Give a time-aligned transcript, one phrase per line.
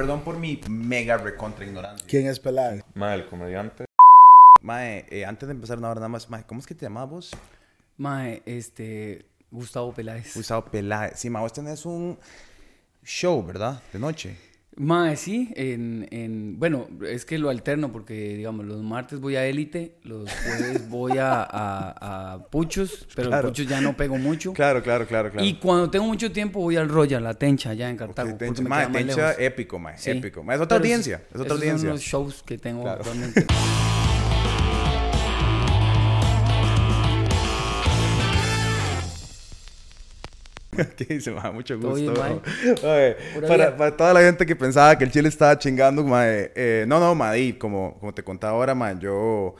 [0.00, 2.06] perdón por mi mega recontra ignorancia.
[2.08, 2.82] ¿Quién es Peláez?
[2.94, 3.84] Ma, el comediante.
[4.62, 7.10] Mae, eh, antes de empezar una hora nada más, mae, ¿cómo es que te llamabas
[7.10, 7.30] vos?
[7.98, 9.26] Mae, este.
[9.50, 10.34] Gustavo Peláez.
[10.34, 11.18] Gustavo Peláez.
[11.18, 12.18] Sí, mae, vos tenés un
[13.04, 13.82] show, ¿verdad?
[13.92, 14.38] De noche.
[14.76, 19.44] Mae, sí, en, en, bueno, es que lo alterno porque, digamos, los martes voy a
[19.44, 23.48] Élite, los jueves voy a, a, a Puchos, pero Claro.
[23.48, 24.52] en Puchos ya no pego mucho.
[24.54, 25.44] Claro, claro, claro, claro.
[25.44, 28.30] Y cuando tengo mucho tiempo voy al Royal, la Tencha, allá en Cartago.
[28.30, 30.10] Ok, porque Tencha, mae, Tencha, épico, mae, Sí.
[30.12, 30.42] épico.
[30.44, 31.88] Mae, es otra Pero audiencia, esos- es otra esos audiencia.
[31.88, 33.00] Son los shows que tengo Claro.
[33.00, 33.46] actualmente.
[40.96, 41.52] ¿Qué dice, mae?
[41.52, 42.14] Mucho gusto.
[43.34, 46.84] Pura para, para toda la gente que pensaba que el chile estaba chingando, mae, eh,
[46.86, 49.54] no, no, mae, y como, como te contaba ahora, mae, yo,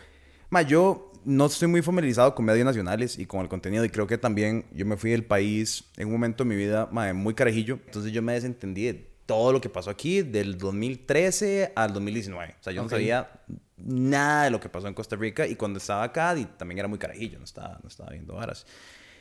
[0.49, 4.07] mae, yo no estoy muy familiarizado con medios nacionales y con el contenido y creo
[4.07, 7.35] que también yo me fui del país en un momento de mi vida, mae, muy
[7.35, 12.57] carajillo, entonces yo me desentendí de todo lo que pasó aquí del 2013 al 2019,
[12.59, 12.87] o sea, yo Ok.
[12.87, 13.31] no sabía
[13.77, 16.89] nada de lo que pasó en Costa Rica y cuando estaba acá y también era
[16.89, 18.67] muy carajillo, no estaba, no estaba viendo varas.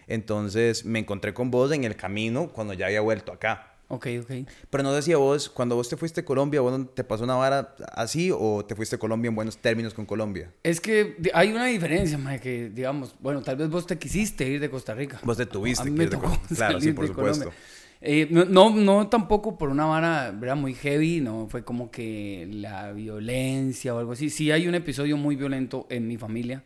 [0.10, 3.76] Entonces me encontré con vos en el camino cuando ya había vuelto acá.
[3.90, 4.32] ok, ok.
[4.70, 7.76] Pero no decía vos, cuando vos te fuiste a Colombia, ¿vos te pasó una vara
[7.94, 10.52] así o te fuiste a Colombia en buenos términos con Colombia?
[10.64, 14.60] Es que hay una diferencia, mae, que digamos, bueno, tal vez vos te quisiste ir
[14.60, 15.20] de Costa Rica.
[15.24, 16.50] Vos te tuviste A mí que me ir de tocó Colombia.
[16.56, 17.46] Claro, sí, salir por de supuesto.
[17.46, 17.60] Colombia.
[18.02, 20.56] Eh, no, no, no tampoco por una vara, ¿verdad?
[20.56, 24.30] Muy heavy, no fue como que la violencia o algo así.
[24.30, 26.64] Sí hay un episodio muy violento en mi familia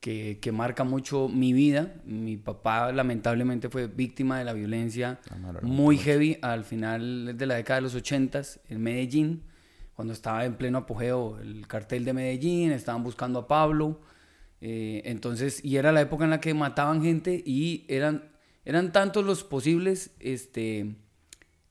[0.00, 1.94] que, que marca mucho mi vida.
[2.04, 7.54] Mi papá lamentablemente fue víctima de la violencia Ah, muy heavy al final de la
[7.56, 9.42] década de los 80 en Medellín,
[9.94, 14.00] cuando estaba en pleno apogeo el cartel de Medellín, estaban buscando a Pablo.
[14.62, 18.30] eh, entonces, y era la época en la que mataban gente y eran,
[18.64, 20.96] eran tantos los posibles este,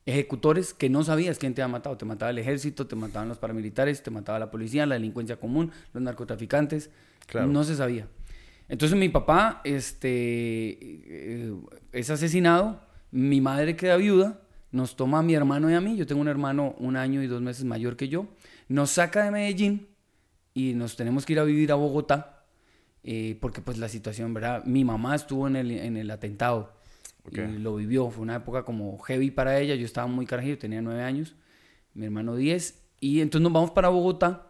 [0.05, 1.97] ejecutores que no sabías quién te había matado.
[1.97, 5.71] Te mataba el ejército, te mataban los paramilitares, te mataba la policía, la delincuencia común,
[5.93, 6.89] los narcotraficantes.
[7.27, 7.47] Claro.
[7.47, 8.07] No se sabía.
[8.69, 11.53] Entonces mi papá este, eh,
[11.91, 12.79] es asesinado,
[13.11, 14.41] mi madre queda viuda,
[14.71, 17.27] nos toma a mi hermano y a mí, yo tengo un hermano un año y
[17.27, 18.27] dos meses mayor que yo,
[18.67, 19.87] nos saca de Medellín
[20.53, 22.45] y nos tenemos que ir a vivir a Bogotá,
[23.03, 24.63] eh, porque pues la situación, ¿verdad?
[24.65, 26.77] Mi mamá estuvo en el, en el atentado
[27.31, 30.81] y lo vivió, fue una época como heavy para ella, yo estaba muy carajillo, tenía
[30.81, 31.35] nueve años,
[31.95, 34.48] mi hermano diez, y entonces nos vamos para Bogotá,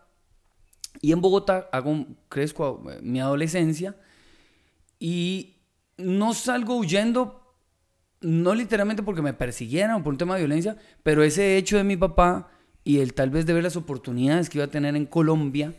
[1.02, 3.96] y en Bogotá hago, crezco eh, mi adolescencia
[5.00, 5.58] y
[5.98, 7.42] no salgo huyendo,
[8.22, 11.84] no literalmente porque me persiguieran o por un tema de violencia, pero ese hecho de
[11.84, 12.50] mi papá
[12.84, 15.74] y el tal vez de ver las oportunidades que iba a tener en Colombia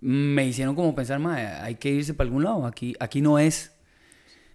[0.00, 3.72] me hicieron como pensar, "Mae, hay que irse para algún lado, aquí, aquí no es.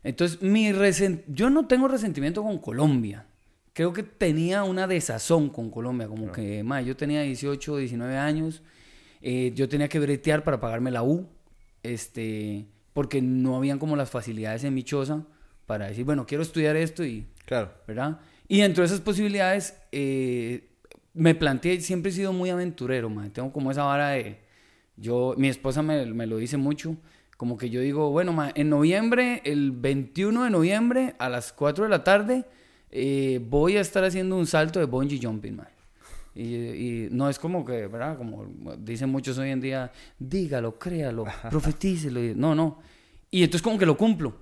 [0.04, 3.26] Entonces, mi resen- yo no tengo resentimiento con Colombia.
[3.74, 8.62] Creo que tenía una desazón con Colombia, como que, mae, yo tenía 18, 19 años,
[9.22, 11.28] eh, yo tenía que bretear para pagarme la U,
[11.84, 15.24] este, porque no habían como las facilidades en mi choza
[15.66, 17.72] para decir, bueno, quiero estudiar esto y, Claro.
[17.88, 18.20] ¿verdad?
[18.48, 20.68] Y dentro de esas posibilidades, eh,
[21.14, 23.30] me planteé, siempre he sido muy aventurero, mae.
[23.30, 24.40] tengo como esa vara de,
[24.98, 26.96] yo, mi esposa me, me lo dice mucho,
[27.38, 31.86] como que yo digo, bueno, mae, en noviembre, el 21 de noviembre, a las 4
[31.86, 32.46] de la tarde,
[32.92, 35.71] eh, voy a estar haciendo un salto de bungee jumping, mae.
[36.34, 38.18] Y, y no es como que, ¿verdad?
[38.18, 38.46] Como
[38.78, 42.24] dicen muchos hoy en día, dígalo, créalo, profetícelo.
[42.24, 42.80] y- No, no.
[43.30, 44.36] Y entonces como que lo cumplo.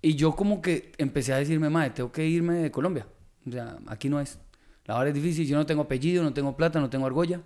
[0.00, 3.06] Y yo como que empecé a decirme, madre, tengo que irme de Colombia.
[3.46, 4.38] O sea, aquí no es.
[4.84, 7.40] La hora es difícil, yo no tengo apellido, no tengo plata, no tengo argolla.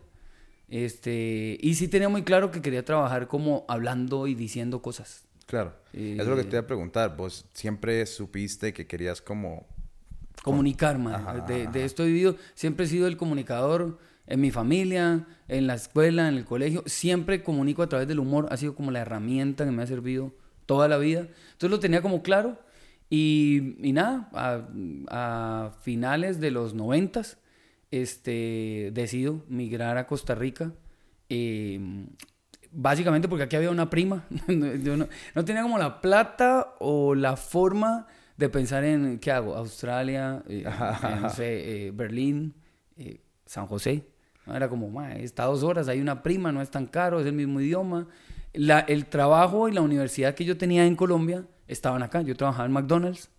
[0.69, 5.25] Este, y sí tenía muy claro que quería trabajar como hablando y diciendo cosas.
[5.47, 5.75] Claro.
[5.93, 7.17] Eh, Eso es lo que te iba a preguntar.
[7.17, 9.67] Vos siempre supiste que querías como...
[10.47, 11.17] Comunicar, madre.
[11.17, 12.37] Ajá, de, esto he vivido.
[12.55, 13.99] Siempre he sido el comunicador
[14.29, 16.84] en mi familia, en la escuela, en el colegio.
[16.87, 18.47] Siempre comunico a través del humor.
[18.51, 20.33] Ha sido como la herramienta que me ha servido
[20.65, 21.21] toda la vida.
[21.53, 22.59] Entonces lo tenía como claro.
[23.11, 24.69] Y, y nada, a,
[25.09, 27.39] a finales de los noventas,
[27.91, 30.72] este, decido migrar a Costa Rica.
[31.28, 31.81] eh,
[32.71, 34.27] básicamente porque aquí había una prima.
[34.48, 39.54] Yo no, no tenía como la plata o la forma de pensar en qué hago.
[39.56, 42.54] Australia, eh, eh, no sé, eh, Berlín,
[42.97, 44.04] eh, San José.
[44.47, 47.33] Era como, "Ma, está dos horas, hay una prima, no es tan caro, es el
[47.33, 48.06] mismo idioma.
[48.53, 52.22] La- el trabajo y la universidad que yo tenía en Colombia estaban acá.
[52.22, 53.30] Yo trabajaba en McDonald's.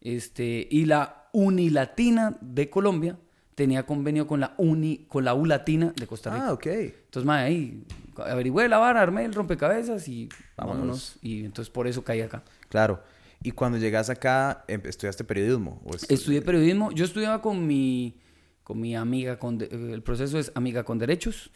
[0.00, 3.18] Este, y la Unilatina de Colombia
[3.54, 6.46] tenía convenio con la Uni, con la U Latina de Costa Rica.
[6.48, 6.66] Ah, ok.
[6.66, 7.84] Entonces, mae, ahí
[8.16, 10.78] averigüé la vara, armé el rompecabezas y Vámonos.
[10.80, 11.18] vámonos.
[11.22, 12.42] Y entonces por eso caí acá.
[12.68, 13.02] Claro.
[13.42, 15.80] Y cuando llegas acá, em- estudiaste periodismo.
[15.84, 16.90] ¿O estu- Estudié periodismo.
[16.92, 18.18] Yo estudiaba con mi,
[18.62, 19.58] con mi amiga con...
[19.58, 21.50] de- el proceso es amiga con derechos,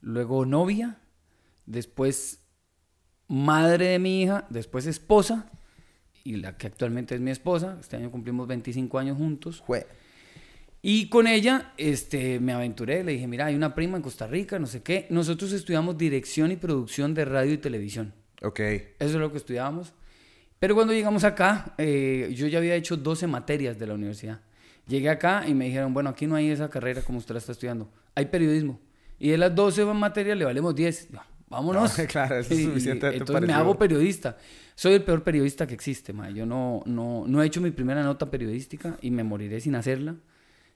[0.00, 0.98] luego novia,
[1.66, 2.40] después
[3.28, 5.50] madre de mi hija, después esposa,
[6.24, 7.76] y la que actualmente es mi esposa.
[7.80, 9.62] Este año cumplimos 25 años juntos.
[9.66, 9.86] Jue-
[10.82, 14.58] Y con ella este, me aventuré, le dije, mira, hay una prima en Costa Rica,
[14.58, 15.06] no sé qué.
[15.10, 18.14] Nosotros estudiamos dirección y producción de radio y televisión.
[18.42, 18.60] Ok.
[18.60, 19.92] Eso es lo que estudiábamos.
[20.60, 24.40] Pero cuando llegamos acá, eh, yo ya había hecho 12 materias de la universidad.
[24.86, 27.52] Llegué acá y me dijeron, bueno, aquí no hay esa carrera como usted la está
[27.52, 27.90] estudiando.
[28.14, 28.78] Hay periodismo.
[29.18, 31.08] Y de las 12 materias le valemos 10.
[31.12, 31.98] Yo, Vámonos.
[31.98, 34.36] Ah, claro, eso es Y- suficientemente Entonces me hago periodista.
[34.74, 36.28] Soy el peor periodista que existe, ma.
[36.28, 40.16] Yo no, no, no he hecho mi primera nota periodística y me moriré sin hacerla.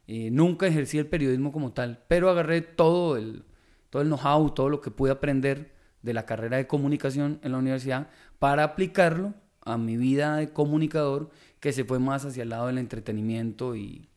[0.08, 3.44] Eh, nunca ejercí el periodismo como tal, pero agarré todo el,
[3.90, 5.72] todo el know-how, todo lo que pude aprender
[6.02, 8.08] de la carrera de comunicación en la universidad
[8.38, 9.34] para aplicarlo
[9.64, 11.30] a mi vida de comunicador,
[11.60, 14.08] que se fue más hacia el lado del entretenimiento y,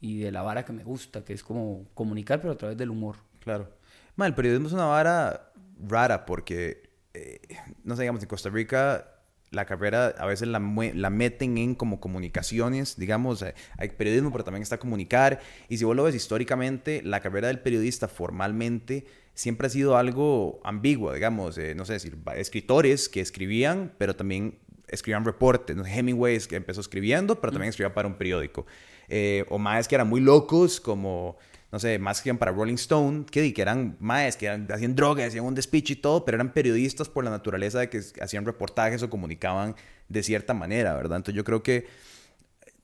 [0.00, 2.90] y de la vara que me gusta, que es como comunicar, pero a través del
[2.90, 3.16] humor.
[3.40, 3.70] Claro.
[4.18, 5.52] El periodismo es una vara
[5.86, 7.40] rara porque, eh,
[7.84, 9.12] no sé, digamos, en Costa Rica
[9.50, 14.44] la carrera a veces la, la meten en como comunicaciones, digamos, eh, hay periodismo, pero
[14.44, 15.40] también está comunicar.
[15.68, 20.60] Y si vos lo ves históricamente, la carrera del periodista formalmente siempre ha sido algo
[20.64, 25.76] ambiguo, digamos, eh, no sé decir, escritores que escribían, pero también escribían reportes.
[25.86, 28.66] Hemingway que empezó escribiendo, pero también escribía para un periódico.
[29.08, 31.36] Eh, o más que eran muy locos, como,
[31.72, 34.94] no sé, más que eran para Rolling Stone, que, que eran más que eran, hacían
[34.96, 38.44] drogas, hacían un despiche y todo, pero eran periodistas por la naturaleza de que hacían
[38.44, 39.74] reportajes o comunicaban
[40.08, 41.16] de cierta manera, ¿verdad?
[41.18, 41.86] Entonces yo creo que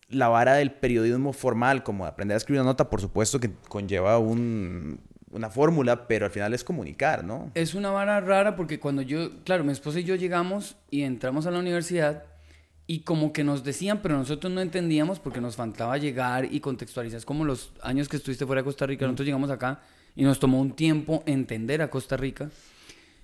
[0.09, 4.19] la vara del periodismo formal, como aprender a escribir una nota, por supuesto que conlleva
[4.19, 5.01] un-
[5.33, 7.51] una fórmula, pero al final es comunicar, ¿no?
[7.55, 11.47] Es una vara rara porque cuando yo, claro, mi esposa y yo llegamos y entramos
[11.47, 12.25] a la universidad
[12.87, 17.19] y como que nos decían, pero nosotros no entendíamos porque nos faltaba llegar y contextualizar.
[17.19, 19.81] Es como los años que estuviste fuera de Costa Rica, nosotros llegamos acá
[20.15, 22.51] y nos tomó un tiempo entender a Costa Rica.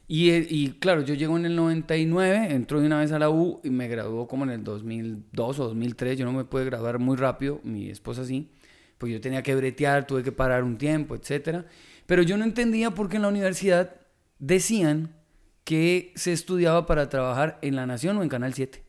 [0.06, 3.28] Y, eh, y claro, yo llego en el 99, entro de una vez a la
[3.28, 6.16] U y me graduó como en el 2002 o 2003.
[6.16, 8.48] Yo no me pude graduar muy rápido, mi esposa sí,
[8.96, 11.66] porque yo tenía que bretear, tuve que parar un tiempo, etcétera.
[12.08, 13.94] Pero yo no entendía por qué en la universidad
[14.38, 15.14] decían
[15.64, 18.82] que se estudiaba para trabajar en La Nación o en Canal 7.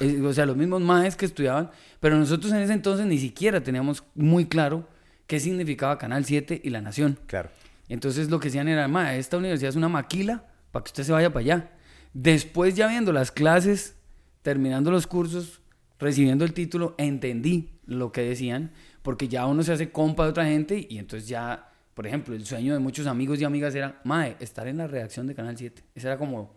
[0.00, 1.70] Eh, o sea, los mismos maes que estudiaban,
[2.00, 4.88] pero nosotros en ese entonces ni siquiera teníamos muy claro
[5.28, 7.20] qué significaba Canal 7 y La Nación.
[7.26, 7.50] Claro.
[7.88, 11.12] Entonces lo que decían era, ma, esta universidad es una maquila para que usted se
[11.12, 11.70] vaya para allá.
[12.14, 13.94] Después ya viendo las clases,
[14.42, 15.60] terminando los cursos,
[16.00, 18.72] recibiendo el título, entendí lo que decían,
[19.02, 22.46] porque ya uno se hace compa de otra gente y entonces ya, por ejemplo, el
[22.46, 25.82] sueño de muchos amigos y amigas era, mae, estar en la redacción de Canal 7.
[25.94, 26.54] Ese era como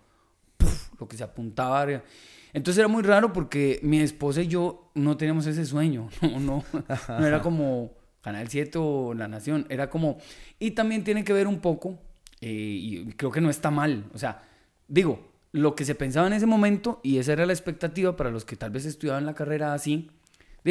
[0.99, 1.85] lo que se apuntaba.
[2.53, 6.63] Entonces era muy raro porque mi esposa y yo no teníamos ese sueño, no, no,
[7.07, 7.91] no era como
[8.21, 10.17] Canal 7 o La Nación, era como...
[10.59, 11.99] Y también tiene que ver un poco,
[12.41, 14.43] eh, y creo que no está mal, o sea,
[14.87, 18.45] digo, lo que se pensaba en ese momento, y esa era la expectativa para los
[18.45, 20.09] que tal vez estudiaban la carrera así,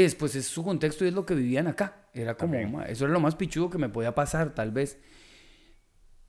[0.00, 2.06] después es su contexto y es lo que vivían acá.
[2.14, 4.98] Era como, eso era lo más pichudo que me podía pasar, tal vez.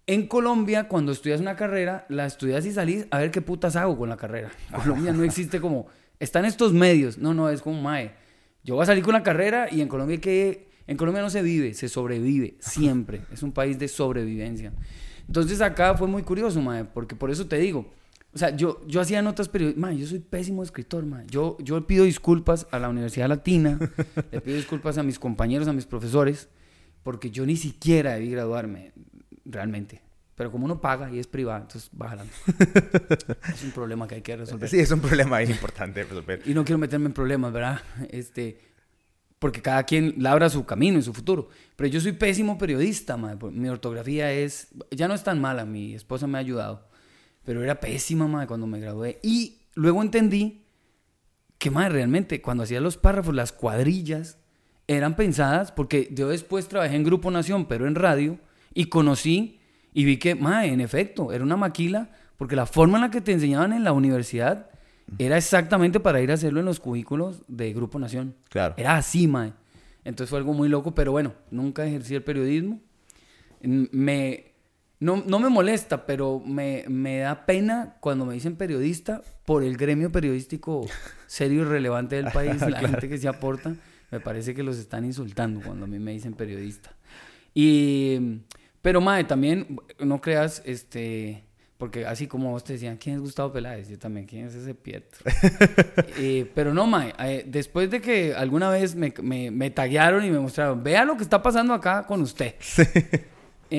[0.06, 3.98] En Colombia, cuando estudias una carrera, la estudias y salís a ver qué putas hago
[3.98, 4.52] con la carrera.
[4.74, 5.88] En Colombia no existe como,
[6.20, 7.18] están estos medios.
[7.18, 8.12] No, no, es como, mae,
[8.64, 11.42] yo voy a salir con la carrera y en Colombia que, en Colombia no se
[11.42, 13.22] vive, se sobrevive, siempre.
[13.32, 14.74] Es un país de sobrevivencia.
[15.26, 17.90] Entonces acá fue muy curioso, mae, porque por eso te digo,
[18.34, 21.26] o sea, yo, yo hacía notas periodísticas, mae, yo soy pésimo escritor, mae.
[21.30, 23.78] Yo, yo pido disculpas a la Universidad Latina,
[24.32, 26.50] le pido disculpas a mis compañeros, a mis profesores,
[27.04, 28.92] porque yo ni siquiera debí graduarme,
[29.46, 30.02] realmente.
[30.36, 32.26] Pero como uno paga y es privado, entonces bájala.
[33.54, 34.68] es un problema que hay que resolver.
[34.68, 36.42] Sí, es un problema ahí importante resolver.
[36.46, 37.82] Y no quiero meterme en problemas, ¿verdad?
[38.10, 38.58] Este,
[39.38, 41.50] porque cada quien labra su camino y su futuro.
[41.76, 43.52] Pero yo soy pésimo periodista, madre.
[43.52, 46.93] Mi ortografía es, ya no es tan mala, mi esposa me ha ayudado.
[47.44, 49.20] Pero era pésima, madre, cuando me gradué.
[49.22, 50.64] Y luego entendí
[51.58, 54.38] que, madre, realmente, cuando hacía los párrafos, las cuadrillas
[54.88, 58.40] eran pensadas, porque yo después trabajé en Grupo Nación, pero en radio,
[58.74, 59.60] y conocí
[59.94, 63.22] y vi que, madre, en efecto, era una maquila, porque la forma en la que
[63.22, 64.70] te enseñaban en la universidad
[65.18, 68.36] era exactamente para ir a hacerlo en los cubículos de Grupo Nación.
[68.50, 68.74] Claro.
[68.78, 69.54] Era así, mae.
[70.04, 72.82] Entonces fue algo muy loco, pero bueno, nunca ejercí el periodismo.
[73.62, 74.53] Me,
[75.04, 79.76] no, no me molesta, pero me, me da pena cuando me dicen periodista por el
[79.76, 80.88] gremio periodístico
[81.28, 83.76] serio y relevante del país, la gente que se aporta.
[84.12, 86.96] Me parece que los están insultando cuando a mí me dicen periodista.
[87.54, 88.40] Y,
[88.82, 91.44] pero, mae, también, no creas, este,
[91.78, 93.90] Porque así como vos te decían, ¿quién es Gustavo Peláez?
[93.90, 95.20] Yo también, ¿quién es ese Pietro?
[96.18, 100.30] Eh, pero no, mae, eh, después de que alguna vez me, me, me taguearon y
[100.30, 102.54] me mostraron, vea lo que está pasando acá con usted.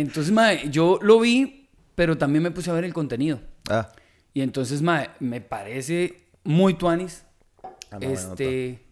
[0.00, 3.40] Entonces, mae, yo lo vi, pero también me puse a ver el contenido.
[3.70, 3.90] Ah,
[4.32, 7.24] Y entonces, mae, me parece muy tuanis.
[7.62, 8.82] Ah, no, este,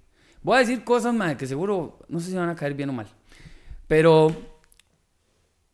[0.42, 2.92] voy a decir cosas, mae, que seguro no sé si van a caer bien o
[2.92, 3.06] mal.
[3.88, 4.34] Pero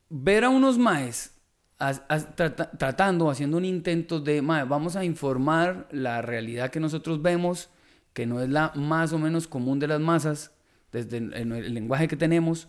[0.09, 1.35] ver a unos maes
[1.79, 2.03] as-
[2.35, 7.69] trata- tratando, haciendo un intento de, mae, vamos a informar la realidad que nosotros vemos,
[8.15, 10.53] que no es la más o menos común de las masas,
[10.91, 12.69] desde el, el- el lenguaje que tenemos,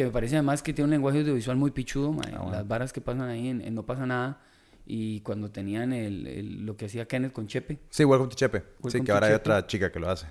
[0.00, 2.52] que me parece además que tiene un lenguaje audiovisual muy pichudo, mae, Ah, bueno.
[2.52, 4.40] las varas que pasan ahí en, en No pasa nada,
[4.86, 7.78] y cuando tenían el, el- lo que hacía Kenneth con Chepe.
[7.90, 8.58] Sí, Welcome to Chepe.
[8.60, 10.26] sí, Welcome que to ahora hay otra chica que lo hace.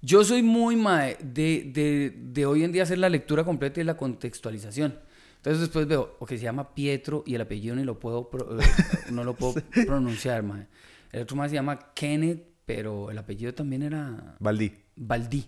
[0.00, 3.84] Yo soy muy mae de, de, de hoy en día hacer la lectura completa y
[3.84, 4.96] la contextualización.
[5.36, 8.64] Entonces después veo, ok, se llama Pietro y el apellido ni lo puedo, pro- eh,
[9.12, 9.54] no lo puedo
[9.86, 10.66] pronunciar, mae.
[11.10, 14.72] El otro más se llama Kenneth, pero el apellido también era Baldí.
[14.94, 15.46] Baldí.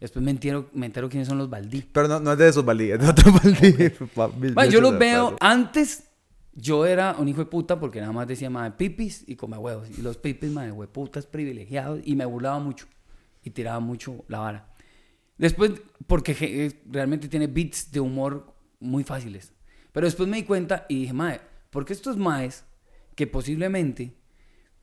[0.00, 1.82] Después me entero, me entero quiénes son los Baldí.
[1.92, 4.70] Pero no, no es de esos Baldí, es de otro Baldí.
[4.70, 6.04] Yo los veo, antes
[6.58, 9.90] yo era un hijo de puta porque nada más decía, mae, pipis y come huevos.
[9.96, 12.00] Y los pipis, mae, hueputas privilegiados.
[12.02, 12.86] Y me burlaba mucho.
[13.42, 14.74] Y tiraba mucho la vara.
[15.36, 15.72] Después,
[16.06, 19.52] porque eh, realmente tiene beats de humor muy fáciles.
[19.92, 22.64] Pero después me di cuenta y dije, mae, porque estos maes
[23.14, 24.16] que posiblemente,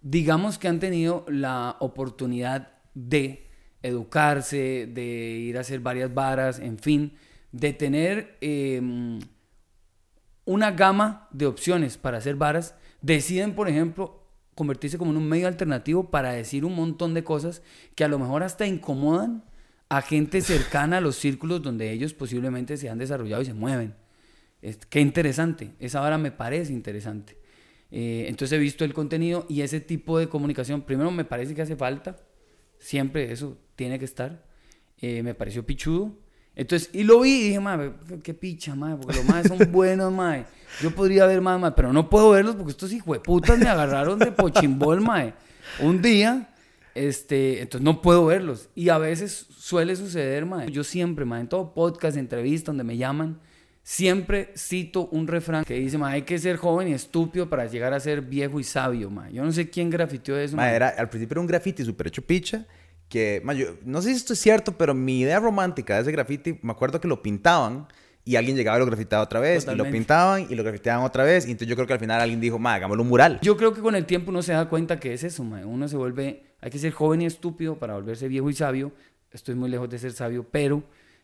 [0.01, 3.49] digamos que han tenido la oportunidad de
[3.83, 7.13] educarse, de ir a hacer varias varas, en fin,
[7.51, 9.19] de tener em,
[10.45, 14.23] una gama de opciones para hacer varas, deciden, por ejemplo,
[14.55, 17.61] convertirse como en un medio alternativo para decir un montón de cosas
[17.95, 19.43] que a lo mejor hasta incomodan
[19.89, 23.95] a gente cercana a los círculos donde ellos posiblemente se han desarrollado y se mueven.
[24.89, 27.37] Qué interesante, esa vara me parece interesante.
[27.91, 31.61] Eh, entonces he visto el contenido y ese tipo de comunicación, primero me parece que
[31.61, 32.15] hace falta,
[32.83, 34.43] siempre eso tiene que estar.
[34.99, 36.11] Eh, me pareció pichudo.
[36.55, 40.11] Entonces, y lo vi y dije, madre, qué, picha, madre, porque los madres son buenos,
[40.13, 40.45] madre.
[40.81, 44.31] Yo podría ver más, madre, pero no puedo verlos porque estos hijueputas me agarraron de
[44.31, 45.33] pochimbol, madre.
[45.79, 46.53] Un día,
[46.93, 48.69] este, entonces no puedo verlos.
[48.75, 50.71] Y a veces suele suceder, madre.
[50.71, 53.39] Yo siempre, madre, en todo podcast, entrevista, donde me llaman,
[53.83, 57.93] siempre cito un refrán que dice, madre, hay que ser joven y estúpido para llegar
[57.93, 59.33] a ser viejo y sabio, madre.
[59.33, 62.21] Yo no sé quién grafiteó eso, Ma, era, al principio era un graffiti súper hecho
[62.21, 62.65] picha.
[63.09, 66.11] Que, ma, yo- no sé si esto es cierto, pero mi idea romántica de ese
[66.11, 67.85] graffiti, me acuerdo que lo pintaban
[68.25, 71.25] y alguien llegaba y lo grafitaba otra vez, y lo pintaban y lo grafiteaban otra
[71.25, 71.45] vez.
[71.45, 73.39] Y entonces yo creo que al final alguien dijo, ma, hagámoslo un mural.
[73.43, 75.65] Yo creo que con el tiempo uno se da cuenta que es eso, mae.
[75.65, 78.93] Uno se vuelve, hay que ser joven y estúpido para volverse viejo y sabio.
[79.31, 80.83] Estoy muy lejos de ser sabio, pero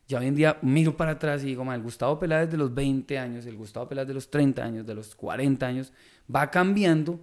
[0.10, 3.18] ya hoy en día miro para atrás y digo, el Gustavo Peláez de los 20
[3.18, 5.94] años, el Gustavo Peláez de los 30 años, de los 40 años,
[6.34, 7.22] va cambiando,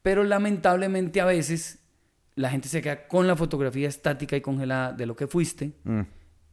[0.00, 1.80] pero lamentablemente a veces
[2.36, 6.00] la gente se queda con la fotografía estática y congelada de lo que fuiste Mm.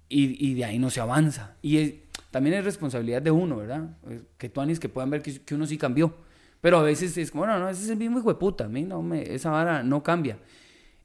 [0.10, 1.55] y, y de ahí no se avanza.
[1.62, 1.93] Y es-
[2.31, 3.98] también es responsabilidad de uno, ¿verdad?
[4.38, 6.13] Que tú que puedan ver que, que uno sí cambió.
[6.60, 8.65] Pero a veces es como, no, no, ese es el mismo hijo de puta.
[8.65, 10.39] A mí no me, esa vara no cambia.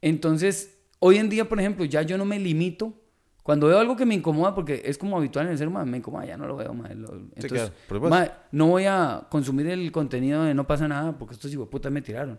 [0.00, 2.98] Entonces, hoy en día, por ejemplo, ya yo no me limito.
[3.42, 5.98] Cuando veo algo que me incomoda, porque es como habitual en el ser humano, me
[5.98, 8.08] incomoda, ya no lo veo, lo- Entonces, claro, por supuesto.
[8.08, 11.70] mae, no voy a consumir el contenido de no pasa nada, porque estos hijos de
[11.70, 12.38] puta me tiraron.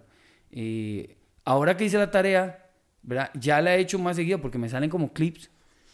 [0.49, 1.09] Y
[1.43, 2.69] ahora que hice la tarea,
[3.01, 3.31] ¿verdad?
[3.37, 5.49] Ya la he hecho más seguido porque me salen como clips,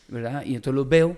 [0.10, 0.44] ¿verdad?
[0.46, 1.18] Y entonces los veo.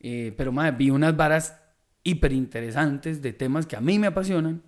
[0.00, 1.56] Eh, pero, madre, vi unas varas
[2.02, 4.62] hiper interesantes de temas que a mí me apasionan,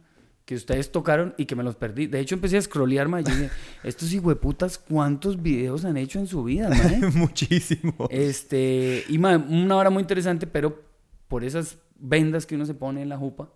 [0.45, 2.07] que ustedes tocaron y que me los perdí.
[2.07, 3.25] De hecho, empecé a scrollear, madre.
[3.25, 3.51] Yo dije,
[3.85, 6.71] estos hijueputas, ¿cuántos videos han hecho en su vida?
[7.15, 8.09] Muchísimo.
[8.11, 10.83] Este, y madre, una hora muy interesante, pero
[11.29, 13.51] por esas vendas que uno se pone en la jupa,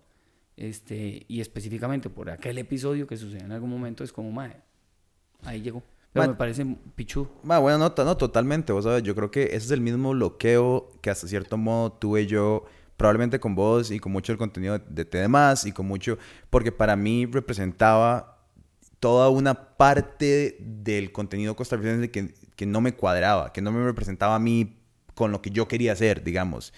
[0.56, 4.56] este, y específicamente por aquel episodio que sucedió en algún momento, es como, madre,
[5.42, 5.82] ahí llegó.
[6.12, 6.66] Pero me parece
[6.96, 7.30] pichudo.
[7.42, 8.72] Ma, buena nota, no, totalmente.
[8.72, 12.26] Vos sabes, yo creo que ese es el mismo bloqueo que hasta cierto modo tuve
[12.26, 12.64] yo,
[12.98, 16.18] probablemente con vos y con mucho el contenido de TDMás y con mucho,
[16.50, 18.38] porque para mí representaba
[18.98, 24.34] toda una parte del contenido costarricense que, que no me cuadraba, que no me representaba
[24.34, 24.76] a mí
[25.14, 26.74] con lo que yo quería hacer, digamos.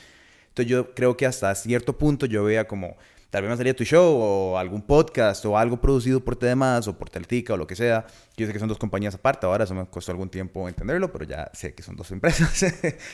[0.49, 2.99] Entonces yo creo que hasta cierto punto yo veía como,
[3.31, 6.99] tal vez me salía tu show o algún podcast o algo producido por TDMás o
[6.99, 8.05] por Teltica o lo que sea.
[8.37, 11.25] Yo sé que son dos compañías aparte, ahora eso me costó algún tiempo entenderlo, pero
[11.25, 12.65] ya sé que son dos empresas.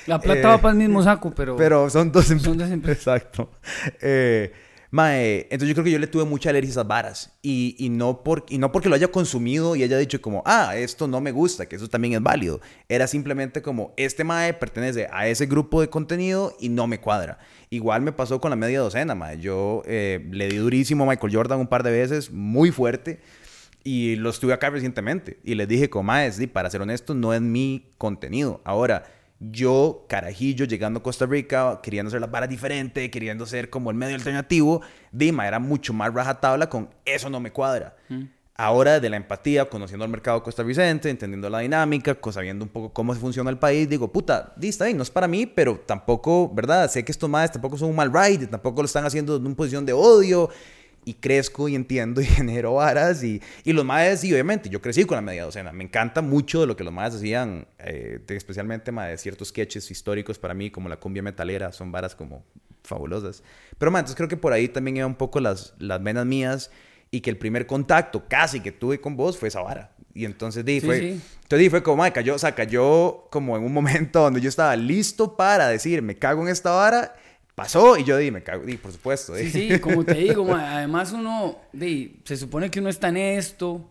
[0.06, 1.56] La plata Eh, va para el mismo saco, pero...
[1.56, 2.44] pero son dos empresas.
[2.44, 2.98] Son dos empresas.
[3.06, 3.50] Exacto.
[4.00, 4.52] Eh,
[4.96, 7.38] Mae, entonces yo creo que yo le tuve mucha alergia a esas varas.
[7.42, 10.74] Y, y, no por, y no porque lo haya consumido y haya dicho como, ah,
[10.74, 12.62] esto no me gusta, que eso también es válido.
[12.88, 17.38] Era simplemente como, este Mae pertenece a ese grupo de contenido y no me cuadra.
[17.68, 19.38] Igual me pasó con la media docena, Mae.
[19.38, 23.20] Yo eh, le di durísimo a Michael Jordan un par de veces, muy fuerte.
[23.84, 25.38] Y lo estuve acá recientemente.
[25.44, 28.62] Y les dije, como, Mae, sí, para ser honesto, no es mi contenido.
[28.64, 29.04] Ahora
[29.38, 33.96] yo, carajillo, llegando a Costa Rica, queriendo hacer las varas diferente, queriendo ser como el
[33.96, 34.80] medio alternativo,
[35.12, 37.96] Dima era mucho más rajatabla con eso no me cuadra.
[38.08, 38.24] Mm.
[38.58, 43.12] Ahora, de la empatía, conociendo el mercado costarricense, entendiendo la dinámica, sabiendo un poco cómo
[43.12, 46.90] se funciona el país, digo, puta, está bien, no es para mí, pero tampoco, ¿verdad?
[46.90, 49.54] Sé que estos madres tampoco son un mal ride, tampoco lo están haciendo en una
[49.54, 50.48] posición de odio
[51.06, 55.04] y crezco y entiendo y genero varas y, y los maes, y obviamente yo crecí
[55.04, 55.72] con la media docena.
[55.72, 60.38] Me encanta mucho de lo que los maes hacían, eh, especialmente de ciertos sketches históricos
[60.38, 62.44] para mí, como la cumbia metalera, son varas como
[62.82, 63.44] fabulosas.
[63.78, 66.70] Pero ma, entonces creo que por ahí también iba un poco las, las venas mías
[67.12, 69.92] y que el primer contacto casi que tuve con vos fue esa vara.
[70.12, 73.62] Y entonces di, fue, Entonces, di, fue como, ma, cayó, o sea, cayó como en
[73.62, 77.14] un momento donde yo estaba listo para decir, me cago en esta vara
[77.56, 79.34] pasó y yo di, me cago, di, por supuesto.
[79.34, 83.90] Sí, sí, como te digo, además uno, di, se supone que uno está en esto.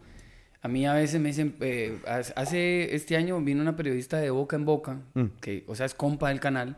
[0.62, 4.56] A mí a veces me dicen, eh, hace este año vino una periodista de Boca
[4.56, 5.26] en Boca, mm.
[5.42, 6.78] que, o sea, es compa del canal.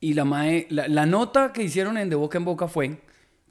[0.00, 2.98] Y la, mae, la, nota que hicieron en De Boca en Boca fue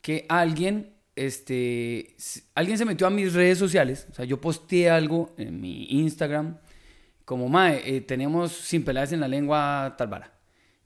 [0.02, 2.16] que alguien, este,
[2.54, 4.08] alguien se metió a mis redes sociales.
[4.12, 6.58] O sea, yo posteé algo en mi Instagram,
[7.26, 10.34] como, mae, eh, tenemos sin peladas en la lengua Talvara.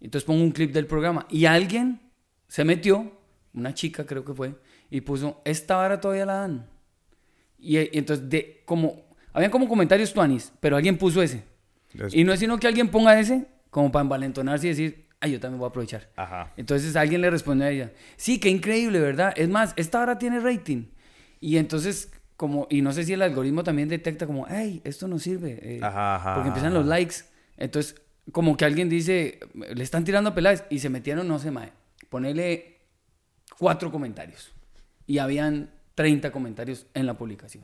[0.02, 2.00] Entonces pongo un clip del programa y alguien
[2.48, 3.12] se metió,
[3.54, 4.56] una chica creo que fue,
[4.90, 6.70] y puso, esta vara todavía la dan.
[7.60, 11.44] Y, entonces, de, como, habían como comentarios tuanis, pero alguien puso ese.
[12.12, 15.40] Y no es sino que alguien ponga ese, como para envalentonarse y decir, ay, yo
[15.40, 16.10] también voy a aprovechar.
[16.56, 19.34] Entonces alguien le responde a ella, sí, qué increíble, ¿verdad?
[19.36, 20.86] Es más, esta hora tiene rating.
[21.40, 25.18] Y entonces, como, y no sé si el algoritmo también detecta como, ay, esto no
[25.20, 25.60] sirve.
[25.62, 27.16] Eh, porque empiezan los likes.
[27.58, 27.96] Entonces,
[28.32, 31.72] como que alguien dice, le están tirando a y se metieron, no sé, mae,
[32.10, 32.78] ponerle
[33.58, 34.52] cuatro comentarios.
[35.06, 37.64] Y habían 30 comentarios en la publicación.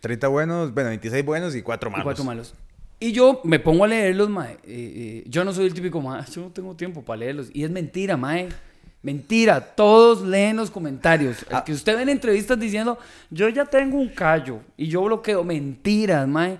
[0.00, 2.02] 30 buenos, bueno, 26 buenos y cuatro malos.
[2.02, 2.54] Y cuatro malos.
[3.00, 4.52] Y yo me pongo a leerlos, mae.
[4.52, 7.50] Eh, eh, yo no soy el típico, mae, yo no tengo tiempo para leerlos.
[7.52, 8.48] Y es mentira, mae.
[9.02, 11.42] Mentira, todos leen los comentarios.
[11.48, 11.64] El ah.
[11.64, 12.98] que usted ve en entrevistas diciendo,
[13.30, 15.42] yo ya tengo un callo y yo bloqueo.
[15.44, 16.58] Mentiras, mae.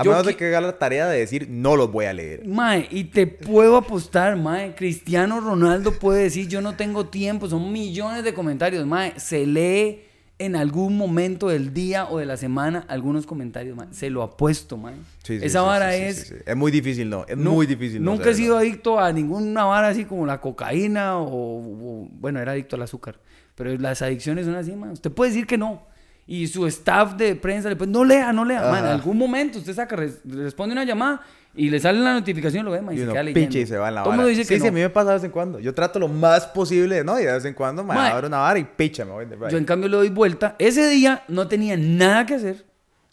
[0.00, 2.46] A menos de que haga la tarea de decir, no los voy a leer.
[2.46, 4.74] Mae, y te puedo apostar, mae.
[4.74, 7.48] Cristiano Ronaldo puede decir, yo no tengo tiempo.
[7.48, 9.12] Son millones de comentarios, mae.
[9.18, 10.02] Se lee
[10.38, 13.88] en algún momento del día o de la semana algunos comentarios, mae.
[13.90, 14.94] Se lo apuesto, mae.
[15.28, 16.32] Esa vara es...
[16.46, 17.26] Es muy difícil, ¿no?
[17.28, 18.02] Es muy difícil.
[18.02, 22.76] Nunca he sido adicto a ninguna vara así como la cocaína o, Bueno, era adicto
[22.76, 23.20] al azúcar.
[23.54, 24.92] Pero las adicciones son así, mae.
[24.92, 25.89] Usted puede decir que no
[26.30, 28.62] y su staff de prensa le puede, no lea, no lea.
[28.70, 31.22] Man, en algún momento usted saca, responde una llamada
[31.56, 33.40] y le sale la notificación, lo ve, man, y, se queda leyendo.
[33.40, 35.14] pinche y se va en la dice sí, que sí, a mí me pasa de
[35.16, 35.58] vez en cuando.
[35.58, 37.18] Yo trato lo más posible, ¿no?
[37.18, 39.58] Y de vez en cuando me abro una vara y picha, me voy de Yo
[39.58, 40.54] en cambio le doy vuelta.
[40.60, 42.64] Ese día no tenía nada que hacer.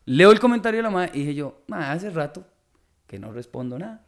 [0.05, 2.45] Leo el comentario de la madre y dije yo, madre, hace rato
[3.07, 4.05] que no respondo nada.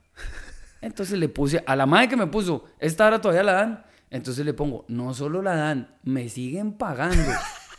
[0.81, 3.85] Entonces le puse, a la madre que me puso, esta hora todavía la dan.
[4.11, 7.31] Entonces le pongo, no solo la dan, me siguen pagando.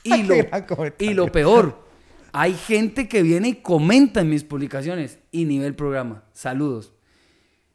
[0.02, 0.34] Y lo,
[0.98, 1.84] y lo peor,
[2.32, 6.24] hay gente que viene y comenta en mis publicaciones y nivel programa.
[6.32, 6.92] Saludos.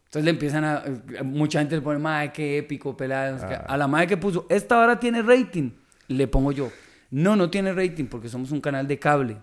[0.06, 0.84] Entonces le empiezan a.
[1.24, 3.66] Mucha gente le pone, madre, qué épico, pelada.
[3.68, 3.74] Ah.
[3.74, 5.72] A la madre que puso, esta hora tiene rating.
[6.08, 6.72] Le pongo yo,
[7.12, 9.38] no, no tiene rating porque somos un canal de cable.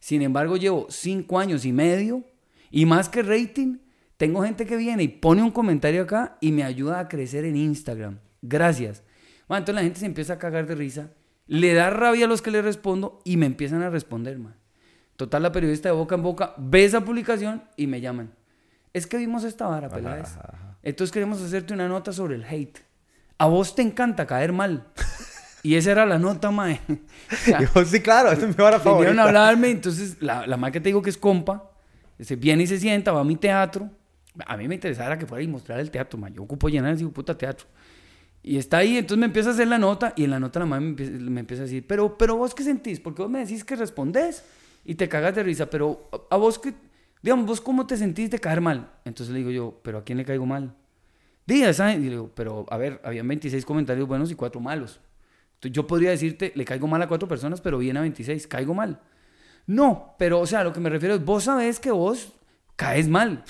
[0.00, 2.24] Sin embargo, llevo cinco años y medio
[2.70, 3.78] y más que rating,
[4.16, 7.56] tengo gente que viene y pone un comentario acá y me ayuda a crecer en
[7.56, 8.18] Instagram.
[8.42, 9.02] Gracias.
[9.48, 11.10] Bueno, entonces la gente se empieza a cagar de risa
[11.48, 14.54] le da rabia a los que le respondo y me empiezan a responder, man.
[15.16, 18.32] Total, la periodista de boca en boca ve esa publicación y me llaman.
[18.92, 20.38] Es que vimos esta vara, Peláez.
[20.82, 22.78] Entonces queremos hacerte una nota sobre el hate.
[23.38, 24.86] A vos te encanta caer mal.
[25.62, 26.80] Y esa era la nota, mae.
[27.86, 29.20] sí, claro, esa es mi vara favorita.
[29.20, 31.72] A hablarme, entonces la, la mae que te digo que es compa,
[32.20, 33.90] se viene y se sienta, va a mi teatro.
[34.46, 36.32] A mí me interesaba que fuera y mostrar el teatro, mae.
[36.32, 37.66] Yo ocupo llenar ese puta teatro.
[38.48, 40.64] Y está ahí, entonces me empieza a hacer la nota y en la nota la
[40.64, 43.76] mamá me empieza, a decir, pero, pero vos qué sentís, porque vos me decís que
[43.76, 44.42] respondés
[44.86, 46.72] y te cagas de risa, pero a, vos qué,
[47.22, 48.90] digamos, vos cómo te sentís de caer mal.
[49.04, 50.74] Entonces le digo yo, pero ¿a quién le caigo mal?
[51.46, 54.98] Días, Y le digo, pero a ver, habían 26 comentarios buenos y 4 malos.
[55.56, 58.72] Entonces yo podría decirte, le caigo mal a 4 personas, pero bien a 26, caigo
[58.72, 58.98] mal.
[59.66, 62.32] No, pero o sea, lo que me refiero es, vos sabés que vos
[62.76, 63.44] caes mal.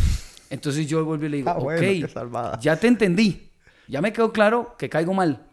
[0.50, 3.47] Entonces yo vuelvo y le digo, ah, ok, ya te entendí
[3.88, 5.46] ya me quedó claro que caigo mal.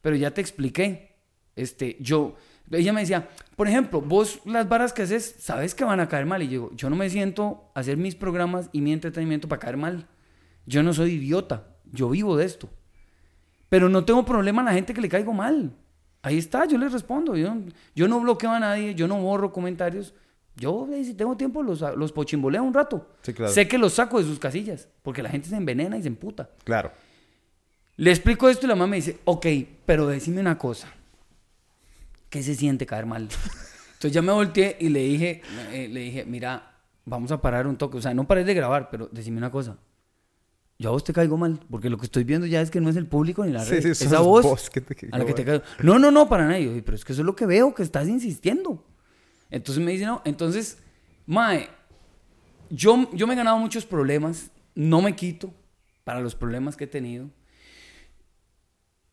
[0.00, 1.16] pero ya te expliqué.
[1.56, 2.34] Este, yo,
[2.70, 6.26] ella me decía, por ejemplo, vos las varas que haces, sabes que van a caer
[6.26, 6.42] mal.
[6.42, 9.60] Y yo digo, yo no me siento a hacer mis programas y mi entretenimiento para
[9.60, 10.06] caer mal.
[10.66, 12.68] Yo no soy idiota, yo vivo de esto.
[13.68, 15.74] Pero no tengo problema a la gente que le caigo mal.
[16.22, 17.36] Ahí está, yo les respondo.
[17.36, 17.54] Yo,
[17.94, 20.14] yo no bloqueo a nadie, yo no borro comentarios.
[20.56, 23.08] Yo, si tengo tiempo, los, los pochimboleo un rato.
[23.22, 23.52] Sí, claro.
[23.52, 26.50] Sé que los saco de sus casillas, porque la gente se envenena y se emputa.
[26.62, 26.92] Claro.
[27.96, 29.46] Le explico esto y la mamá me dice, ok,
[29.86, 30.92] pero decime una cosa.
[32.28, 33.22] ¿Qué se siente caer mal?
[33.22, 37.76] Entonces ya me volteé y le dije, eh, le dije, mira, vamos a parar un
[37.76, 37.98] toque.
[37.98, 39.78] O sea, no pares de grabar, pero decime una cosa.
[40.76, 42.90] Yo a vos te caigo mal, porque lo que estoy viendo ya es que no
[42.90, 43.82] es el público ni la Sí, red.
[43.82, 45.62] sí, es sos a vos, que te a la que te caigo.
[45.84, 48.08] No, no, no, para yo, pero es que eso es lo que veo, que estás
[48.08, 48.84] insistiendo.
[49.50, 50.20] Entonces me dice, no.
[50.24, 50.78] Entonces,
[51.26, 51.68] Mae,
[52.70, 55.54] yo, yo me he ganado muchos problemas, no me quito
[56.02, 57.30] para los problemas que he tenido.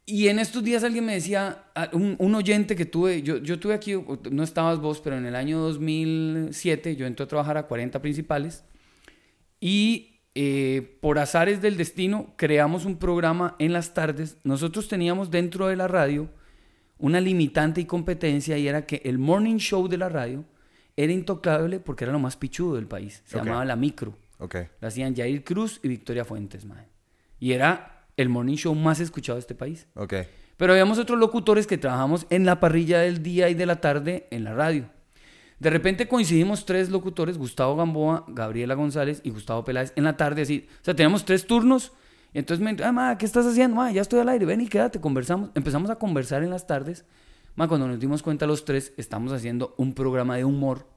[0.05, 3.73] Y en estos días alguien me decía, un, un oyente que tuve, yo, yo tuve
[3.75, 3.93] aquí,
[4.31, 8.63] no estabas vos, pero en el año 2007 yo entré a trabajar a 40 principales
[9.59, 14.37] y eh, por azares del destino creamos un programa en las tardes.
[14.43, 16.29] Nosotros teníamos dentro de la radio
[16.97, 20.45] una limitante y competencia y era que el morning show de la radio
[20.97, 23.21] era intocable porque era lo más pichudo del país.
[23.25, 23.45] Se Ok.
[23.45, 24.17] llamaba La Micro.
[24.39, 24.55] Ok.
[24.81, 26.87] La hacían Jair Cruz y Victoria Fuentes, mae.
[27.39, 29.87] Y era el morning show más escuchado de este país.
[29.95, 30.13] Ok.
[30.57, 34.27] Pero habíamos otros locutores que trabajamos en la parrilla del día y de la tarde
[34.31, 34.89] en la radio.
[35.59, 40.41] De repente coincidimos tres locutores, Gustavo Gamboa, Gabriela González y Gustavo Peláez, en la tarde
[40.41, 40.67] así.
[40.81, 41.91] O sea, teníamos tres turnos.
[42.33, 43.75] Y entonces me ah, ma, ¿qué estás haciendo?
[43.75, 45.51] Ma, ya estoy al aire, ven y quédate, conversamos.
[45.53, 47.05] Empezamos a conversar en las tardes.
[47.55, 50.87] Ma, cuando nos dimos cuenta los tres, estamos haciendo un programa de humor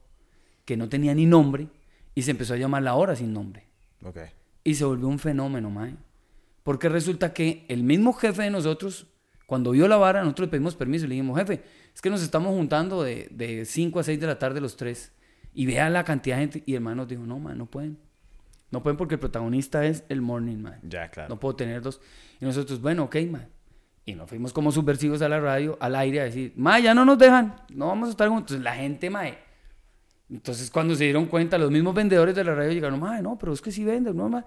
[0.65, 1.69] que no tenía ni nombre
[2.15, 3.67] y se empezó a llamar La Hora Sin Nombre.
[4.03, 4.19] Ok.
[4.63, 5.95] Y se volvió un fenómeno, mae.
[6.65, 9.07] Porque resulta que el mismo jefe de nosotros,
[9.47, 11.63] cuando vio la vara, nosotros le pedimos permiso y le dijimos, jefe,
[11.95, 15.13] es que nos estamos juntando de, de 5 a 6 de la tarde los tres.
[15.53, 16.63] Y vea la cantidad de gente.
[16.67, 17.99] Y el man nos dijo, no, man, no pueden.
[18.73, 20.81] No pueden porque el protagonista es el morning, man.
[20.83, 21.29] Ya, claro.
[21.29, 22.01] No puedo tener dos.
[22.41, 23.47] Y nosotros, bueno, ok, man.
[24.07, 27.05] Y nos fuimos como subversivos a la radio, al aire, a decir, ma, ya no
[27.05, 28.59] nos dejan, no vamos a estar juntos.
[28.61, 29.39] La gente, mae.
[30.29, 33.53] Entonces, cuando se dieron cuenta, los mismos vendedores de la radio llegaron, mae, no, pero
[33.53, 34.45] es que sí venden, no, mae".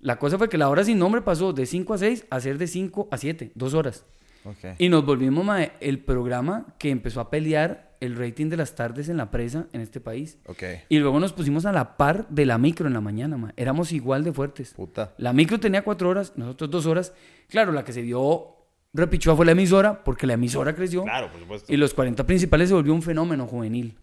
[0.00, 2.58] La cosa fue que la hora sin nombre pasó de 5 a 6 a ser
[2.58, 4.04] de 5 a 7, dos horas.
[4.44, 4.78] Ok.
[4.78, 9.08] Y nos volvimos, mae, el programa que empezó a pelear el rating de las tardes
[9.08, 10.38] en la presa en este país.
[10.46, 10.62] Ok.
[10.88, 13.52] Y luego nos pusimos a la par de la micro en la mañana, mae.
[13.56, 14.74] Éramos igual de fuertes.
[14.74, 15.14] Puta.
[15.18, 17.12] La micro tenía cuatro horas, nosotros dos horas.
[17.48, 18.56] Claro, la que se vio
[18.92, 21.04] repichua fue la emisora, porque la emisora creció.
[21.04, 21.72] Claro, por supuesto.
[21.72, 23.96] Y los 40 principales se volvió un fenómeno juvenil.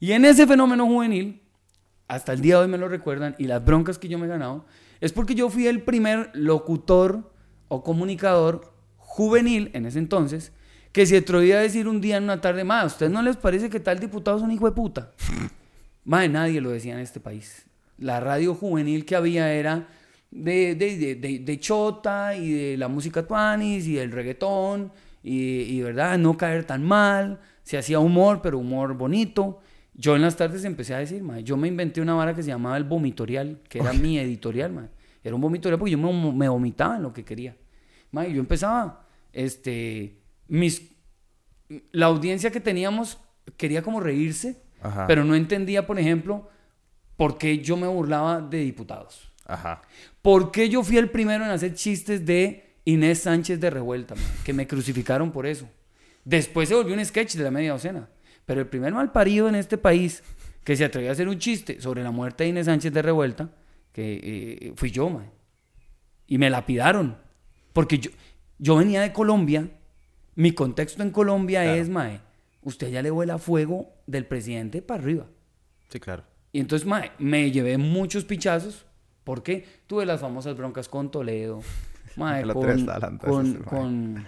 [0.00, 1.42] Y en ese fenómeno juvenil,
[2.08, 4.28] hasta el día de hoy me lo recuerdan, y las broncas que yo me he
[4.28, 4.64] ganado,
[5.00, 7.32] es porque yo fui el primer locutor
[7.68, 10.52] o comunicador juvenil en ese entonces
[10.92, 13.36] que se atrevía a decir un día en una tarde, ma, ¿a ustedes no les
[13.36, 15.12] parece que tal diputado es un hijo de puta?
[16.04, 17.66] Más nadie lo decía en este país.
[17.98, 19.88] La radio juvenil que había era
[20.30, 25.62] de, de, de, de- de chota y de la música tuanis y del reggaetón y,
[25.62, 27.40] y, verdad, no caer tan mal.
[27.62, 29.60] Se hacía humor, pero humor bonito.
[29.94, 32.48] Yo en las tardes empecé a decir, ma, yo me inventé una vara que se
[32.48, 34.88] llamaba el vomitorial, que era mi editorial, ma.
[35.22, 37.56] Era un vomitorial porque yo me, me vomitaba en lo que quería.
[38.10, 40.90] Ma, y yo empezaba, este, mis,
[41.92, 43.18] la audiencia que teníamos
[43.56, 45.06] quería como reírse, Ajá.
[45.06, 46.48] pero no entendía, por ejemplo,
[47.16, 49.32] por qué yo me burlaba de diputados.
[49.46, 49.82] Ajá.
[50.22, 54.14] ¿Por qué yo fui el primero en hacer chistes de Inés Sánchez de Revuelta?
[54.14, 54.24] man?
[54.44, 55.68] Que me crucificaron por eso.
[56.24, 58.08] Después se volvió un sketch de la media docena.
[58.46, 60.22] Pero el primer mal parido en este país
[60.64, 63.50] que se atrevió a hacer un chiste sobre la muerte de Inés Sánchez de Revuelta,
[63.92, 65.30] que eh, fui yo, man.
[66.26, 67.18] Y me lapidaron.
[67.72, 68.10] Porque yo,
[68.58, 69.68] yo venía de Colombia.
[70.36, 71.80] Mi contexto en Colombia Claro.
[71.80, 72.20] es, mae,
[72.62, 75.26] usted ya le vuela fuego del presidente para arriba.
[75.88, 76.24] Sí, claro.
[76.50, 78.86] Y entonces, mae, me llevé muchos pichazos.
[79.22, 79.64] ¿Por qué?
[79.86, 81.62] Tuve las famosas broncas con Toledo,
[82.16, 84.26] mae, con, con, con,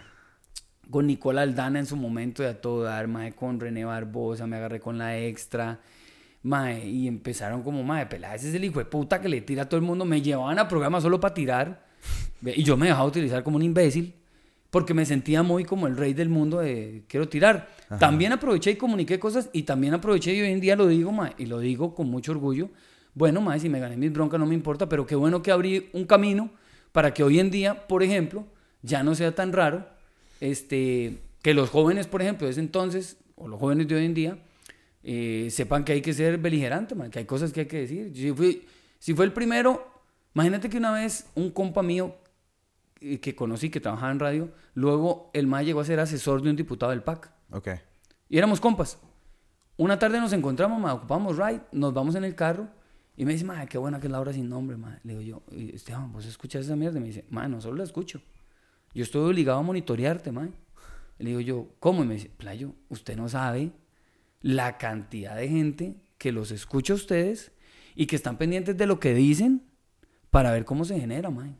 [0.91, 4.57] con Nicola Aldana en su momento de a todo dar, mae, con René Barbosa, me
[4.57, 5.81] agarré con la extra.
[6.43, 9.65] Mae, y empezaron como, mae, pelada, ese es el hijo de puta que le tira
[9.65, 10.05] a todo el mundo.
[10.05, 11.87] Me llevaban a programas solo para tirar.
[12.45, 14.15] Y yo me dejaba utilizar como un imbécil
[14.71, 17.69] porque me sentía muy como el rey del mundo de quiero tirar.
[17.99, 21.33] También aproveché y comuniqué cosas y también aproveché y hoy en día lo digo, mae,
[21.39, 22.69] y lo digo con mucho orgullo.
[23.15, 25.89] Bueno, mae, si me gané mis broncas no me importa, pero qué bueno que abrí
[25.95, 26.51] un camino
[26.93, 28.45] para que hoy en día, por ejemplo,
[28.83, 29.96] ya no sea tan raro
[30.41, 34.15] este, que los jóvenes, por ejemplo, de ese entonces, o los jóvenes de hoy en
[34.15, 34.39] día,
[35.03, 38.13] eh, sepan que hay que ser beligerante, man, que hay cosas que hay que decir.
[38.15, 38.67] Si, fui,
[38.99, 39.87] si fue el primero,
[40.35, 42.17] imagínate que una vez un compa mío
[43.01, 46.51] eh, que conocí, que trabajaba en radio, luego el mae llegó a ser asesor de
[46.51, 47.31] un diputado del PAC.
[47.53, 47.69] Ok.
[48.29, 48.99] Y éramos compas.
[49.77, 52.67] Una tarde nos encontramos, mae, ocupamos ride, nos vamos en el carro
[53.17, 54.99] y me dice, mae, qué buena que es la hora sin nombre, mae.
[55.05, 56.99] Le digo yo, "Y, Esteban, ¿vos escuchas esa mierda?
[56.99, 58.21] Y me dice, mae, no solo la escucho.
[58.97, 60.49] Yo estoy obligado a monitorearte, mae.
[61.19, 62.03] Le digo yo, ¿cómo?
[62.03, 63.73] Y me dice, Playo, usted no sabe
[64.41, 67.53] la cantidad de gente que los escucha a ustedes
[67.95, 69.65] y que están pendientes de lo que dicen
[70.31, 71.59] para ver cómo se genera, mae.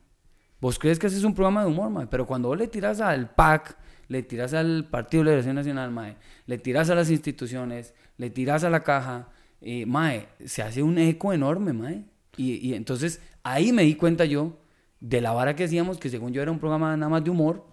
[0.59, 3.01] Vos crees que ese es un programa de humor, mae, pero cuando vos le tiras
[3.01, 7.93] al PAC, le tiras al Partido de Liberación Nacional, mae, le tiras a las instituciones,
[8.17, 9.29] le tiras a la caja,
[9.61, 12.03] eh, mae, se hace un eco enorme, mae.
[12.35, 14.57] Y, y entonces ahí me di cuenta yo
[14.99, 17.65] de la vara que hacíamos, que según yo era un programa nada más de humor,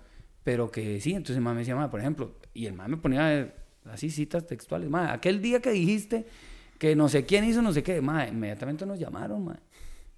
[0.43, 3.35] pero que sí, entonces el mae me decía, por ejemplo, y el mae me ponía
[3.35, 3.55] eh,
[3.87, 6.27] así citas textuales, mae, aquel día que dijiste
[6.79, 9.59] que no sé quién hizo no sé qué, mae, inmediatamente nos llamaron,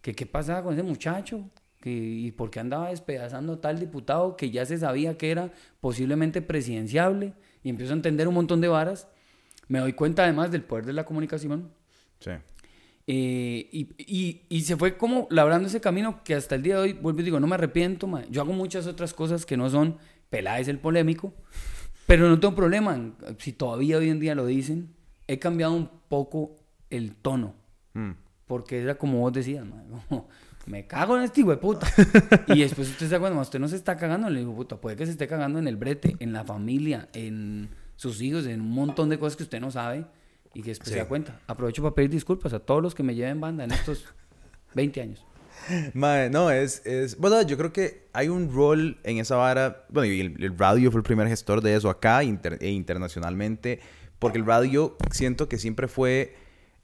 [0.00, 1.48] que qué pasaba con ese muchacho,
[1.84, 6.42] y por qué andaba despedazando a tal diputado que ya se sabía que era posiblemente
[6.42, 9.08] presidenciable, y empiezo a entender un montón de varas,
[9.68, 11.70] me doy cuenta además del poder de la comunicación,
[12.18, 12.30] Sí.
[13.06, 16.80] Eh, y, y- y se fue como labrando ese camino que hasta el día de
[16.80, 18.26] hoy, vuelvo y digo, no me arrepiento, mae.
[18.30, 19.96] yo hago muchas otras cosas que no son
[20.30, 21.32] Peláez el polémico,
[22.06, 24.92] pero no tengo problema, si todavía hoy en día lo dicen,
[25.28, 26.56] he cambiado un poco
[26.90, 27.54] el tono,
[27.94, 28.10] Mm.
[28.46, 29.64] porque era como vos decías,
[30.08, 30.28] como,
[30.66, 31.86] me cago en este hijo de puta.
[32.48, 34.50] y después usted se da cuenta, mae, usted no se está cagando en el hijo
[34.50, 38.20] de puta, puede que se esté cagando en el brete, en la familia, en sus
[38.20, 40.04] hijos, en un montón de cosas que usted no sabe
[40.58, 40.94] y que después Sí.
[40.94, 41.40] se da cuenta.
[41.46, 44.04] Aprovecho para pedir disculpas a todos los que me lleven banda en estos
[44.74, 45.26] 20 años.
[45.94, 47.16] Mae, no, es, es...
[47.18, 49.84] Bueno, yo creo que hay un rol en esa vara...
[49.88, 53.80] Bueno, y el, el radio fue el primer gestor de eso acá inter- e internacionalmente.
[54.18, 56.34] Porque el radio siento que siempre fue...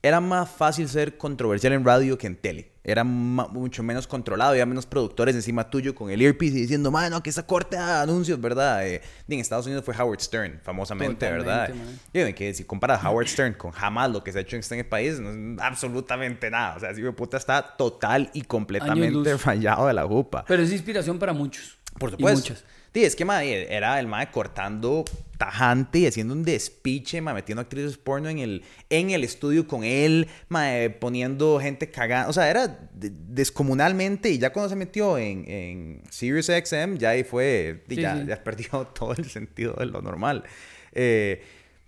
[0.04, 2.72] Era más fácil ser controversial en radio que en tele.
[2.82, 4.50] Era mucho menos controlado.
[4.50, 7.82] Había menos productores encima tuyo con el earpiece y diciendo, mano, que esa corte de
[7.82, 8.84] anuncios, ¿verdad?
[8.84, 11.68] Eh, y en Estados Unidos fue Howard Stern, famosamente, ¿verdad?
[11.68, 14.56] Totalmente, Y de que si comparas Howard Stern con jamás lo que se ha hecho
[14.56, 16.74] en este país, no es absolutamente nada.
[16.76, 20.44] O sea, de puta está total y completamente fallado de la jupa.
[20.48, 21.78] Pero es inspiración para muchos.
[21.96, 22.50] Por Y supuesto.
[22.50, 22.64] muchas.
[22.94, 25.04] Sí, es que mae, era el mae cortando
[25.38, 29.82] tajante y haciendo un despiche, mae, metiendo actrices porno en el, en el estudio con
[29.82, 32.28] él, mae, poniendo gente cagada.
[32.28, 34.30] O sea, era de- descomunalmente.
[34.30, 37.82] Y ya cuando se metió en, en Sirius XM, ya ahí fue.
[37.88, 38.26] y Sí, ya, sí.
[38.26, 40.44] ya perdió todo el sentido de lo normal.
[40.92, 41.42] Eh,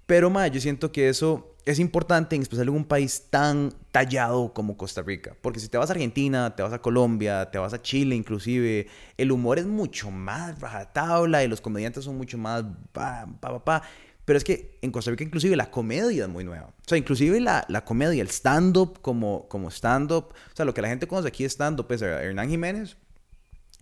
[0.07, 4.53] pero, mae, yo siento que eso es importante, en especial en un país tan tallado
[4.53, 5.35] como Costa Rica.
[5.41, 8.87] Porque si te vas a Argentina, te vas a Colombia, te vas a Chile inclusive,
[9.17, 13.83] el humor es mucho más rajatabla y los comediantes son mucho más pa, pa, pa.
[14.27, 16.67] Pero es que en Costa Rica inclusive la comedia es muy nueva.
[16.67, 20.29] O sea, inclusive la, la comedia, el stand-up como, como stand-up.
[20.33, 22.97] O sea, lo que la gente conoce aquí es stand-up es Hernán Jiménez,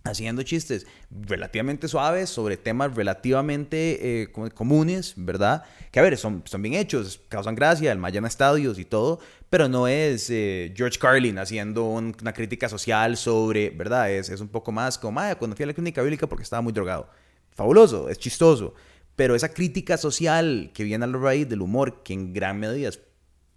[0.05, 5.63] haciendo chistes relativamente suaves sobre temas relativamente eh, comunes, ¿verdad?
[5.91, 9.69] Que a ver, son, son bien hechos, causan gracia, el Mayana Estadios y todo, pero
[9.69, 14.11] no es eh, George Carlin haciendo un- una crítica social sobre, ¿verdad?
[14.11, 16.61] Es, es un poco más como, "Mae, cuando fui a la clínica bíblica porque estaba
[16.61, 17.07] muy drogado.
[17.51, 18.73] Fabuloso, es chistoso,
[19.15, 22.89] pero esa crítica social que viene a la raíz del humor, que en gran medida
[22.89, 22.99] es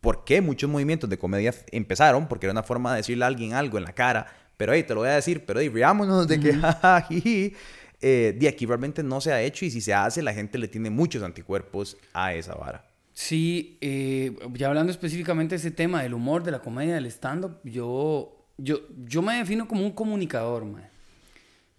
[0.01, 3.55] por qué muchos movimientos de comedia empezaron, porque era una forma de decirle a alguien
[3.55, 4.27] algo en la cara,
[4.57, 6.55] pero hey, te lo voy a decir, pero hey, riámonos de que
[7.09, 7.55] jiji.
[8.03, 10.69] Eh, de aquí realmente no se ha hecho y si se hace, la gente le
[10.69, 12.85] tiene muchos anticuerpos a esa vara.
[13.15, 17.59] Sí, eh, ya hablando específicamente de ese tema del humor, de la comedia, del stand-up,
[17.65, 20.85] yo, yo, yo me defino como un comunicador, mae.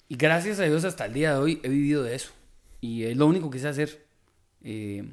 [0.10, 2.32] Y gracias a Dios hasta el día de hoy he vivido de eso.
[2.82, 4.04] Y es lo único que sé hacer.
[4.64, 5.04] Eh,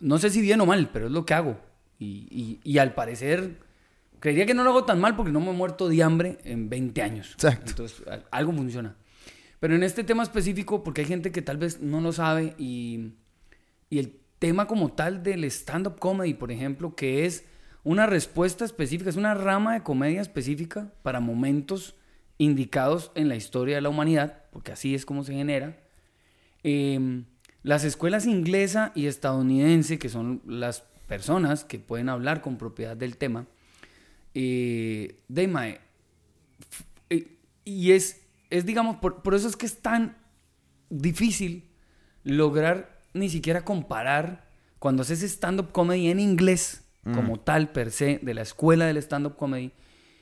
[0.00, 1.58] no sé si bien o mal, pero es lo que hago.
[1.98, 3.56] Y, y- y al parecer,
[4.20, 6.68] creería que no lo hago tan mal porque no me he muerto de hambre en
[6.68, 7.32] 20 años.
[7.32, 7.70] Exacto.
[7.70, 8.96] Entonces, algo funciona.
[9.58, 13.14] Pero en este tema específico, porque hay gente que tal vez no lo sabe y,
[13.90, 17.44] y el tema como tal del stand-up comedy, por ejemplo, que es
[17.82, 21.96] una respuesta específica, es una rama de comedia específica para momentos
[22.38, 25.78] indicados en la historia de la humanidad, porque así es como se genera.
[26.62, 27.24] Eh,
[27.62, 33.18] las escuelas inglesa y estadounidense, que son las personas que pueden hablar con propiedad del
[33.18, 33.46] tema,
[34.34, 35.80] eh, de mae,
[37.10, 40.16] eh, y es, es digamos, por, por eso es que es tan
[40.88, 41.70] difícil
[42.24, 48.34] lograr ni siquiera comparar cuando haces stand-up comedy en inglés, como tal per se, de
[48.34, 49.72] la escuela del stand-up comedy,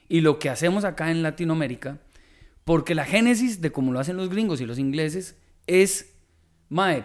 [0.09, 1.99] y lo que hacemos acá en Latinoamérica,
[2.65, 6.15] porque la génesis de cómo lo hacen los gringos y los ingleses es,
[6.69, 7.05] mae,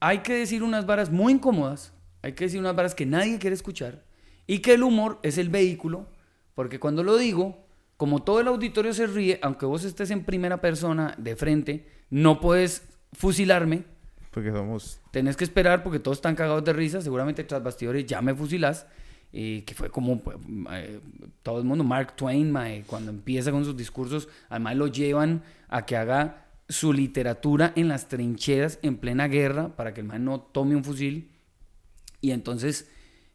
[0.00, 3.54] hay que decir unas varas muy incómodas, hay que decir unas varas que nadie quiere
[3.54, 4.04] escuchar,
[4.46, 6.06] y que el humor es el vehículo,
[6.54, 7.64] porque cuando lo digo,
[7.96, 12.40] como todo el auditorio se ríe, aunque vos estés en primera persona, de frente, no
[12.40, 13.84] puedes fusilarme.
[14.30, 15.00] Porque somos...
[15.12, 17.00] Tenés que esperar porque todos están cagados de risa.
[17.00, 18.86] Seguramente tras bastidores ya me fusilás.
[19.32, 20.36] Y que fue como pues,
[20.72, 21.00] eh,
[21.42, 25.86] todo el mundo, Mark Twain, mae, cuando empieza con sus discursos, además lo llevan a
[25.86, 30.40] que haga su literatura en las trincheras en plena guerra para que el man no
[30.40, 31.30] tome un fusil.
[32.20, 32.88] Y entonces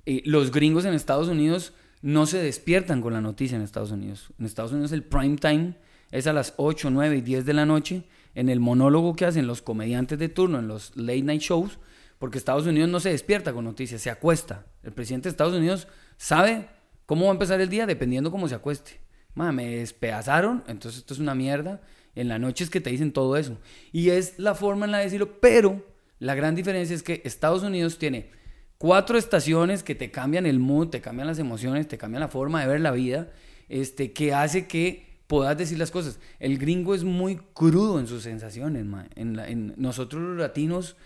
[0.06, 4.30] eh, los gringos en Estados Unidos no se despiertan con la noticia en Estados Unidos.
[4.40, 5.76] En Estados Unidos el prime time
[6.12, 8.04] es a las 8, 9 y 10 de la noche
[8.36, 11.80] en el monólogo que hacen los comediantes de turno en los late night shows
[12.20, 14.66] porque Estados Unidos no se despierta con noticias, se acuesta.
[14.84, 16.68] El presidente de Estados Unidos sabe
[17.06, 19.00] cómo va a empezar el día dependiendo cómo se acueste.
[19.34, 21.82] me despedazaron, entonces esto es una mierda.
[22.16, 23.58] En la noche es que te dicen todo eso.
[23.94, 25.86] Y es la forma en la de decirlo, pero
[26.20, 28.30] la gran diferencia es que Estados Unidos tiene
[28.80, 32.62] cuatro estaciones que te cambian el mood, te cambian las emociones, te cambian la forma
[32.62, 33.32] de ver la vida,
[33.68, 36.20] este, que hace que puedas decir las cosas.
[36.40, 38.84] El gringo es muy crudo en sus sensaciones,
[39.16, 40.98] En, en nosotros los latinos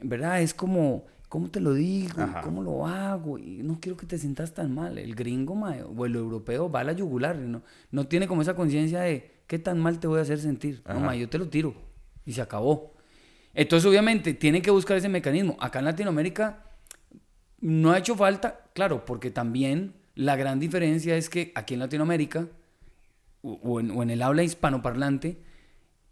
[0.00, 0.42] ¿verdad?
[0.42, 2.14] Es como, ¿cómo te lo digo?
[2.42, 3.38] ¿Cómo lo hago?
[3.38, 4.98] Y no quiero que te sientas tan mal.
[4.98, 9.00] El gringo o el europeo va a la yugular, no, no tiene como esa conciencia
[9.00, 10.82] de qué tan mal te voy a hacer sentir.
[10.86, 11.74] No, yo te lo tiro
[12.24, 12.94] y se acabó.
[13.54, 15.56] Entonces, obviamente, tiene que buscar ese mecanismo.
[15.58, 16.64] Acá en Latinoamérica
[17.60, 22.48] no ha hecho falta, claro, porque también la gran diferencia es que aquí en Latinoamérica
[23.42, 25.38] o, en, o en, el habla hispanoparlante,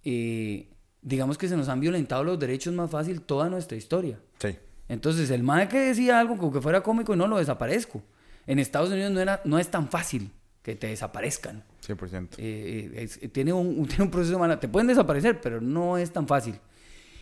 [0.04, 0.68] eh,
[1.02, 4.18] digamos que se nos han violentado los derechos más fácil toda nuestra historia.
[4.38, 4.56] Sí.
[4.88, 8.02] Entonces, el madre que decía algo como que fuera cómico y no lo desaparezco.
[8.46, 10.30] En Estados Unidos no, era, no es tan fácil
[10.62, 11.64] que te desaparezcan.
[11.87, 12.28] 100%.
[12.38, 14.59] Eh, eh, tiene, un, tiene un proceso malo.
[14.59, 16.59] Te pueden desaparecer, pero no es tan fácil.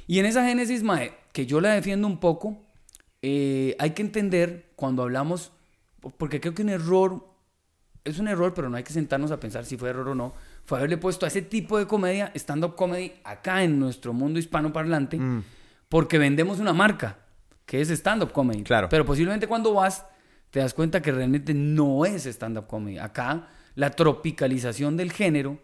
[0.07, 2.63] Y en esa génesis, mae, que yo la defiendo un poco,
[3.27, 5.51] eh, hay que entender cuando hablamos,
[6.19, 7.27] porque creo que un error,
[8.05, 10.35] es un error, pero no hay que sentarnos a pensar si fue error o no
[10.65, 15.19] fue haberle puesto a ese tipo de comedia, stand-up comedy, acá en nuestro mundo hispanoparlante,
[15.19, 15.45] mm.
[15.89, 17.19] porque vendemos una marca,
[17.67, 18.63] que es stand-up comedy.
[18.63, 18.89] Claro.
[18.89, 20.07] Pero posiblemente cuando vas,
[20.51, 22.99] te das cuenta que realmente no es stand-up comedy.
[22.99, 25.59] Acá, la tropicalización del género,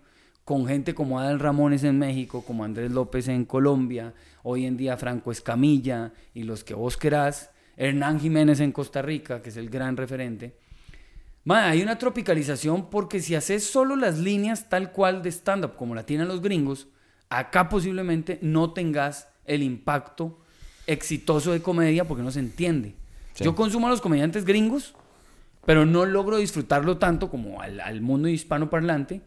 [0.50, 4.96] con gente como Adal Ramones en México, como Andrés López en Colombia, hoy en día
[4.96, 9.70] Franco Escamilla y los que vos querás, Hernán Jiménez en Costa Rica, que es el
[9.70, 10.56] gran referente
[11.48, 16.04] hay una tropicalización porque si haces solo las líneas tal cual de stand-up como la
[16.04, 16.88] tienen los gringos,
[17.28, 20.38] acá posiblemente no tengas el impacto
[20.86, 22.94] exitoso de comedia porque no se entiende.
[23.36, 24.94] Yo consumo a los comediantes gringos,
[25.64, 29.22] pero no logro disfrutarlo tanto como al, mundo hispano parlante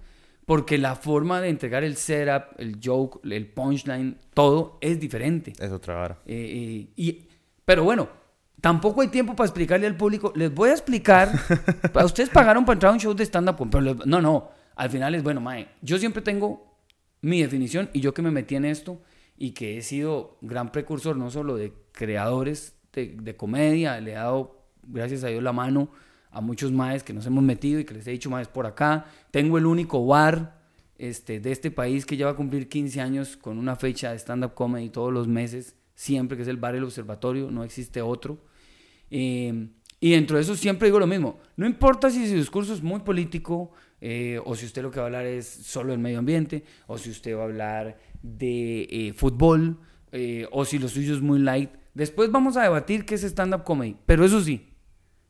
[0.45, 5.53] porque la forma de entregar el setup, el joke, el punchline, todo es diferente.
[5.59, 6.19] Es otra vara.
[6.25, 7.27] Eh, eh, y,
[7.65, 8.23] pero bueno,
[8.63, 10.31] Tampoco hay tiempo para explicarle al público.
[10.37, 11.29] Les voy a explicar.
[12.05, 13.57] ustedes pagaron para entrar a un show de stand-up.
[13.69, 14.51] Pero no, no.
[14.77, 15.67] Al final es bueno, mae.
[15.81, 16.73] Yo siempre tengo
[17.19, 19.01] mi definición y yo que me metí en esto
[19.37, 24.63] y que he sido gran precursor no solo de creadores de, comedia, le he dado,
[24.83, 25.89] gracias a Dios, la mano
[26.33, 29.05] a muchos maes que nos hemos metido y que les he dicho maes por acá.
[29.31, 30.61] Tengo el único bar
[30.97, 34.19] este, de este país que ya va a cumplir 15 años con una fecha de
[34.19, 38.39] stand-up comedy todos los meses, siempre que es el bar El Observatorio, no existe otro.
[39.09, 39.69] Em,
[39.99, 41.39] y dentro de eso siempre digo lo mismo.
[41.55, 45.03] No importa si su discurso es muy político, eh, o si usted lo que va
[45.03, 49.13] a hablar es solo el medio ambiente, o si usted va a hablar de eh,
[49.13, 49.79] fútbol,
[50.11, 51.69] eh, o si lo suyo es muy light.
[51.93, 53.95] Después vamos a debatir qué es stand-up comedy.
[54.05, 54.72] Pero eso sí,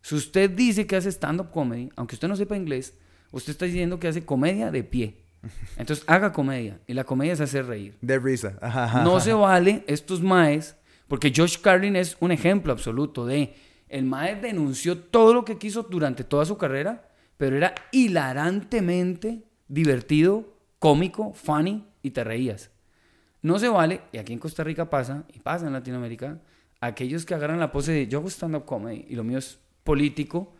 [0.03, 2.93] si usted dice que hace stand-up comedy, aunque usted no sepa inglés,
[3.31, 5.23] usted está diciendo que hace comedia de pie.
[5.77, 6.81] Entonces haga comedia.
[6.87, 7.97] Y la comedia es hacer reír.
[8.01, 8.59] De risa.
[9.05, 10.75] No se vale estos maes,
[11.07, 13.55] porque Josh Carlin es un ejemplo absoluto de
[13.87, 20.57] el Mae denunció todo lo que quiso durante toda su carrera, pero era hilarantemente divertido,
[20.79, 22.71] cómico, funny y te reías.
[23.41, 26.41] No se vale, y aquí en Costa Rica pasa, y pasa en Latinoamérica,
[26.81, 30.53] aquellos que agarran la pose de yo hago stand-up comedy y lo mío es político,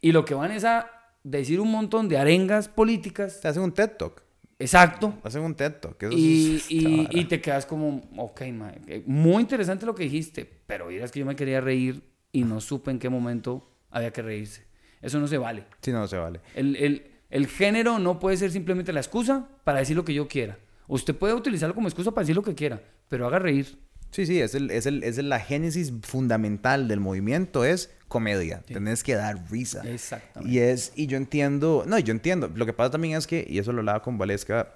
[0.00, 0.90] y lo que van es a
[1.24, 3.40] decir un montón de arengas políticas.
[3.40, 4.22] Te hacen un TED Talk.
[4.58, 5.14] Exacto.
[5.22, 6.02] Hacen un TED Talk.
[6.10, 11.20] y, y, te quedas como, ok, eh, muy interesante lo que dijiste, pero dirás que
[11.20, 14.66] yo me quería reír y no supe en qué momento había que reírse.
[15.00, 15.64] Eso no se vale.
[15.82, 16.40] Sí, no, se vale.
[16.54, 20.26] El, el, el, género no puede ser simplemente la excusa para decir lo que yo
[20.26, 20.58] quiera.
[20.88, 23.78] Usted puede utilizarlo como excusa para decir lo que quiera, pero haga reír.
[24.10, 28.62] Sí, sí, es, el, es, el, es la génesis fundamental del movimiento, es comedia.
[28.62, 29.82] Tenés que dar risa.
[29.88, 30.52] Exactamente.
[30.52, 32.50] Y, es, y yo entiendo, no, yo entiendo.
[32.54, 34.74] Lo que pasa también es que, y eso lo hablaba con Valesca,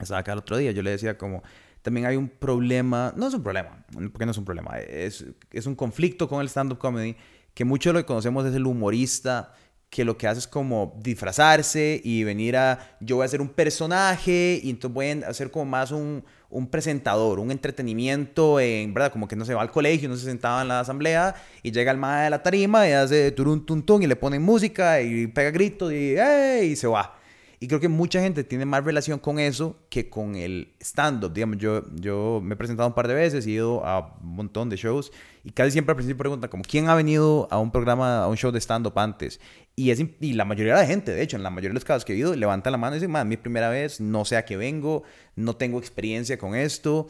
[0.00, 1.42] estaba acá el otro día, yo le decía como,
[1.82, 5.66] también hay un problema, no es un problema, porque no es un problema, es, es
[5.66, 7.16] un conflicto con el stand-up comedy,
[7.54, 9.52] que mucho de lo que conocemos es el humorista
[9.90, 13.48] que lo que hace es como disfrazarse y venir a, yo voy a ser un
[13.48, 16.24] personaje y entonces voy a hacer como más un,
[16.56, 20.24] un presentador, un entretenimiento, en verdad, como que no se va al colegio, no se
[20.24, 24.02] sentaba en la asamblea y llega el mae de la tarima y hace turun tun
[24.02, 26.70] y le ponen música y pega gritos y, ¡hey!
[26.72, 27.15] y se va.
[27.58, 31.32] Y creo que mucha gente tiene más relación con eso que con el stand-up.
[31.32, 34.68] Digamos, yo, yo me he presentado un par de veces, he ido a un montón
[34.68, 35.10] de shows
[35.42, 38.36] y casi siempre al principio preguntan como, ¿quién ha venido a un programa, a un
[38.36, 39.40] show de stand-up antes?
[39.74, 41.84] Y, es, y la mayoría de la gente, de hecho, en la mayoría de los
[41.84, 44.36] casos que he ido, levanta la mano y dice, es mi primera vez, no sé
[44.36, 45.04] a qué vengo,
[45.36, 47.08] no tengo experiencia con esto.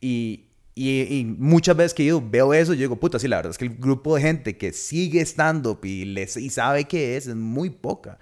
[0.00, 3.58] Y, y, muchas veces que ido veo eso y digo, puta, sí, la verdad es
[3.58, 7.70] que el grupo de gente que sigue stand-up y, y sabe qué es, es muy
[7.70, 8.18] poca.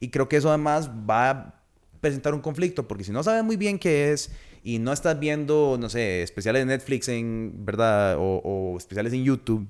[0.00, 1.60] Y creo que eso además va a
[2.00, 4.32] presentar un conflicto, porque si no sabes muy bien qué es
[4.62, 8.16] y no estás viendo, no sé, especiales de Netflix en, ¿verdad?
[8.18, 9.68] O, especiales en YouTube,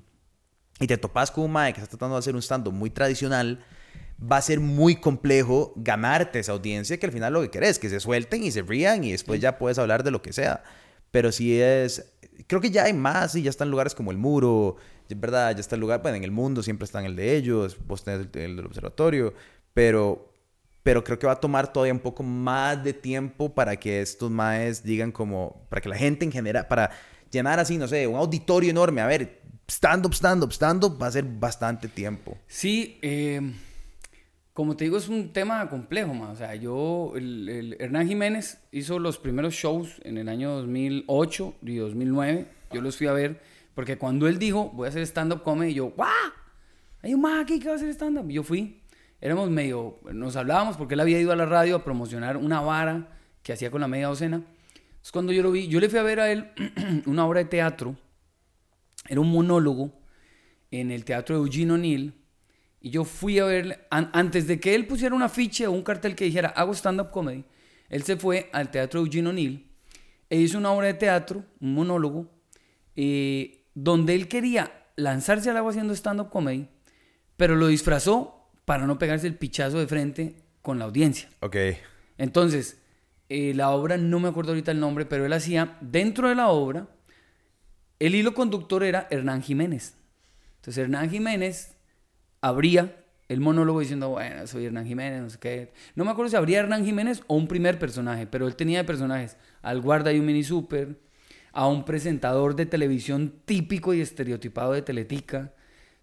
[0.78, 3.64] y te topas con un mae que está tratando de hacer un stand-up muy tradicional,
[4.20, 7.88] va a ser muy complejo ganarte esa audiencia que al final lo que querés, que
[7.88, 10.62] se suelten y se rían y después ya puedes hablar de lo que sea.
[11.10, 12.12] Pero si es,
[12.46, 14.76] creo que ya hay más y ya están lugares como el muro,
[15.08, 15.54] ¿verdad?
[15.54, 18.28] Ya está el lugar, bueno, en el mundo siempre están el de ellos, vos tenés
[18.34, 19.34] el del observatorio,
[19.74, 20.32] pero,
[20.82, 24.30] pero creo que va a tomar todavía un poco más de tiempo para que estos
[24.30, 26.90] maes digan como, para que la gente en general, para
[27.30, 31.24] llenar así, no sé, un auditorio enorme, a ver, stand-up, stand-up, stand-up, va a ser
[31.24, 32.36] bastante tiempo.
[32.46, 33.40] Sí, eh,
[34.52, 36.30] como te digo, es un tema complejo, más.
[36.30, 41.76] O sea, yo, el, Hernán Jiménez hizo los primeros shows en el año 2008 y
[41.76, 42.46] 2009.
[42.72, 43.40] Yo los fui a ver
[43.74, 46.10] porque cuando él dijo, voy a hacer stand-up comedy, yo, ¡guau!
[47.02, 48.28] Hay un más aquí que va a hacer stand-up.
[48.28, 48.79] Yo fui
[49.20, 53.18] éramos medio, nos hablábamos porque él había ido a la radio a promocionar una vara
[53.42, 54.36] que hacía con la media docena.
[54.36, 56.50] Entonces cuando yo lo vi, yo le fui a ver a él
[57.06, 57.96] una obra de teatro,
[59.08, 59.92] era un monólogo
[60.70, 62.14] en el teatro de Eugene O'Neill,
[62.82, 66.14] y yo fui a verle, antes de que él pusiera un afiche o un cartel
[66.14, 67.44] que dijera, hago stand-up comedy,
[67.90, 69.70] él se fue al teatro de Eugene O'Neill
[70.30, 72.30] e hizo una obra de teatro, un monólogo,
[72.96, 76.68] eh, donde él quería lanzarse al agua haciendo stand-up comedy,
[77.36, 81.28] pero lo disfrazó para no pegarse el pichazo de frente con la audiencia.
[81.40, 81.56] Ok.
[82.18, 82.80] Entonces,
[83.28, 86.48] eh, la obra, no me acuerdo ahorita el nombre, pero él hacía, dentro de la
[86.48, 86.88] obra,
[87.98, 89.94] el hilo conductor era Hernán Jiménez.
[90.56, 91.76] Entonces, Hernán Jiménez
[92.40, 92.96] abría
[93.28, 95.72] el monólogo diciendo, bueno, soy Hernán Jiménez, no sé qué.
[95.94, 98.84] No me acuerdo si abría Hernán Jiménez o un primer personaje, pero él tenía de
[98.84, 100.98] personajes al guarda y un mini super,
[101.52, 105.54] a un presentador de televisión típico y estereotipado de Teletica,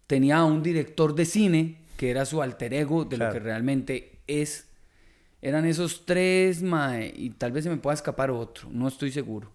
[0.07, 4.21] tenía a un director de cine que era su alter ego de lo que realmente
[4.27, 4.69] es.
[5.41, 9.51] Eran esos tres, mae, y tal vez se me pueda escapar otro, no estoy seguro.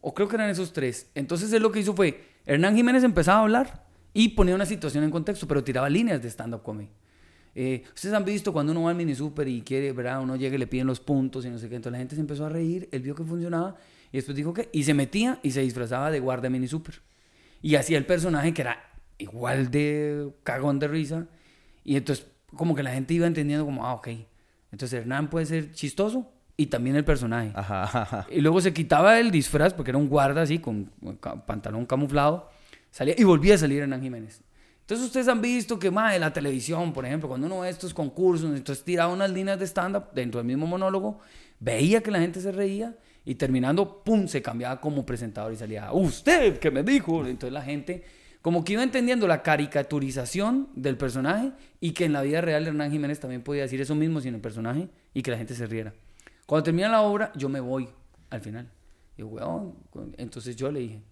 [0.00, 1.10] O creo que eran esos tres.
[1.14, 5.04] Entonces él lo que hizo fue, Hernán Jiménez empezaba a hablar y ponía una situación
[5.04, 6.88] en contexto, pero tiraba líneas de stand-up comedy.
[7.54, 10.22] Eh, ustedes han visto cuando uno va al mini super y quiere, ¿verdad?
[10.22, 11.76] Uno llega y le piden los puntos y no sé qué.
[11.76, 13.76] Entonces la gente se empezó a reír, él vio que funcionaba
[14.12, 17.00] y después dijo que, y se metía y se disfrazaba de guardia mini super.
[17.62, 18.78] Y hacía el personaje que era
[19.18, 21.26] igual de cagón de risa
[21.84, 22.26] y entonces
[22.56, 24.08] como que la gente iba entendiendo como, ah, ok.
[24.72, 27.52] Entonces Hernán puede ser chistoso y también el personaje.
[27.54, 30.90] Ajá, Y luego se quitaba el disfraz porque era un guarda así con
[31.46, 32.50] pantalón camuflado.
[32.90, 34.42] Salía y volvía a salir Hernán Jiménez.
[34.80, 37.94] Entonces ustedes han visto que más de la televisión, por ejemplo, cuando uno ve estos
[37.94, 41.20] concursos, entonces tiraba unas líneas de stand-up dentro del mismo monólogo,
[41.60, 45.92] veía que la gente se reía y terminando, ¡pum!, se cambiaba como presentador y salía,
[45.92, 47.24] usted que me dijo.
[47.24, 48.04] Entonces la gente
[48.42, 52.90] como que iba entendiendo la caricaturización del personaje y que en la vida real Hernán
[52.90, 55.92] Jiménez también podía decir eso mismo sin el personaje y que la gente se riera.
[56.46, 57.88] Cuando termina la obra, yo me voy
[58.30, 58.70] al final.
[59.16, 59.74] Y weón,
[60.16, 61.02] entonces yo le dije,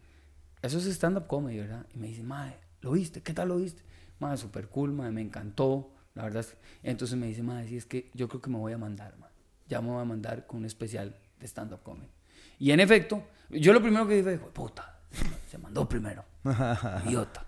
[0.63, 1.87] eso es stand-up comedy, ¿verdad?
[1.95, 3.23] Y me dice, madre, ¿lo viste?
[3.23, 3.83] ¿Qué tal lo viste?
[4.19, 5.93] Madre, súper cool, madre, me encantó.
[6.15, 8.73] La verdad es Entonces me dice, madre, sí, es que yo creo que me voy
[8.73, 9.35] a mandar, madre.
[9.69, 12.09] Ya me voy a mandar con un especial de stand-up comedy.
[12.59, 15.01] Y en efecto, yo lo primero que dije fue, puta,
[15.47, 16.25] se mandó primero.
[17.07, 17.47] Idiota.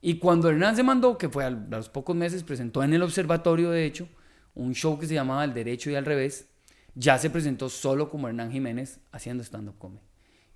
[0.00, 3.70] Y cuando Hernán se mandó, que fue a los pocos meses, presentó en el observatorio,
[3.70, 4.08] de hecho,
[4.54, 6.48] un show que se llamaba El Derecho y al Revés,
[6.94, 10.04] ya se presentó solo como Hernán Jiménez haciendo stand-up comedy.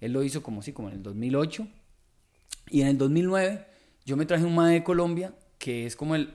[0.00, 1.66] Él lo hizo como sí, como en el 2008.
[2.70, 3.66] Y en el 2009
[4.04, 6.34] yo me traje un mae de Colombia que es como el,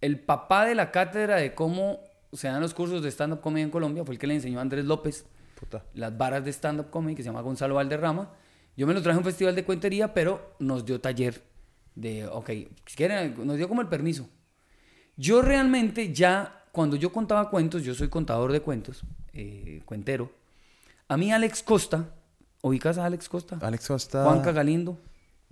[0.00, 2.00] el papá de la cátedra de cómo
[2.32, 4.04] se dan los cursos de stand-up comedy en Colombia.
[4.04, 5.26] Fue el que le enseñó a Andrés López
[5.94, 8.30] las varas de stand-up comedy que se llama Gonzalo Valderrama.
[8.76, 11.42] Yo me lo traje a un festival de cuentería, pero nos dio taller
[11.94, 12.50] de, ok,
[12.86, 14.28] si quieren, nos dio como el permiso.
[15.16, 19.02] Yo realmente ya, cuando yo contaba cuentos, yo soy contador de cuentos,
[19.32, 20.32] eh, cuentero.
[21.08, 22.14] A mí Alex Costa,
[22.62, 23.58] ¿ubicas a Alex Costa?
[23.60, 24.24] Alex Costa.
[24.24, 24.98] Juanca Galindo.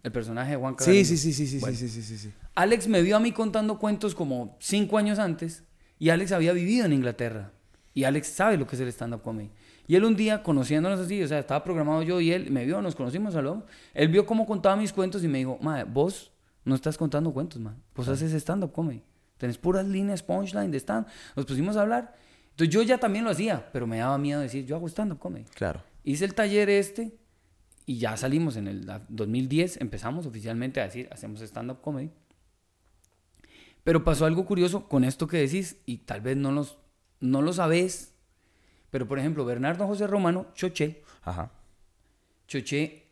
[0.03, 1.07] El personaje de Juan Sí, Carlos.
[1.09, 1.77] sí, sí, sí, sí, Bueno.
[1.77, 2.33] sí, sí, sí, sí.
[2.55, 5.65] Alex me vio a mí contando cuentos como cinco años antes
[5.99, 7.51] y Alex había vivido en Inglaterra
[7.95, 9.51] y Alex sabe lo que es el stand-up comedy.
[9.89, 12.83] Y él un día, conociéndonos así, o sea, estaba programado yo y él, me vio,
[12.83, 13.65] nos conocimos, hablamos.
[13.95, 16.31] Él vio cómo contaba mis cuentos y me dijo, madre, vos
[16.65, 17.83] no estás contando cuentos, man.
[17.97, 19.03] Vos haces stand-up comedy.
[19.39, 21.07] Tenés puras líneas, punchline de stand.
[21.35, 22.15] Nos pusimos a hablar.
[22.51, 25.47] Entonces yo ya también lo hacía, pero me daba miedo decir, yo hago stand-up comedy.
[25.55, 25.83] Claro.
[26.05, 27.17] Hice el taller este
[27.87, 32.11] y ya salimos en el 2010, empezamos oficialmente a decir, hacemos stand-up comedy.
[33.85, 36.77] Pero pasó algo curioso con esto que decís y tal vez no, los,
[37.21, 38.13] no lo sabés.
[38.91, 41.51] Pero por ejemplo, Bernardo José Romano, Choché, Ajá.
[42.47, 43.05] Choché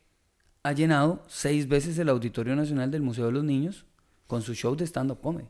[0.63, 3.85] ha llenado seis veces el Auditorio Nacional del Museo de los Niños
[4.27, 5.47] con su show de stand-up comedy.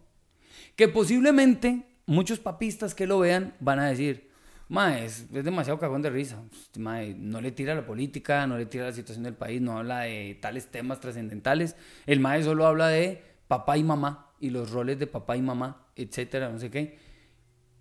[0.74, 4.30] Que posiblemente muchos papistas que lo vean van a decir,
[4.68, 6.42] Mae, es, es demasiado cagón de risa.
[6.76, 9.60] Mae, no le tira a la política, no le tira a la situación del país,
[9.60, 11.76] no habla de tales temas trascendentales.
[12.04, 15.86] El Mae solo habla de papá y mamá y los roles de papá y mamá,
[15.94, 16.98] etcétera, no sé qué.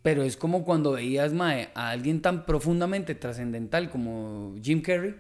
[0.06, 5.16] Pero es como cuando veías, Mae, a alguien tan profundamente trascendental como Jim Carrey,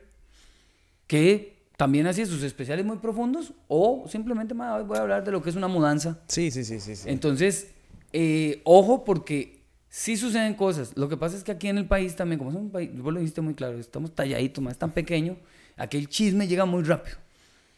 [1.07, 5.31] que también hacía sus especiales muy profundos, o simplemente, Mae, hoy voy a hablar de
[5.31, 6.19] lo que es una mudanza.
[6.27, 6.95] Sí, sí, sí, sí.
[6.95, 7.09] sí.
[7.09, 7.71] Entonces,
[8.13, 10.95] eh, ojo porque sí suceden cosas.
[10.95, 13.11] Lo que pasa es que aquí en el país también, como es un país, vos
[13.11, 15.36] lo dijiste muy claro, estamos talladitos, más tan pequeño,
[15.77, 17.17] aquí el chisme llega muy rápido.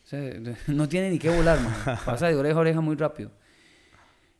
[0.03, 0.19] O sea,
[0.67, 1.99] no tiene ni que volar, man.
[2.05, 3.31] Pasa de oreja a oreja muy rápido.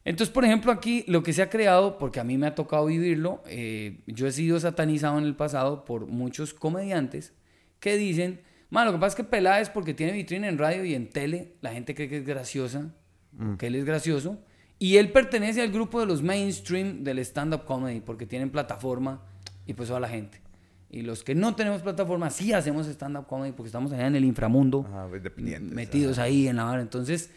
[0.08, 2.86] Entonces, por ejemplo, aquí lo que se ha creado, porque a mí me ha tocado
[2.86, 7.34] vivirlo, eh, yo he sido satanizado en el pasado por muchos comediantes
[7.82, 8.40] que dicen,
[8.70, 11.10] man, lo que pasa es que Pelá es porque tiene vitrina en radio y en
[11.10, 12.94] tele, la gente cree que es graciosa,
[13.58, 14.40] que él es gracioso,
[14.80, 19.26] y él pertenece al grupo de los mainstream del stand-up comedy, porque tienen plataforma
[19.66, 20.40] y pues va la gente.
[20.90, 24.24] Y los que no tenemos plataforma, sí hacemos stand-up comedy porque estamos allá en el
[24.24, 26.82] inframundo, Ajá, pues, metidos ahí en la vara.
[26.82, 27.30] Entonces,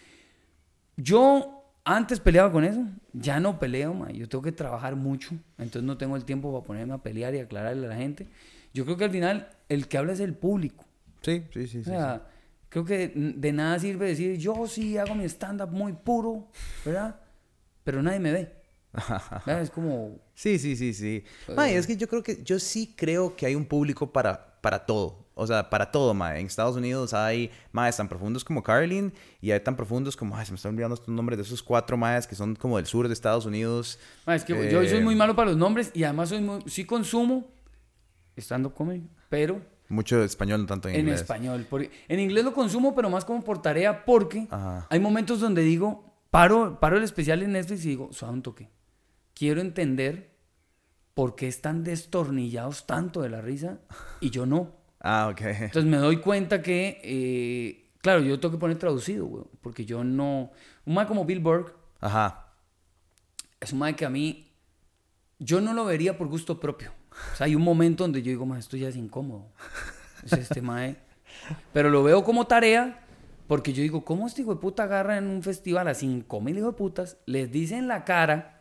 [0.97, 1.60] yo
[1.97, 4.11] antes peleaba con eso, ya no peleo, ma.
[4.11, 7.39] yo tengo que trabajar mucho, entonces no tengo el tiempo para ponerme a pelear y
[7.39, 8.29] aclararle a la gente.
[8.73, 10.85] Yo creo que al final el que habla es el público.
[11.23, 11.79] Sí, sí, sí.
[11.79, 12.27] O sí, sea,
[12.69, 16.49] creo que de nada sirve decir, yo sí hago mi stand-up muy puro,
[16.85, 17.21] ¿verdad?
[17.85, 18.55] Pero nadie me ve.
[19.47, 19.63] ¿Verdad?
[19.63, 20.19] Es como...
[20.35, 21.25] Sí, sí, sí, sí.
[21.55, 24.87] Mae, es que yo creo que, yo sí creo que hay un público para, para
[24.87, 25.29] todo.
[25.35, 26.39] O sea, para todo, mae.
[26.41, 30.45] En Estados Unidos hay maes tan profundos como Carlin y hay tan profundos como, ay,
[30.45, 33.07] se me están olvidando estos nombres de esos cuatro maes que son como del sur
[33.09, 33.99] de Estados Unidos.
[34.27, 36.61] Ma, es que yo soy Eh, muy malo para los nombres y además soy muy,
[36.67, 37.47] sí consumo
[38.37, 41.21] stand-up comedy, pero Mucho español, no tanto en, en inglés.
[41.23, 41.67] español.
[41.69, 44.87] Porque- en inglés lo consumo, pero más como por tarea, porque Ajá.
[44.89, 48.69] hay momentos donde digo, paro, paro el especial en Netflix y digo, suave un toque.
[49.35, 50.30] Quiero entender
[51.15, 53.79] por qué están destornillados tanto de la risa
[54.21, 54.79] y yo no.
[55.03, 55.41] Ah, ok.
[55.41, 60.05] Entonces me doy cuenta que, eh, claro, yo tengo que poner traducido, güey, porque yo
[60.05, 60.51] no...
[60.85, 62.53] Un mae como Bill Burke Ajá.
[63.61, 64.53] es un mae que a mí,
[65.39, 66.93] yo no lo vería por gusto propio.
[67.33, 69.47] O sea, hay un momento donde yo digo, mae, esto ya es incómodo.
[70.23, 70.99] Es este mae.
[71.73, 73.03] Pero lo veo como tarea
[73.51, 76.57] porque yo digo, ¿cómo este hijo de puta agarra en un festival a 5 mil
[76.57, 77.17] hijos de putas?
[77.27, 78.60] Les dice en la cara,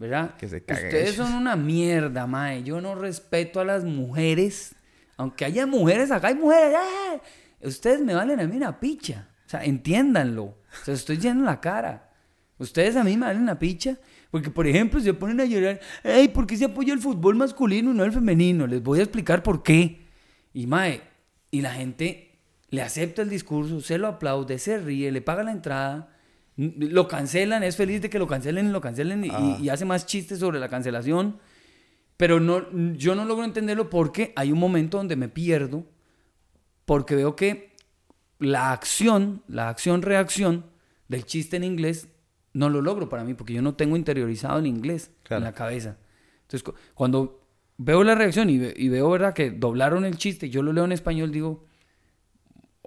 [0.00, 0.34] ¿verdad?
[0.36, 1.28] Que se caguen Ustedes ellos".
[1.28, 2.64] son una mierda, mae.
[2.64, 4.74] Yo no respeto a las mujeres.
[5.16, 6.74] Aunque haya mujeres, acá hay mujeres.
[6.74, 7.20] ¡eh!
[7.68, 9.28] Ustedes me valen a mí una picha.
[9.46, 10.44] O sea, entiéndanlo.
[10.44, 12.10] O sea, estoy yendo en la cara.
[12.58, 13.98] Ustedes a mí me valen una picha.
[14.30, 15.78] Porque, por ejemplo, se ponen a llorar.
[16.02, 16.28] ¡Ey!
[16.28, 18.66] ¿Por qué se apoya el fútbol masculino y no el femenino?
[18.66, 20.06] Les voy a explicar por qué.
[20.54, 21.02] Y, mae,
[21.50, 22.38] y la gente
[22.70, 26.08] le acepta el discurso, se lo aplaude, se ríe, le paga la entrada,
[26.78, 29.30] lo cancelan, es feliz de que lo cancelen y lo cancelen y,
[29.62, 31.38] y hace más chistes sobre la cancelación.
[32.16, 35.86] Pero no, yo no logro entenderlo porque hay un momento donde me pierdo,
[36.84, 37.74] porque veo que
[38.38, 40.66] la acción, la acción-reacción
[41.08, 42.08] del chiste en inglés,
[42.52, 45.38] no lo logro para mí, porque yo no tengo interiorizado el inglés Claro.
[45.40, 45.96] en la cabeza.
[46.42, 47.40] Entonces, cu- cuando
[47.78, 51.30] veo la reacción y veo, ¿verdad?, que doblaron el chiste, yo lo leo en español,
[51.32, 51.64] digo,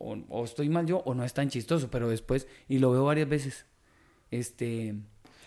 [0.04, 3.06] o, o estoy mal yo, o no es tan chistoso, pero después, y lo veo
[3.06, 3.66] varias veces,
[4.32, 4.96] este...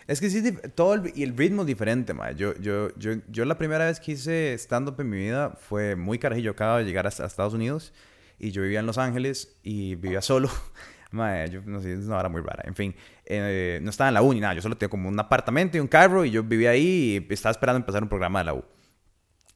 [0.07, 0.41] Es que sí,
[0.73, 2.33] todo el, y el ritmo es diferente, mae.
[2.33, 6.17] Yo, yo, yo, yo la primera vez que hice stand-up en mi vida fue muy
[6.17, 6.51] carajillo.
[6.51, 7.91] Acabo de llegar a, a Estados Unidos
[8.39, 10.49] y yo vivía en Los Ángeles y vivía solo.
[11.11, 12.63] Mae, yo no sé, es una hora muy rara.
[12.65, 12.95] En fin,
[13.25, 14.53] eh, no estaba en la uni, nada.
[14.53, 17.51] Yo solo tenía como un apartamento y un carro y yo vivía ahí y estaba
[17.51, 18.63] esperando empezar un programa de la U.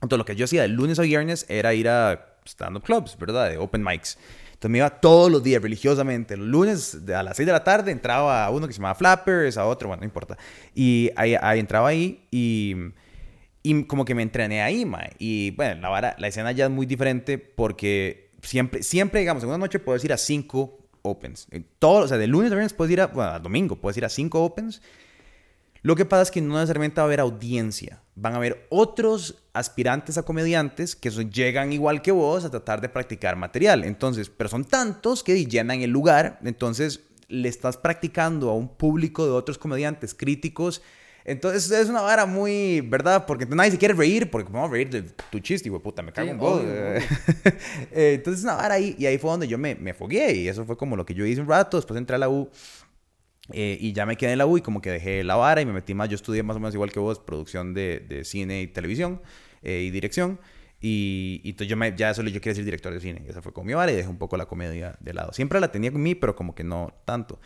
[0.01, 3.49] Entonces, lo que yo hacía de lunes a viernes era ir a stand-up clubs, ¿verdad?
[3.49, 4.17] De open mics.
[4.61, 6.37] Entonces me iba todos los días religiosamente.
[6.37, 9.57] Los lunes a las 6 de la tarde entraba a uno que se llamaba Flappers,
[9.57, 10.37] a otro, bueno, no importa.
[10.75, 12.75] Y ahí, ahí entraba ahí y,
[13.63, 15.13] y como que me entrené ahí, mae.
[15.17, 19.49] Y bueno, la, vara- la escena ya es muy diferente porque siempre, siempre, digamos, en
[19.49, 21.47] una noche puedes ir a 5 opens.
[21.79, 24.05] Todo, o sea, de lunes a viernes puedes ir a, bueno, a domingo, puedes ir
[24.05, 24.83] a cinco opens.
[25.81, 28.01] Lo que pasa es que no necesariamente va a haber audiencia.
[28.15, 32.89] Van a haber otros aspirantes a comediantes que llegan igual que vos a tratar de
[32.89, 33.83] practicar material.
[33.83, 36.39] Entonces, pero son tantos que llenan el lugar.
[36.43, 40.81] Entonces, le estás practicando a un público de otros comediantes críticos
[41.23, 43.25] entonces es una vara muy, ¿verdad?
[43.25, 46.11] Porque nadie se quiere reír, porque vamos a reír de tu chiste, güey, puta, me
[46.11, 46.61] cago en vos.
[47.91, 50.47] Eh, entonces es una vara ahí, y ahí fue donde yo me, me fogué, y
[50.47, 52.49] eso fue como lo que yo hice un rato, después entré a la U,
[53.53, 55.65] eh, y ya me quedé en la U y como que dejé la vara y
[55.65, 58.61] me metí más, yo estudié más o menos igual que vos, producción de, de cine
[58.61, 59.21] y televisión
[59.61, 60.39] eh, y dirección.
[60.81, 63.21] Y, entonces yo ya solo yo quería ser director de cine.
[63.25, 65.31] Y esa fue como mi vara y dejé un poco la comedia de lado.
[65.33, 67.39] Siempre la tenía con mí, pero como que no tanto.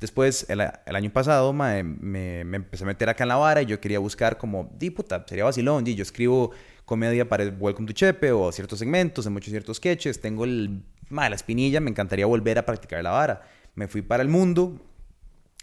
[0.00, 3.80] Después, el, año pasado, me, me, empecé a meter acá en la vara y yo
[3.80, 6.52] quería buscar como, di puta, sería vacilón, y yo escribo
[6.86, 11.28] comedia para Welcome to Chepe o ciertos segmentos, en muchos ciertos sketches, tengo el, ma,
[11.28, 13.42] la espinilla, me encantaría volver a practicar la vara.
[13.74, 14.80] Me fui para el mundo,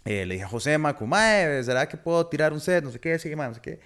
[0.04, 2.84] eh, le dije a Josema, como, ¿será que puedo tirar un set?
[2.84, 3.80] No sé qué, sí, no sé qué.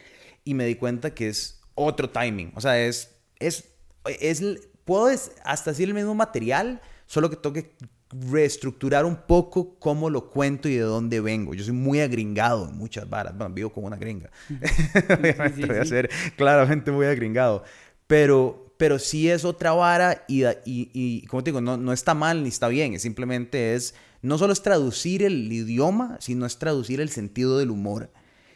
[0.44, 3.64] Y me di cuenta que es otro timing, o sea, es, es,
[4.04, 4.42] es,
[4.84, 5.06] puedo
[5.44, 7.76] hasta decir el mismo material, solo que tengo que
[8.12, 11.54] reestructurar un poco cómo lo cuento y de dónde vengo.
[11.54, 13.36] Yo soy muy agringado en muchas varas.
[13.36, 14.30] Bueno, vivo como una gringa.
[15.18, 17.64] Obviamente voy a ser claramente muy agringado.
[18.06, 22.12] Pero, pero sí es otra vara y, y, y como te digo, no, no está
[22.14, 22.94] mal ni está bien.
[22.94, 27.70] Es simplemente es, no solo es traducir el idioma, sino es traducir el sentido del
[27.70, 28.10] humor.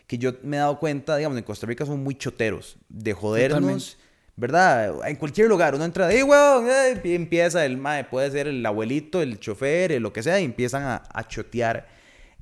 [0.06, 3.98] Que yo me he dado cuenta, digamos, en Costa Rica son muy choteros de jodernos.
[4.36, 5.08] ¿verdad?
[5.08, 6.66] En cualquier lugar, uno entra de, weón,
[7.02, 10.82] y empieza el mae, puede ser el abuelito, el chofer, lo que sea, y empiezan
[10.84, 11.88] a, chotear.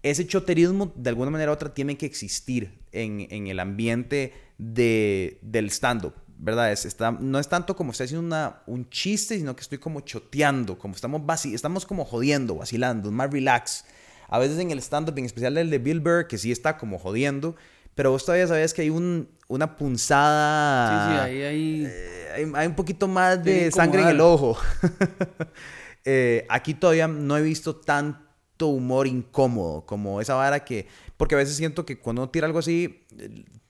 [0.02, 5.38] Ese choterismo, de alguna manera u otra, tiene que existir en, en el ambiente de,
[5.40, 6.72] del stand-up, ¿verdad?
[6.72, 10.00] Es, está, no es tanto como estoy haciendo una, un chiste, sino que estoy como
[10.00, 13.84] choteando, como estamos, estamos como jodiendo, vacilando, más relax.
[14.28, 16.98] A veces en el stand-up, en especial el de Bill Burr, que sí está como
[16.98, 17.56] jodiendo,
[17.94, 21.08] pero vos todavía sabes que hay un, una punzada.
[21.08, 21.84] Sí, sí, ahí hay...
[21.86, 24.58] Eh, hay, un poquito más de sangre en el ojo.
[26.06, 30.86] Eh, aquí todavía no he visto tanto humor incómodo como esa vara que.
[31.16, 33.06] Porque a veces siento que cuando uno tira algo así,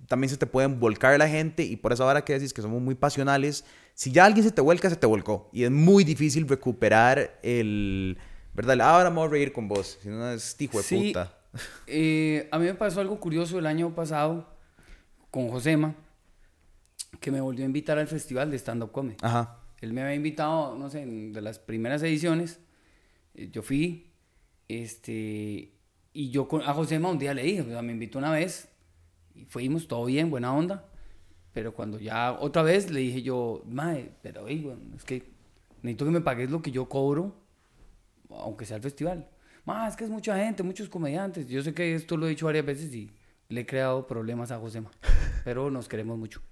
[0.08, 2.80] también se te pueden volcar la gente y por esa vara que decís que somos
[2.80, 3.64] muy pasionales.
[3.94, 5.48] Si ya alguien se te vuelca, se te volcó.
[5.52, 8.18] Y es muy difícil recuperar el.
[8.54, 8.80] ¿Verdad?
[8.82, 9.98] Ahora me voy a reír con vos.
[10.02, 11.38] Si no es hijo de puta.
[11.86, 14.48] Eh, a mí me pasó algo curioso el año pasado
[15.30, 15.94] con Josema,
[17.20, 19.16] que me volvió a invitar al festival de stand-up comedy.
[19.22, 19.60] Ajá.
[19.80, 22.58] Él me había invitado, no sé, de las primeras ediciones.
[23.34, 24.12] Eh, yo fui,
[24.68, 25.74] este,
[26.12, 28.68] y yo a Josema un día le dije, o sea, me invitó una vez,
[29.34, 30.88] y fuimos, todo bien, buena onda.
[31.52, 35.32] Pero cuando ya otra vez le dije yo, mae, pero es que
[35.82, 37.36] necesito que me pagues lo que yo cobro,
[38.30, 39.28] aunque sea el festival
[39.64, 41.48] más es que es mucha gente, muchos comediantes.
[41.48, 43.10] Yo sé que esto lo he dicho varias veces y
[43.48, 44.90] le he creado problemas a Josema,
[45.44, 46.42] pero nos queremos mucho.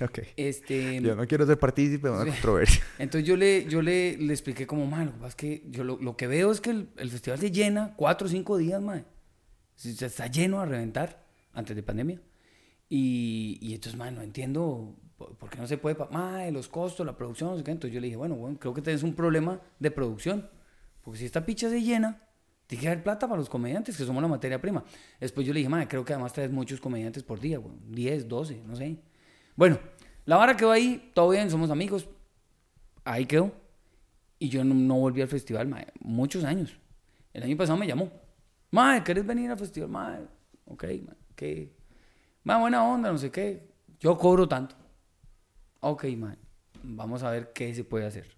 [0.00, 0.20] Ok.
[0.36, 2.82] Este, yo no quiero ser partícipe de una controversia.
[2.98, 6.26] Entonces yo le, yo le, le expliqué como, malo, es que yo lo, lo, que
[6.26, 9.04] veo es que el, el, festival se llena cuatro o cinco días, mae.
[9.82, 12.20] Está lleno a reventar antes de pandemia.
[12.92, 17.50] Y, entonces, mae, no entiendo por qué no se puede, mae, los costos, la producción,
[17.50, 17.70] no sé qué.
[17.70, 20.50] Entonces yo le dije, bueno, bueno, creo que tenés un problema de producción.
[21.00, 22.20] Porque si esta picha se llena,
[22.66, 24.84] tiene que haber plata para los comediantes, que somos la materia prima.
[25.20, 28.62] Después yo le dije, madre, creo que además traes muchos comediantes por día, 10, 12,
[28.66, 28.96] no sé.
[29.54, 29.78] Bueno,
[30.24, 32.08] la vara quedó ahí, todo bien, somos amigos.
[33.04, 33.52] Ahí quedó.
[34.38, 36.76] Y yo no, volví al festival, madre, muchos años.
[37.32, 38.10] El año pasado me llamó.
[38.72, 39.90] Madre, ¿querés venir al festival?
[39.90, 40.26] Madre,
[40.64, 40.84] ok,
[41.36, 41.79] ¿qué?
[42.44, 43.68] Madre, buena onda, no sé qué.
[43.98, 44.74] Yo cobro tanto.
[45.80, 46.38] Ok, madre,
[46.82, 48.36] vamos a ver qué se puede hacer.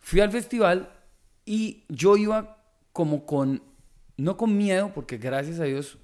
[0.00, 0.92] Fui al festival
[1.44, 3.62] y yo iba como con,
[4.16, 5.98] no con miedo, porque gracias a Dios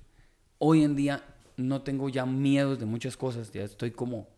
[0.58, 1.24] hoy en día
[1.56, 4.28] no tengo ya miedos de muchas cosas, ya estoy como,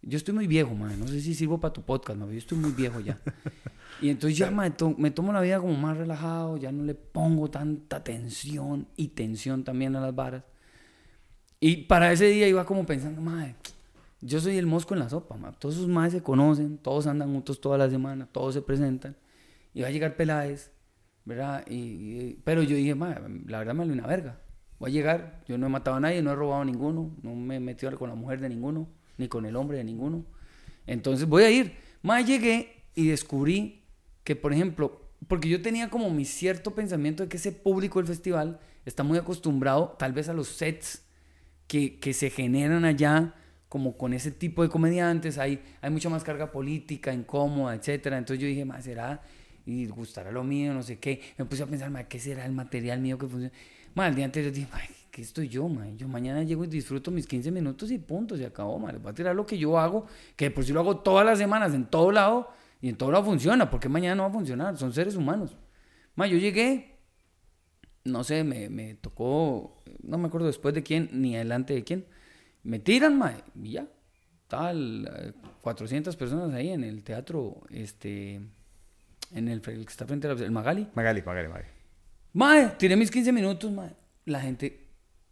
[0.00, 2.72] yo estoy muy viejo, man, no sé si sirvo para tu podcast, yo estoy muy
[2.72, 3.20] viejo ya.
[4.00, 4.70] Y entonces ya me
[5.10, 9.94] tomo la vida como más relajado, ya no le pongo tanta tensión y tensión también
[9.94, 10.44] a las varas.
[11.64, 13.54] Y para ese día iba como pensando, madre,
[14.20, 15.54] yo soy el mosco en la sopa, madre.
[15.60, 19.14] todos sus madres se conocen, todos andan juntos toda la semana, todos se presentan.
[19.72, 20.72] Y va a llegar Peláez
[21.24, 21.64] ¿verdad?
[21.70, 24.40] Y, pero yo dije, la verdad me vale una verga.
[24.80, 27.36] Voy a llegar, yo no he matado a nadie, no he robado a ninguno, no
[27.36, 30.24] me he metido con la mujer de ninguno, ni con el hombre de ninguno.
[30.88, 31.76] Entonces voy a ir.
[32.02, 33.84] Más llegué y descubrí
[34.24, 38.08] que, por ejemplo, porque yo tenía como mi cierto pensamiento de que ese público del
[38.08, 41.01] festival está muy acostumbrado tal vez a los sets
[41.72, 43.32] que, que se generan allá,
[43.70, 48.08] como con ese tipo de comediantes, hay, hay mucha más carga política, incómoda, etc.
[48.08, 49.22] Entonces yo dije, más será
[49.64, 51.22] y gustará lo mío, no sé qué.
[51.38, 53.54] Me puse a pensar, ¿qué será el material mío que funciona?
[53.94, 55.96] Mae, el día anterior dije, mae, ¿qué estoy yo, mae?
[55.96, 58.92] Yo mañana llego y disfruto mis 15 minutos y punto, se acabó, mae.
[58.92, 60.04] Les voy a tirar lo que yo hago,
[60.36, 62.50] que por si lo hago todas las semanas, en todo lado,
[62.82, 63.70] y en todo lado funciona.
[63.70, 64.76] porque mañana no va a funcionar?
[64.76, 65.56] Son seres humanos.
[66.16, 66.91] Mae, yo llegué,
[68.04, 72.06] no sé, me, me tocó, no me acuerdo después de quién, ni adelante de quién.
[72.62, 73.88] Me tiran, mae, y ya.
[74.48, 78.40] Tal, 400 personas ahí en el teatro, este,
[79.30, 80.88] en el, que está frente al Magali.
[80.94, 81.68] Magali, Magali, Magali.
[82.34, 83.94] Mae, tiré mis 15 minutos, mae.
[84.26, 84.88] La gente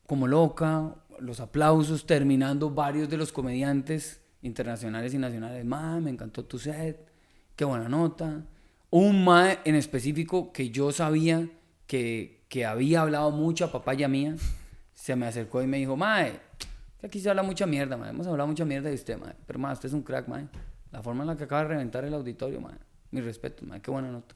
[0.07, 5.65] como loca, los aplausos, terminando varios de los comediantes internacionales y nacionales.
[5.65, 7.07] Mae, me encantó tu set,
[7.55, 8.47] qué buena nota.
[8.91, 11.49] Un mae en específico que yo sabía
[11.87, 14.35] que, que había hablado mucho a papaya mía,
[14.93, 16.33] se me acercó y me dijo, mae,
[17.01, 18.11] que aquí se habla mucha mierda, mae.
[18.11, 19.35] Hemos hablado mucha mierda de usted, mae.
[19.47, 20.49] Pero, mae, usted es un crack, mae.
[20.91, 22.75] La forma en la que acaba de reventar el auditorio, mae.
[23.13, 23.81] Mi respeto, mae.
[23.81, 24.35] Qué buena nota.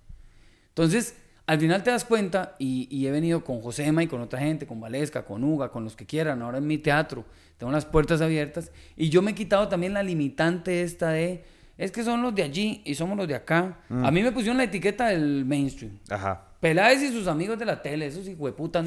[0.69, 4.65] Entonces, al final te das cuenta, y, he venido con Josema y con otra gente,
[4.65, 7.25] con Valesca, con Uga, con los que quieran, ahora en mi teatro,
[7.59, 11.45] tengo las puertas abiertas, y yo me he quitado también la limitante esta de,
[11.77, 13.81] es que son los de allí y somos los de acá.
[13.89, 14.05] Mm.
[14.05, 15.99] A mí me pusieron la etiqueta del mainstream.
[16.09, 16.54] Ajá.
[16.65, 18.87] Peláez y sus amigos de la tele, esos hijueputas,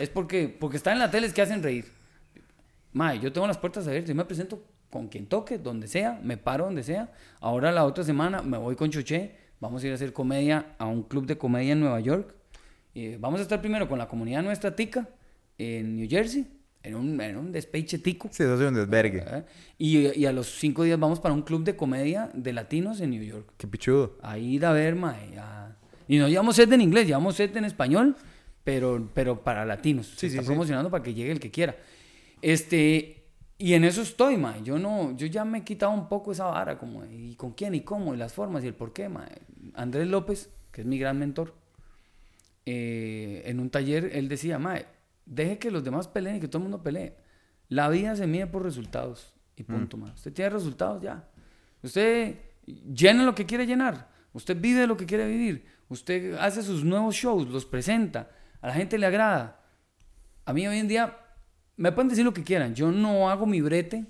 [0.00, 1.84] es porque, porque están en la tele es que hacen reír.
[2.94, 6.38] Mae, yo tengo las puertas abiertas, yo me presento con quien toque, donde sea, me
[6.38, 7.12] paro donde sea.
[7.40, 10.86] Ahora la otra semana me voy con Choché, vamos a ir a hacer comedia a
[10.86, 12.34] un club de comedia en Nueva York.
[12.94, 15.06] y vamos a estar primero con la comunidad nuestra tica
[15.58, 16.46] en New Jersey,
[16.82, 18.30] en un, en un despeche tico.
[18.32, 19.22] Sí, eso es un desvergue.
[19.26, 19.44] ¿Eh?
[19.76, 23.10] Y, y, a los cinco días vamos para un club de comedia de latinos en
[23.10, 23.52] New York.
[23.58, 24.16] Qué pichudo.
[24.22, 25.34] Ahí ir a ver, mae.
[26.08, 28.16] Y no llevamos set en inglés, llevamos set en español,
[28.62, 30.06] pero, pero para latinos.
[30.06, 31.76] Sí, Se sí, está promocionando para que llegue el que quiera.
[32.42, 33.24] Este,
[33.58, 34.58] y en eso estoy, ma.
[34.58, 37.74] Yo no, yo ya me he quitado un poco esa vara, como, ¿y con quién
[37.74, 38.14] y cómo?
[38.14, 39.26] Y las formas y el por qué, ma.
[39.74, 41.54] Andrés López, que es mi gran mentor,
[42.66, 44.78] eh, en un taller él decía, ma,
[45.26, 47.14] deje que los demás peleen y que todo el mundo pelee.
[47.68, 49.66] La vida se mide por resultados y mm.
[49.66, 50.12] punto, ma.
[50.12, 51.28] Usted tiene resultados ya.
[51.82, 52.36] Usted
[52.66, 54.08] llena lo que quiere llenar.
[54.32, 55.64] Usted vive lo que quiere vivir.
[55.88, 58.30] Usted hace sus nuevos shows, los presenta.
[58.60, 59.60] A la gente le agrada.
[60.44, 61.18] A mí hoy en día
[61.76, 62.74] me pueden decir lo que quieran.
[62.74, 64.04] Yo no hago mi brete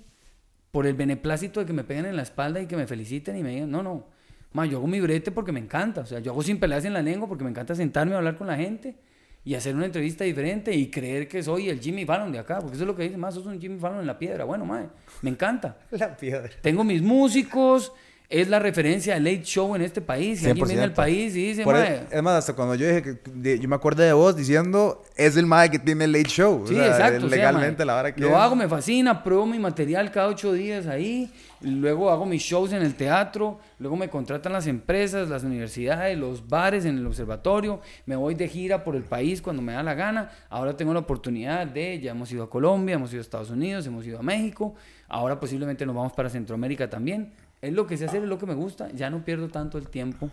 [0.71, 3.43] por el beneplácito de que me peguen en la espalda y que me feliciten y
[3.43, 4.07] me digan, no, no.
[4.51, 6.01] Ma, yo hago mi brete porque me encanta.
[6.01, 8.37] O sea, yo hago sin peleas en la lengua porque me encanta sentarme a hablar
[8.37, 8.95] con la gente
[9.43, 12.59] y hacer una entrevista diferente y creer que soy el Jimmy Fallon de acá.
[12.59, 14.43] Porque eso es lo que dice, más sos un Jimmy Fallon en la piedra.
[14.43, 14.89] Bueno, madre,
[15.21, 15.77] me encanta.
[15.91, 16.49] La piedra.
[16.61, 17.93] Tengo mis músicos,
[18.29, 20.41] es la referencia al late show en este país.
[20.41, 21.65] Y alguien viene al país y dice,
[22.11, 25.45] Es más, hasta cuando yo dije que yo me acuerdo de vos diciendo, es el
[25.45, 26.65] mae que tiene el late show.
[26.67, 27.27] Sí, exacto.
[27.27, 28.21] Legalmente la hora que.
[28.21, 31.31] Lo hago, me fascina, pruebo mi material cada ocho días ahí.
[31.61, 33.59] Luego hago mis shows en el teatro.
[33.79, 37.81] Luego me contratan las empresas, las universidades, los bares en el observatorio.
[38.05, 40.29] Me voy de gira por el país cuando me da la gana.
[40.49, 43.85] Ahora tengo la oportunidad de, ya hemos ido a Colombia, hemos ido a Estados Unidos,
[43.87, 44.75] hemos ido a México.
[45.07, 47.31] Ahora posiblemente nos vamos para Centroamérica también
[47.65, 48.91] es lo que sé hacer, es lo que me gusta.
[48.91, 50.29] Ya no pierdo tanto el tiempo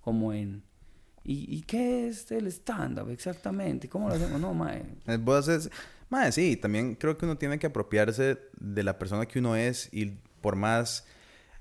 [0.00, 0.62] como en...
[1.22, 3.88] ¿Y, qué es el stand-up exactamente?
[3.88, 4.40] ¿Cómo lo hacemos?
[4.40, 4.82] No, mae.
[5.18, 5.70] Vos haces...
[6.08, 9.88] Mae, sí, también creo que uno tiene que apropiarse de la persona que uno es
[9.92, 10.06] y
[10.40, 11.06] por más...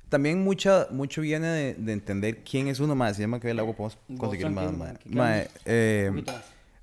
[0.07, 3.13] También mucha, mucho viene de, entender quién es uno, mae.
[3.13, 4.97] Se llama que el agua podemos conseguir más, mae.
[5.05, 6.23] Mae, eh,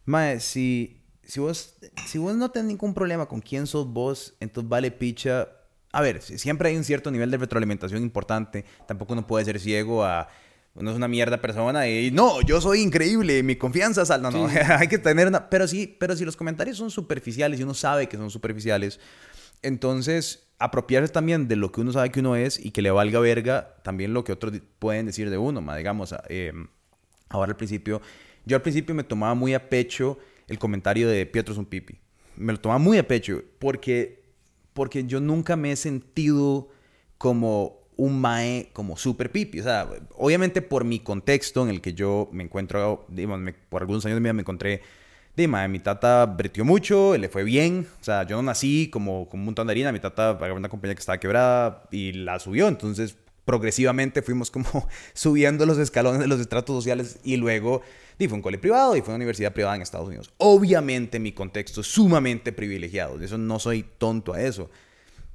[0.05, 1.77] mae, si, si, vos,
[2.07, 5.49] si vos no tenés ningún problema con quién sos vos, entonces vale picha
[5.97, 8.67] a ver, siempre hay un cierto nivel de retroalimentación importante.
[8.87, 10.29] Tampoco uno puede ser ciego a
[10.75, 14.21] uno es una mierda persona y no, yo soy increíble, mi confianza sal.
[14.21, 14.47] No, no,
[14.79, 15.49] hay que tener una.
[15.49, 19.01] Pero sí, pero si los comentarios son superficiales y uno sabe que son superficiales,
[19.63, 23.19] entonces apropiarse también de lo que uno sabe que uno es y que le valga
[23.19, 26.15] verga también lo que otros pueden decir de uno, digamos.
[26.29, 26.53] Eh,
[27.31, 28.03] ahora al principio,
[28.45, 31.99] yo al principio me tomaba muy a pecho el comentario de Pietro es un pipi.
[32.37, 34.26] Me lo tomaba muy a pecho porque
[34.77, 36.69] porque yo nunca me he sentido
[37.17, 39.61] como un mae como super pipi.
[39.61, 44.05] O sea, obviamente por mi contexto en el que yo me encuentro, digamos, por algunos
[44.05, 44.83] años de mi vida me encontré,
[45.35, 47.87] de mae, mi tata bretió mucho, le fue bien.
[48.01, 50.69] O sea, yo no nací como, como un montón de harina, mi tata pagaba una
[50.69, 52.69] compañía que estaba quebrada y la subió.
[52.69, 53.17] Entonces,
[53.47, 57.81] progresivamente fuimos como subiendo los escalones de los estratos sociales y luego
[58.19, 60.31] y fue un cole privado y fue una universidad privada en Estados Unidos.
[60.39, 64.69] Obviamente mi contexto es sumamente privilegiado, de eso no soy tonto a eso.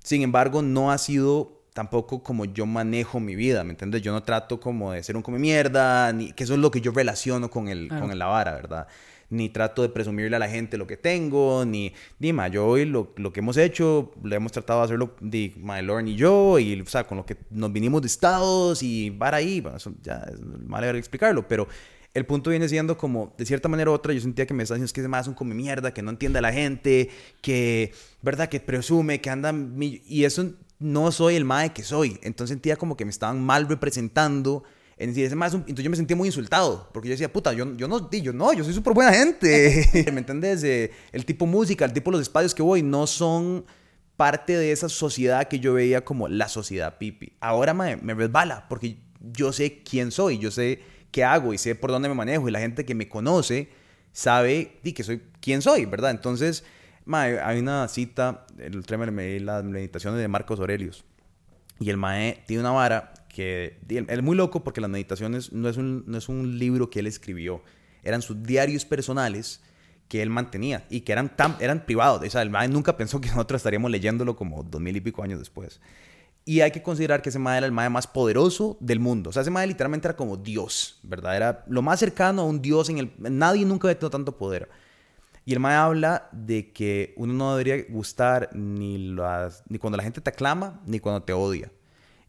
[0.03, 4.01] Sin embargo, no ha sido tampoco como yo manejo mi vida, ¿me entiendes?
[4.01, 6.81] Yo no trato como de ser un come mierda, ni que eso es lo que
[6.81, 8.87] yo relaciono con el, con la vara, ¿verdad?
[9.31, 12.85] Ni trato de presumirle a la gente lo que tengo, ni, ni ma, yo hoy
[12.85, 16.59] lo, lo, que hemos hecho, le hemos tratado de hacerlo, de My Lord y yo,
[16.59, 20.27] y o sea, con lo que nos vinimos de Estados y para ahí, bueno, ya
[20.31, 21.67] es mal explicarlo, pero
[22.13, 24.81] el punto viene siendo como, de cierta manera u otra, yo sentía que me estaban
[24.81, 27.09] diciendo que es más un come mierda, que no entiende a la gente,
[27.41, 28.49] que, ¿verdad?
[28.49, 29.53] Que presume, que anda...
[29.79, 32.19] Y eso no soy el mae que soy.
[32.21, 34.63] Entonces sentía como que me estaban mal representando.
[35.01, 37.75] En decir, ese más entonces yo me sentía muy insultado, porque yo decía, puta, yo,
[37.75, 39.89] yo no, yo no, yo soy súper buena gente.
[40.11, 40.63] ¿Me entiendes?
[41.11, 43.65] el tipo música, el tipo los espacios que voy, no son
[44.15, 47.33] parte de esa sociedad que yo veía como la sociedad pipi.
[47.39, 48.97] Ahora me, me resbala, porque
[49.33, 50.81] yo sé quién soy, yo sé
[51.11, 53.69] qué hago y sé por dónde me manejo y la gente que me conoce
[54.11, 56.11] sabe di, que soy quién soy, ¿verdad?
[56.11, 56.63] Entonces,
[57.11, 61.03] hay una cita, el me me las meditaciones de Marcos Aurelius
[61.79, 65.77] y el mae tiene una vara que es muy loco porque las meditaciones no es,
[65.77, 67.61] un, no es un libro que él escribió,
[68.03, 69.61] eran sus diarios personales
[70.07, 72.21] que él mantenía y que eran, tan, eran privados.
[72.25, 75.23] O sea, el mae nunca pensó que nosotros estaríamos leyéndolo como dos mil y pico
[75.23, 75.79] años después.
[76.43, 79.29] Y hay que considerar que ese mae era el mae más poderoso del mundo.
[79.29, 81.37] O sea, ese mae literalmente era como Dios, ¿verdad?
[81.37, 83.13] Era lo más cercano a un Dios en el...
[83.19, 84.67] Nadie nunca había tenido tanto poder.
[85.45, 90.03] Y el mae habla de que uno no debería gustar ni, las, ni cuando la
[90.03, 91.71] gente te aclama, ni cuando te odia.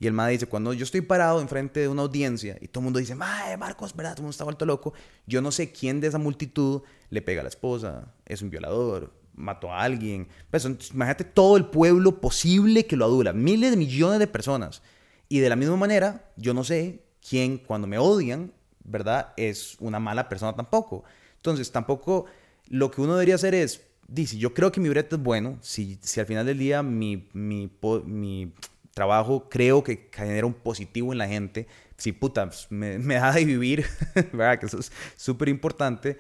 [0.03, 2.87] Y el mae dice, cuando yo estoy parado enfrente de una audiencia y todo el
[2.87, 4.15] mundo dice, mae, Marcos, ¿verdad?
[4.15, 4.95] Todo el mundo está vuelto loco.
[5.29, 9.13] Yo no sé quién de esa multitud le pega a la esposa, es un violador,
[9.37, 10.27] mató a alguien.
[10.51, 14.83] Pues, imagínate todo el pueblo posible que lo adula, miles de millones de personas.
[15.29, 19.33] Y de la misma manera, yo no sé quién cuando me odian, ¿verdad?
[19.37, 21.05] Es una mala persona tampoco.
[21.37, 22.27] Entonces, tampoco
[22.67, 25.97] lo que uno debería hacer es, dice, yo creo que mi brete es bueno, si,
[26.03, 28.53] si al final del día mi, mi
[28.95, 31.67] trabajo creo que genera un positivo en la gente,
[31.97, 33.87] si puta, me, me da de vivir,
[34.33, 34.59] ¿verdad?
[34.59, 36.19] Que eso es súper importante.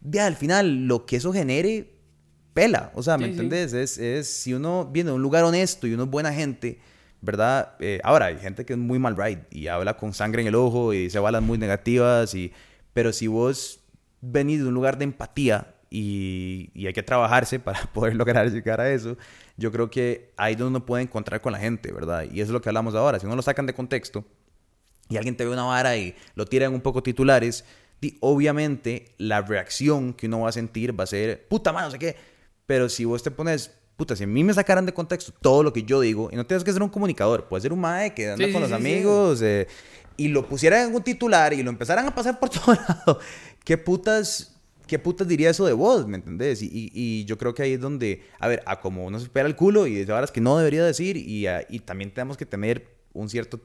[0.00, 1.90] Ya, al final, lo que eso genere,
[2.54, 2.90] pela.
[2.94, 3.72] O sea, ¿me entendés?
[3.72, 6.78] Es, es, si uno viene de un lugar honesto y uno es buena gente,
[7.20, 7.74] ¿verdad?
[7.80, 10.54] Eh, ahora, hay gente que es muy mal right y habla con sangre en el
[10.54, 12.52] ojo y dice balas muy negativas, y,
[12.92, 13.80] pero si vos
[14.20, 18.80] venís de un lugar de empatía y, y, hay que trabajarse para poder lograr llegar
[18.80, 19.16] a eso,
[19.60, 22.24] yo creo que ahí es donde uno puede encontrar con la gente, ¿verdad?
[22.24, 23.20] Y eso es lo que hablamos ahora.
[23.20, 24.24] Si uno lo sacan de contexto
[25.08, 27.64] y alguien te ve una vara y lo tiran un poco titulares,
[28.20, 31.98] obviamente la reacción que uno va a sentir va a ser, puta mano, no sé
[31.98, 32.16] qué
[32.70, 35.72] pero si vos te pones, puta, si a mí me sacaran de contexto todo lo
[35.72, 38.30] que yo digo, y no tienes que ser un comunicador, puedes ser un mae que
[38.30, 39.66] anda con los amigos, eh,
[40.16, 43.18] y lo pusieran en un titular y lo empezaran a pasar por todo lado,
[43.64, 44.54] ¿qué putas,
[44.90, 46.08] qué putas diría eso de vos?
[46.08, 46.62] ¿Me entendés?
[46.62, 49.48] Y, y, yo creo que ahí es donde, a ver, a como uno se espera
[49.48, 52.88] el culo y de horas que no debería decir, y, y también tenemos que tener
[53.12, 53.60] un cierto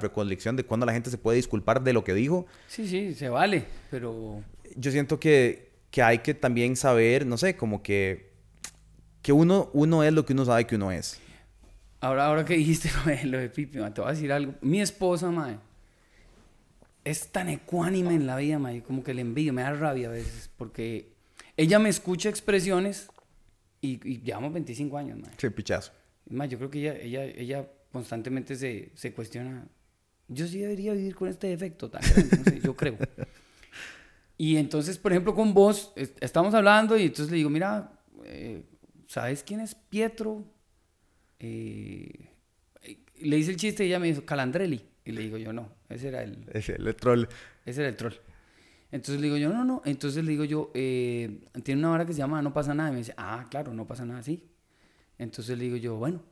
[0.00, 2.46] recolección de cuándo la gente se puede disculpar de lo que dijo.
[2.66, 4.42] Sí, sí, se vale, pero...
[4.74, 8.32] Yo siento que, que hay que también saber, no sé, como que
[9.22, 11.20] que uno, uno es lo que uno sabe que uno es.
[12.00, 12.90] Ahora, ahora que dijiste
[13.24, 14.54] lo de, Pipi, te voy a decir algo.
[14.60, 15.58] Mi esposa, mae,
[17.10, 20.50] es tan ecuánime en la vida, como que le envío, me da rabia a veces,
[20.56, 21.12] porque
[21.56, 23.08] ella me escucha expresiones
[23.80, 25.30] y, y llevamos 25 años, mae.
[25.36, 25.92] Sí, pichazo.
[26.26, 29.66] Yo creo que ella, ella, ella constantemente se, se cuestiona,
[30.28, 32.96] yo sí debería vivir con este defecto tan grande, yo creo.
[34.40, 37.90] Y entonces, por ejemplo, con vos, estamos hablando y entonces le digo, mira,
[38.24, 38.62] eh,
[39.08, 40.44] ¿sabes quién es Pietro?
[41.40, 42.30] Eh,
[43.20, 44.80] le hice el chiste y ella me dijo, Calandrelli.
[45.08, 46.44] Y le digo yo, no, ese era el...
[46.52, 47.24] Ese el troll.
[47.64, 48.12] Ese era el troll.
[48.92, 49.80] Entonces le digo yo, no, no.
[49.86, 52.90] Entonces le digo yo, eh, tiene una hora que se llama No pasa nada.
[52.90, 54.50] Y me dice, ah, claro, no pasa nada, sí.
[55.16, 56.22] Entonces le digo yo, bueno,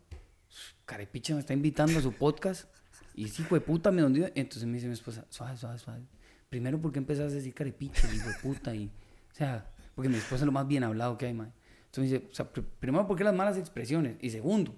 [0.84, 2.68] Carepicha me está invitando a su podcast.
[3.14, 4.30] Y sí, fue puta, me hundió.
[4.34, 6.02] Entonces me dice mi esposa, suave, suave, suave.
[6.50, 8.12] Primero, ¿por qué empezaste a decir Carepicha?
[8.12, 8.74] hijo de puta.
[8.74, 11.50] Y, o sea, porque mi esposa es lo más bien hablado que hay, man.
[11.86, 14.18] Entonces dice, o sea, primero, ¿por qué las malas expresiones?
[14.20, 14.74] Y segundo,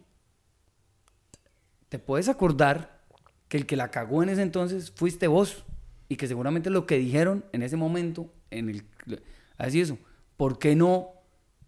[1.88, 2.97] ¿te puedes acordar
[3.48, 5.64] que el que la cagó en ese entonces fuiste vos?
[6.08, 8.84] Y que seguramente lo que dijeron en ese momento, en el...
[9.56, 9.98] Así eso,
[10.36, 11.10] ¿por qué no?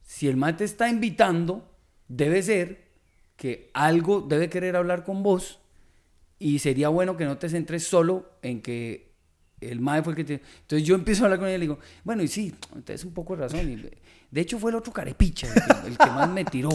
[0.03, 1.69] Si el mate está invitando,
[2.09, 2.89] debe ser
[3.37, 5.61] que algo debe querer hablar con vos
[6.39, 9.11] y sería bueno que no te centres solo en que
[9.61, 10.35] el mae fue el que te...
[10.63, 12.55] Entonces yo empiezo a hablar con ella y le digo, bueno, y sí,
[12.85, 13.91] tienes un poco de razón.
[14.31, 15.49] De hecho, fue el otro carepicha,
[15.85, 16.71] el que, más me tiró,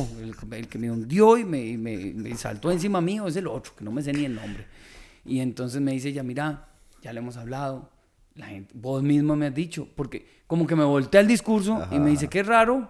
[0.51, 4.03] el, que me hundió y me, saltó encima mío, es el otro, que no me
[4.03, 4.65] sé ni el nombre.
[5.26, 6.69] Y entonces me dice ya mira,
[7.01, 7.91] ya le hemos hablado,
[8.36, 11.99] la gente, vos mismo me has dicho, porque como que me volteé al discurso y
[11.99, 12.89] me dice, qué raro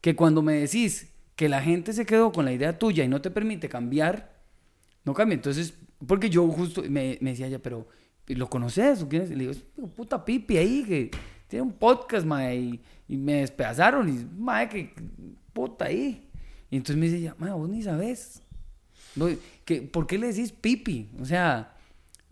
[0.00, 3.20] que cuando me decís que la gente se quedó con la idea tuya y no
[3.20, 4.32] te permite cambiar,
[5.04, 5.34] no cambia.
[5.34, 5.74] Entonces,
[6.06, 7.86] porque yo justo me, decía ya, pero
[8.26, 9.02] ¿lo conoces?
[9.02, 9.30] ¿O quién es?
[9.30, 11.10] Y le digo, puta pipi ahí que
[11.46, 14.08] tiene un podcast, mae, y, y me despedazaron.
[14.08, 14.94] Y, mae, que
[15.52, 16.28] puta ahí.
[16.70, 18.42] Y entonces me dice, ya, mae, vos ni sabes.
[19.14, 19.28] No,
[19.76, 21.10] ¿Por qué le decís pipi?
[21.20, 21.76] O sea,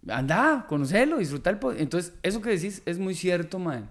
[0.09, 1.81] anda, conocelo, disfrutar el podcast.
[1.81, 3.85] Entonces, eso que decís es muy cierto, mae.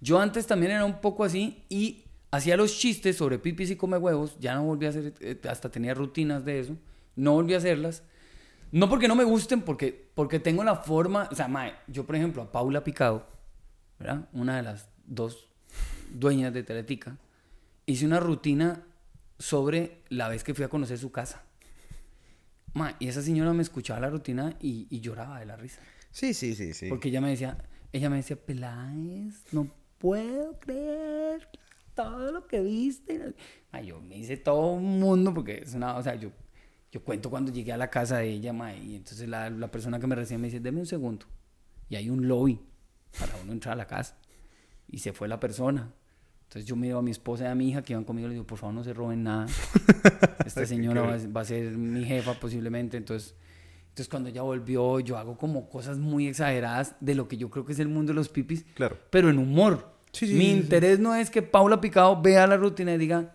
[0.00, 3.96] Yo antes también era un poco así y hacía los chistes sobre pipis y come
[3.98, 4.36] huevos.
[4.40, 6.76] Ya no volví a hacer, eh, hasta tenía rutinas de eso.
[7.14, 8.02] No volví a hacerlas.
[8.72, 11.28] No porque no me gusten, porque, porque tengo la forma.
[11.30, 13.26] O sea, mae, yo por ejemplo, a Paula Picado.
[14.32, 15.48] Una de las dos
[16.12, 17.16] dueñas de Teletica,
[17.86, 18.84] hice una rutina
[19.38, 21.42] sobre la vez que fui a conocer su casa.
[22.74, 25.80] Mae, y esa señora me escuchaba la rutina y, y lloraba de la risa.
[26.10, 26.88] Sí, sí, sí, sí.
[26.88, 27.58] Porque ella me decía,
[27.92, 29.68] ella me decía, Peláez, no
[29.98, 31.48] puedo creer
[31.94, 33.34] todo lo que viste.
[33.72, 36.30] Mae, yo me hice todo un mundo porque es una, o sea, yo
[36.92, 39.98] yo cuento cuando llegué a la casa de ella, mae, y entonces la, la persona
[39.98, 41.24] que me recibe me dice, deme un segundo.
[41.88, 42.60] Y hay un lobby
[43.18, 44.18] para uno entrar a la casa.
[44.86, 45.94] Y se fue la persona.
[46.52, 48.34] Entonces yo miro a mi esposa y a mi hija que iban conmigo y le
[48.34, 49.46] digo, por favor no se roben nada.
[50.44, 52.98] Esta señora va, a- va a ser mi jefa posiblemente.
[52.98, 53.34] Entonces,
[53.88, 57.64] entonces cuando ella volvió, yo hago como cosas muy exageradas de lo que yo creo
[57.64, 58.98] que es el mundo de los pipis, Claro.
[59.08, 59.92] pero en humor.
[60.12, 60.50] Sí, sí, mi sí.
[60.50, 63.32] interés no es que Paula Picado vea la rutina y diga,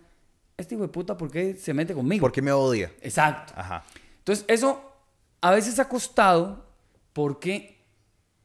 [0.55, 2.21] este hijo de puta, ¿por qué se mete conmigo?
[2.21, 2.91] ¿Por qué me odia?
[3.01, 3.51] Exacto.
[3.55, 3.83] Ajá.
[4.19, 4.79] Entonces, eso
[5.41, 6.67] a veces ha costado
[7.13, 7.83] porque,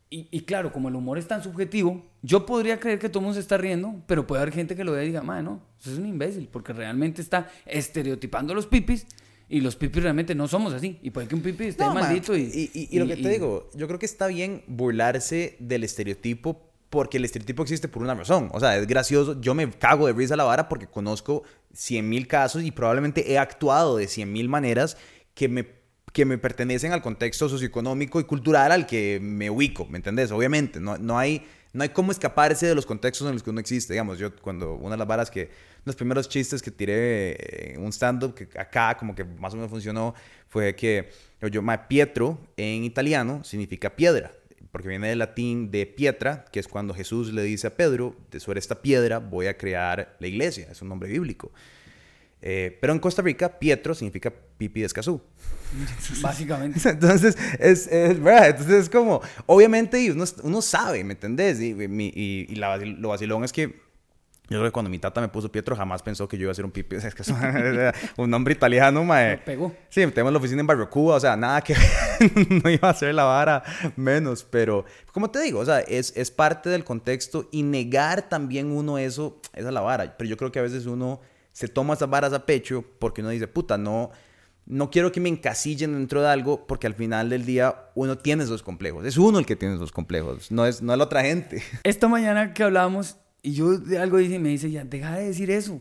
[0.08, 3.24] y, y claro, como el humor es tan subjetivo, yo podría creer que todo el
[3.24, 5.60] mundo se está riendo, pero puede haber gente que lo vea y diga, "Mae, no,
[5.80, 9.06] eso es un imbécil, porque realmente está estereotipando a los pipis
[9.48, 10.98] y los pipis realmente no somos así.
[11.02, 13.16] Y puede que un pipi esté No, ma, maldito y, y, y- y lo que
[13.16, 18.02] te digo, yo creo que está bien burlarse del estereotipo porque el estereotipo existe por
[18.02, 18.50] una razón.
[18.52, 19.40] O sea, es gracioso.
[19.40, 21.42] Yo me cago de risa a la vara porque conozco
[21.72, 24.96] 100 mil casos y probablemente he actuado de 100 mil maneras
[25.34, 25.66] que me,
[26.12, 30.30] que me pertenecen al contexto socioeconómico y cultural al que me ubico, ¿me entendés?
[30.30, 31.46] Obviamente, no, no hay...
[31.72, 33.94] No hay cómo escaparse de los contextos en los que uno existe.
[33.94, 35.50] Digamos, yo cuando una de las varas que,
[35.84, 39.70] los primeros chistes que tiré en un stand-up que acá como que más o menos
[39.70, 40.14] funcionó
[40.48, 41.10] fue que
[41.50, 44.32] yo, ma, Pietro en italiano significa piedra,
[44.70, 48.38] porque viene del latín de pietra, que es cuando Jesús le dice a Pedro, de
[48.38, 51.50] sobre esta piedra voy a crear la iglesia, es un nombre bíblico.
[52.42, 55.22] Eh, pero en Costa Rica, Pietro significa pipi de Escazú.
[56.20, 56.80] básicamente.
[56.88, 58.48] Entonces, es, es verdad.
[58.50, 61.60] Entonces, es como, obviamente, y uno, uno sabe, ¿me entendés?
[61.60, 63.80] Y, y, y la lo vacilón es que
[64.52, 66.54] yo creo que cuando mi tata me puso Pietro, jamás pensó que yo iba a
[66.54, 66.96] ser un pipi.
[66.96, 67.22] Es que
[68.16, 69.38] un nombre italiano, mae.
[69.38, 69.74] Pegó.
[69.88, 71.74] Sí, tenemos la oficina en Barrio Cuba, o sea, nada que
[72.62, 73.62] no iba a ser la vara
[73.96, 78.70] menos, pero como te digo, o sea, es, es parte del contexto y negar también
[78.70, 80.16] uno eso, esa es la vara.
[80.18, 81.20] Pero yo creo que a veces uno
[81.52, 84.10] se toma esas varas a pecho porque uno dice, puta, no,
[84.66, 88.44] no quiero que me encasillen dentro de algo porque al final del día uno tiene
[88.44, 89.04] esos complejos.
[89.04, 91.62] Es uno el que tiene esos complejos, no es, no es la otra gente.
[91.84, 95.50] Esta mañana que hablábamos y yo de algo dije me dice ya, deja de decir
[95.50, 95.80] eso.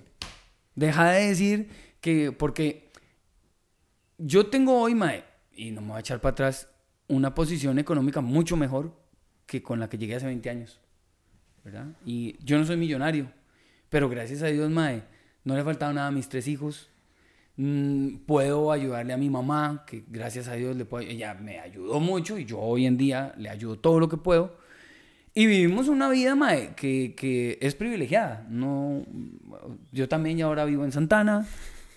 [0.75, 1.69] Deja de decir
[1.99, 2.91] que, porque
[4.17, 6.67] yo tengo hoy, Mae, y no me voy a echar para atrás,
[7.07, 8.97] una posición económica mucho mejor
[9.45, 10.79] que con la que llegué hace 20 años.
[11.63, 11.87] ¿Verdad?
[12.05, 13.31] Y yo no soy millonario,
[13.89, 15.03] pero gracias a Dios, Mae,
[15.43, 16.89] no le ha faltado nada a mis tres hijos.
[17.57, 21.99] Mm, puedo ayudarle a mi mamá, que gracias a Dios le puedo, ella me ayudó
[21.99, 24.55] mucho y yo hoy en día le ayudo todo lo que puedo.
[25.33, 28.45] Y vivimos una vida, mae, que, que es privilegiada.
[28.49, 29.03] No,
[29.91, 31.45] yo también ya ahora vivo en Santana,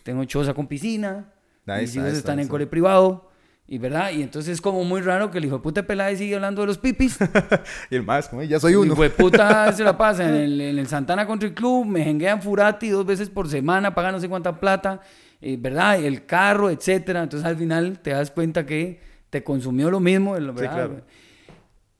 [0.03, 1.32] tengo choza con piscina,
[1.66, 2.45] Nice, mis hijos nice, están nice.
[2.47, 3.30] en cole privado,
[3.67, 6.35] y verdad, y entonces es como muy raro que el hijo de puta Peláez sigue
[6.35, 7.17] hablando de los pipis.
[7.91, 8.93] y el más, como, ya soy El uno.
[8.93, 12.43] hijo de puta se la pasa en el, en el Santana Country Club, me jenguean
[12.43, 15.01] Furati dos veces por semana, pagan no sé cuánta plata,
[15.41, 15.99] eh, ¿verdad?
[15.99, 17.23] El carro, etcétera.
[17.23, 19.01] Entonces al final te das cuenta que
[19.31, 20.55] te consumió lo mismo, ¿verdad?
[20.55, 21.01] claro.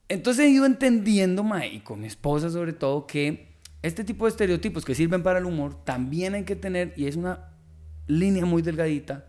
[0.07, 4.29] Entonces he ido entendiendo, mae, y con mi esposa sobre todo, que este tipo de
[4.29, 7.49] estereotipos que sirven para el humor también hay que tener, y es una
[8.05, 9.25] línea muy delgadita,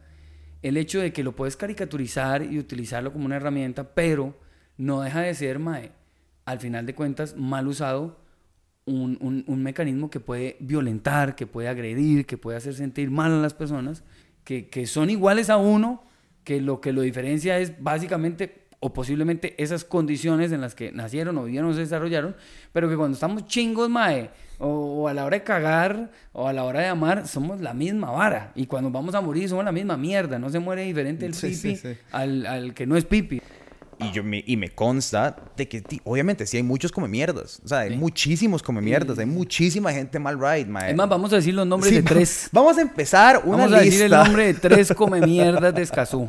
[0.69, 4.35] el hecho de que lo puedes caricaturizar y utilizarlo como una herramienta, pero
[4.77, 5.93] no deja de ser, mae,
[6.45, 8.19] al final de cuentas, mal usado,
[8.85, 13.33] un, un- un mecanismo que puede violentar, que puede agredir, que puede hacer sentir mal
[13.33, 14.05] a las personas,
[14.45, 16.05] que, que son iguales a uno,
[16.45, 21.37] que lo que lo diferencia es básicamente o posiblemente esas condiciones en las que nacieron
[21.39, 22.37] o vivieron o se desarrollaron,
[22.73, 26.53] pero que cuando estamos chingos, mae, o, o a la hora de cagar, o a
[26.53, 28.53] la hora de amar, somos la misma vara.
[28.55, 30.39] Y cuando vamos a morir, somos la misma mierda.
[30.39, 31.99] No se muere diferente el Sí, pipi sí, sí.
[32.13, 33.43] Al, al que no es pipi.
[33.99, 37.61] Y, yo me, y me consta de que, obviamente, sí hay muchos come mierdas.
[37.65, 39.19] O sea, hay muchísimos come mierdas.
[39.19, 40.91] Hay muchísima gente mal ride, mae.
[40.91, 42.49] Es más, vamos a decir los nombres de tres.
[42.53, 46.27] Vamos a empezar una Vamos a decir el nombre de tres come mierdas de Escazú.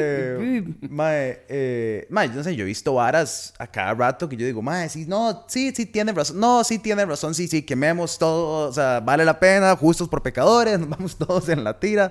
[0.00, 4.36] Eh, mae, eh, mae, yo no sé, yo he visto varas a cada rato que
[4.36, 7.62] yo digo, mae, sí, no, sí, sí tiene razón, no, sí tiene razón, sí, sí,
[7.62, 11.78] quememos todo, o sea, vale la pena, justos por pecadores, nos vamos todos en la
[11.78, 12.10] tira,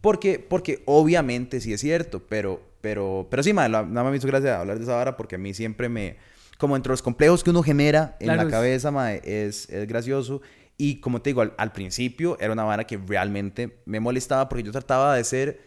[0.00, 4.26] porque, porque obviamente sí es cierto, pero, pero, pero sí, la- nada más me hizo
[4.26, 6.16] gracia hablar de esa vara porque a mí siempre me,
[6.58, 10.40] como entre los complejos que uno genera en Claro, la cabeza, mae, es, es gracioso.
[10.78, 14.62] Y como te digo, al, al principio era una vara que realmente me molestaba porque
[14.62, 15.60] yo trataba de ser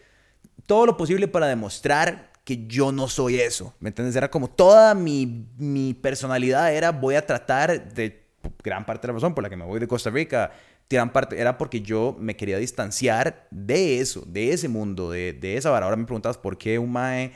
[0.66, 3.74] todo lo posible para demostrar que yo no soy eso.
[3.80, 4.16] ¿Me entiendes?
[4.16, 8.28] Era como toda mi, mi personalidad era voy a tratar de
[8.62, 10.52] gran parte de la razón por la que me voy de Costa Rica.
[10.90, 15.56] Gran parte era porque yo me quería distanciar de eso, de ese mundo, de, de
[15.56, 15.86] esa vara.
[15.86, 17.32] Ahora me preguntabas por qué un mae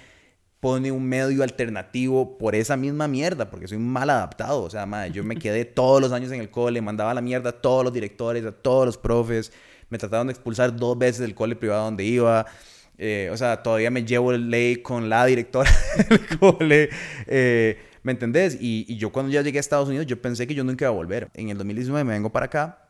[0.58, 4.62] pone un medio alternativo por esa misma mierda, porque soy mal adaptado.
[4.62, 7.20] O sea, mae, yo me quedé todos los años en el cole, mandaba a la
[7.20, 9.52] mierda a todos los directores, a todos los profes,
[9.90, 12.46] me trataron de expulsar dos veces del cole privado donde iba.
[12.96, 15.70] Eh, o sea, todavía me llevo ley con la directora
[16.08, 16.88] del cole.
[17.26, 18.56] eh, ¿Me entendés?
[18.60, 20.90] Y, y yo cuando ya llegué a Estados Unidos, yo pensé que yo nunca iba
[20.90, 21.28] a volver.
[21.34, 22.83] En el 2019 me vengo para acá,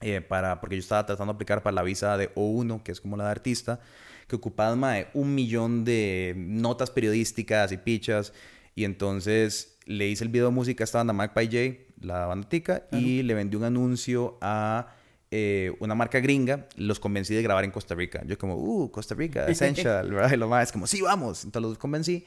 [0.00, 3.00] eh, para, porque yo estaba tratando de aplicar para la visa de O1, que es
[3.00, 3.80] como la de artista,
[4.26, 8.32] que ocupaba más de un millón de notas periodísticas y pichas.
[8.74, 12.48] Y entonces le hice el video de música a esta banda Magpie J, la banda
[12.48, 14.94] tica, y le vendí un anuncio a
[15.30, 16.66] eh, una marca gringa.
[16.76, 18.22] Los convencí de grabar en Costa Rica.
[18.26, 20.32] Yo como, uh, Costa Rica, Essential, ¿verdad?
[20.32, 21.44] Y lo más, como, sí, vamos.
[21.44, 22.24] Entonces los convencí.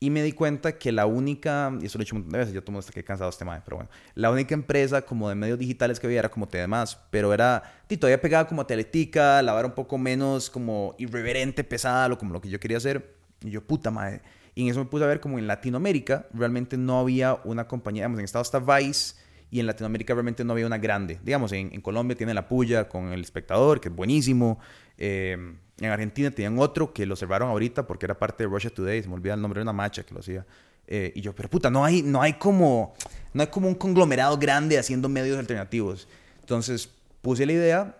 [0.00, 2.38] Y me di cuenta que la única, y eso lo he hecho un montón de
[2.38, 5.34] veces, yo mundo está que cansado este tema, pero bueno, la única empresa como de
[5.34, 9.40] medios digitales que había era como TDMás, pero era, y todavía pegada como a Teletica,
[9.40, 13.14] la vara un poco menos como irreverente, pesada, lo, como lo que yo quería hacer.
[13.42, 14.20] Y yo, puta madre.
[14.54, 18.02] Y en eso me puse a ver como en Latinoamérica realmente no había una compañía,
[18.02, 19.14] digamos, en Estados está Vice,
[19.50, 21.20] y en Latinoamérica realmente no había una grande.
[21.22, 24.58] Digamos, en, en Colombia tiene La Puya con El Espectador, que es buenísimo.
[24.98, 29.02] Eh, en Argentina tenían otro que lo cerraron ahorita porque era parte de Russia Today.
[29.02, 30.46] Se me olvida el nombre de una macha que lo hacía.
[30.86, 32.94] Eh, y yo, pero puta, no hay, no hay como,
[33.32, 36.08] no hay como un conglomerado grande haciendo medios alternativos.
[36.40, 36.88] Entonces
[37.22, 37.98] puse la idea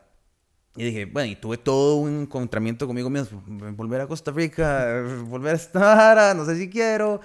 [0.76, 3.42] y dije, bueno, y tuve todo un encontramiento conmigo mismo.
[3.46, 7.20] Volver a Costa Rica, volver a estar, no sé si quiero.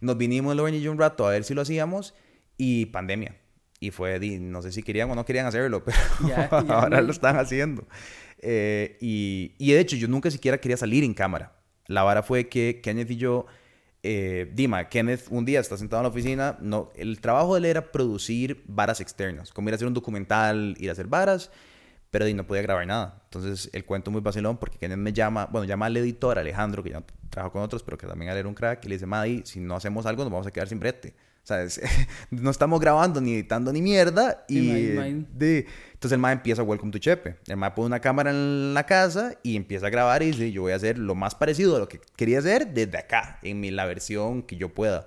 [0.00, 2.14] Nos vinimos Lauren y yo un rato a ver si lo hacíamos
[2.56, 3.36] y pandemia.
[3.80, 5.96] Y fue, no sé si querían o no querían hacerlo, pero
[6.26, 7.86] Ya, ya ahora lo están haciendo.
[8.46, 11.56] Eh, y, y de hecho, yo nunca siquiera quería salir en cámara.
[11.86, 13.46] La vara fue que Kenneth y yo,
[14.02, 17.64] eh, Dima, Kenneth un día está sentado en la oficina, no, el trabajo de él
[17.64, 21.50] era producir varas externas, como ir a hacer un documental, ir a hacer varas,
[22.10, 23.22] pero no podía grabar nada.
[23.24, 26.90] Entonces, el cuento muy vacilón porque Kenneth me llama, bueno, llama al editor, Alejandro, que
[26.90, 29.58] ya trabaja con otros, pero que también era un crack, y le dice, Maddy, si
[29.58, 31.14] no hacemos algo, nos vamos a quedar sin brete.
[31.42, 31.80] O sea, es-
[32.30, 34.44] no estamos grabando ni editando ni mierda.
[34.48, 35.26] Y, Sí, mae, mae.
[35.32, 35.66] de-
[36.04, 37.36] entonces el mae empieza Welcome to Chepe.
[37.46, 40.60] El mae pone una cámara en la casa y empieza a grabar y dice, yo
[40.60, 43.70] voy a hacer lo más parecido a lo que quería hacer desde acá, en mi,
[43.70, 45.06] la versión que yo pueda.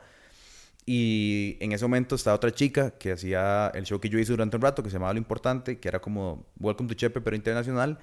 [0.87, 4.55] Y en ese momento estaba otra chica que hacía el show que yo hice durante
[4.55, 7.99] un rato, que se llamaba Lo Importante, que era como Welcome to Chepe, pero internacional.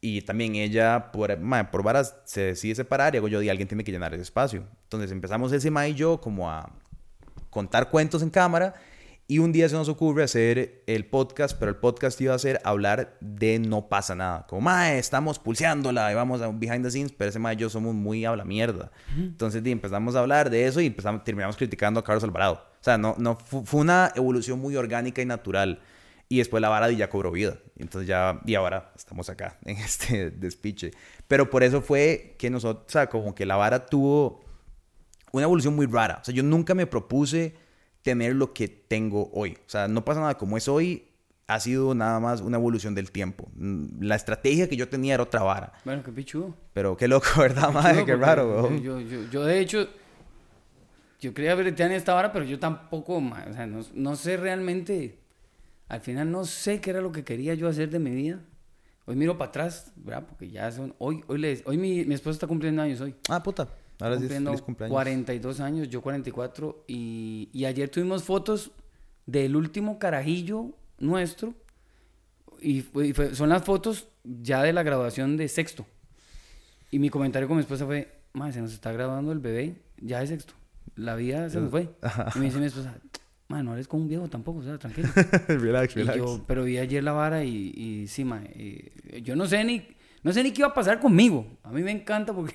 [0.00, 3.68] Y también ella, por, mae, por varas, se decide separar y hago yo, di, alguien
[3.68, 4.64] tiene que llenar ese espacio.
[4.82, 6.68] Entonces empezamos ese mae y yo como a
[7.48, 8.74] contar cuentos en cámara
[9.30, 12.60] y un día se nos ocurre hacer el podcast, pero el podcast iba a ser
[12.64, 14.46] hablar de no pasa nada.
[14.48, 17.58] Como, mae, estamos pulseándola y vamos a un behind the scenes, pero ese mae y
[17.58, 18.90] yo somos muy habla mierda.
[19.14, 22.54] Entonces di, empezamos a hablar de eso y empezamos, terminamos criticando a Carlos Alvarado.
[22.80, 25.80] O sea, no, no, fu- fue una evolución muy orgánica y natural.
[26.30, 27.58] Y después la vara di ya cobró vida.
[27.78, 30.92] Entonces ya, y ahora estamos acá en este despiche.
[31.26, 34.42] Pero por eso fue que nosotros, o sea, como que la vara tuvo
[35.32, 36.18] una evolución muy rara.
[36.22, 37.54] O sea, yo nunca me propuse
[38.02, 39.52] tener lo que tengo hoy.
[39.66, 41.04] O sea, no pasa nada como es hoy,
[41.46, 43.48] ha sido nada más una evolución del tiempo.
[43.54, 45.72] Mm, La estrategia que yo tenía era otra vara.
[45.84, 46.54] Bueno, qué pichudo.
[46.74, 48.04] Pero qué loco, ¿verdad, madre?
[48.04, 49.88] Qué raro, yo, yo, yo, de hecho,
[51.20, 54.36] yo quería bretear en esta hora, pero yo tampoco, ma, o sea, no, no sé
[54.36, 55.18] realmente,
[55.88, 58.40] al final no sé qué era lo que quería yo hacer de mi vida.
[59.06, 60.26] Hoy miro para atrás, ¿verdad?
[60.28, 63.14] Porque ya son, hoy, hoy, les, hoy mi, mi esposa está cumpliendo años hoy.
[63.30, 63.66] Ah, puta.
[64.00, 64.92] Ahora cumpliendo cumpleaños.
[64.92, 68.70] 42 años, yo 44, y, y ayer tuvimos fotos
[69.26, 71.54] del último carajillo nuestro,
[72.60, 75.86] y, y fue- son las fotos ya de la graduación de sexto.
[76.90, 80.20] Y mi comentario con mi esposa fue, madre, se nos está graduando el bebé ya
[80.20, 80.54] de sexto.
[80.96, 81.90] La vida se nos fue.
[82.34, 82.96] Y me dice mi esposa,
[83.48, 85.08] madre, no eres como un viejo tampoco, o sea, tranquilo.
[85.48, 86.18] relax, Y relax.
[86.18, 89.86] yo, pero vi ayer la vara y, y sí, mae, eh, yo no sé ni,
[90.22, 91.46] No sé ni qué iba a pasar conmigo.
[91.62, 92.54] A mí me encanta porque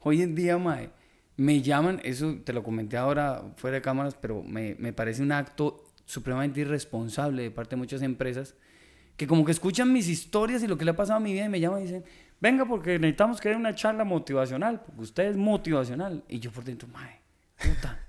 [0.00, 0.90] hoy en día, mae,
[1.36, 5.32] me llaman, eso te lo comenté ahora fuera de cámaras, pero me, me parece un
[5.32, 8.54] acto supremamente irresponsable de parte de muchas empresas
[9.20, 11.44] que como que escuchan mis historias y lo que le ha pasado a mi vida
[11.44, 12.04] y me llaman y dicen,
[12.40, 16.24] venga porque necesitamos que haya una charla motivacional, porque usted es motivacional.
[16.26, 17.20] Y yo por dentro, mae,
[17.58, 18.00] puta,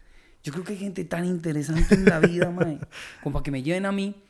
[0.41, 2.80] yo creo que hay gente tan interesante en la vida, mae,
[3.22, 4.23] como para que me lleven a mí.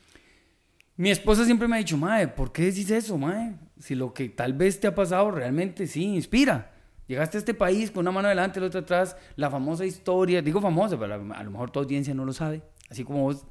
[0.96, 3.54] Mi esposa siempre me ha dicho, mae, ¿por qué decís eso, mae?
[3.78, 6.71] Si lo que tal vez te ha pasado realmente sí inspira.
[7.06, 10.60] Llegaste a este país con una mano adelante, la otra atrás, la famosa historia, digo
[10.60, 13.44] famosa, pero a lo mejor tu audiencia no lo sabe, así como vos,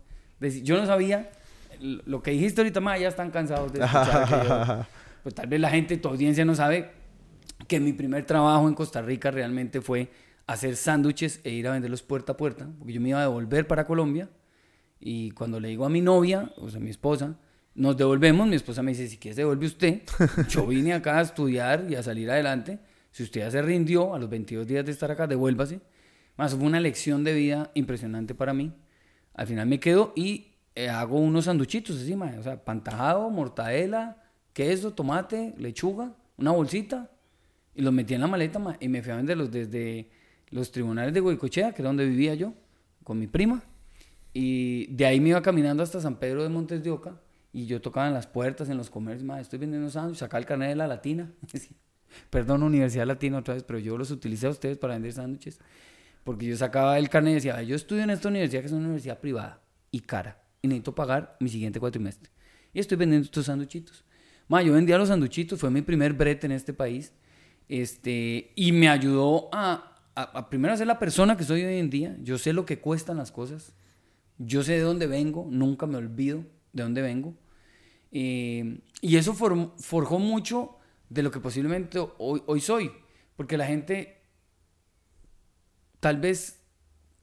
[0.63, 1.31] yo no sabía,
[1.79, 4.87] lo que dijiste ahorita, mae, ya están cansados de escuchar.
[5.23, 6.91] pues tal vez la gente, tu audiencia no sabe
[7.67, 10.09] que mi primer trabajo en Costa Rica realmente fue
[10.47, 13.67] hacer sándwiches e ir a venderlos puerta a puerta, porque yo me iba a devolver
[13.67, 14.29] para Colombia
[14.99, 17.35] y cuando le digo a mi novia, o sea, mi esposa,
[17.73, 20.01] nos devolvemos, mi esposa me dice, si quieres devuelve usted,
[20.49, 22.79] yo vine acá a estudiar y a salir adelante,
[23.11, 25.81] si usted ya se rindió a los 22 días de estar acá, devuélvase.
[26.37, 28.73] Más fue una lección de vida impresionante para mí.
[29.33, 34.23] Al final me quedo y eh, hago unos sanduchitos encima, o sea, pantajado, mortadela,
[34.53, 37.11] queso, tomate, lechuga, una bolsita,
[37.75, 40.09] y los metí en la maleta y me fui a venderlos desde
[40.49, 42.53] los tribunales de Goicochea, que era donde vivía yo,
[43.03, 43.63] con mi prima,
[44.33, 47.19] y de ahí me iba caminando hasta San Pedro de Montes de Oca,
[47.53, 50.69] y yo tocaba en las puertas, en los comercios, estoy vendiendo sándwiches, sacaba el carnet
[50.69, 51.31] de la latina,
[52.29, 55.59] perdón, Universidad Latina otra vez, pero yo los utilicé a ustedes para vender sándwiches,
[56.23, 58.85] porque yo sacaba el carnet y decía, yo estudio en esta universidad que es una
[58.85, 59.61] universidad privada
[59.91, 62.31] y cara, y necesito pagar mi siguiente cuatrimestre.
[62.73, 64.05] Y estoy vendiendo estos sanduchitos.
[64.47, 67.13] Ma, yo vendía los sanduchitos, fue mi primer brete en este país.
[67.67, 71.89] Este, y me ayudó a, a, primero a ser la persona que soy hoy en
[71.89, 72.17] día.
[72.21, 73.73] Yo sé lo que cuestan las cosas.
[74.37, 76.43] Yo sé de dónde vengo, nunca me olvido
[76.73, 77.33] de dónde vengo.
[78.11, 80.77] Eh, y eso forjó mucho
[81.11, 82.91] de lo que posiblemente hoy, hoy soy.
[83.35, 84.21] Porque la gente,
[85.99, 86.61] tal vez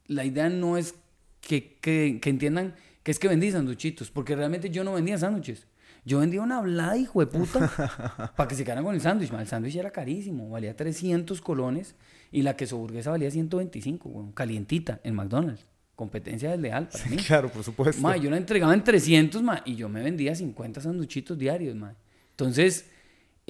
[0.06, 0.94] la idea no es
[1.40, 5.66] que, que, que entiendan que es que vendí sanduchitos, porque realmente yo no vendía sándwiches.
[6.04, 9.32] Yo vendía una hablada, hijo de puta, para que se quedaran con el sándwich.
[9.32, 11.94] El sándwich era carísimo, valía 300 colones
[12.30, 15.66] y la queso burguesa valía 125, calientita en McDonald's.
[15.96, 17.16] Competencia desleal para mí.
[17.16, 18.00] Claro, por supuesto.
[18.00, 21.74] Ma, yo la entregaba en 300 ma, y yo me vendía 50 sanduchitos diarios.
[21.74, 21.94] Ma.
[22.30, 22.88] Entonces,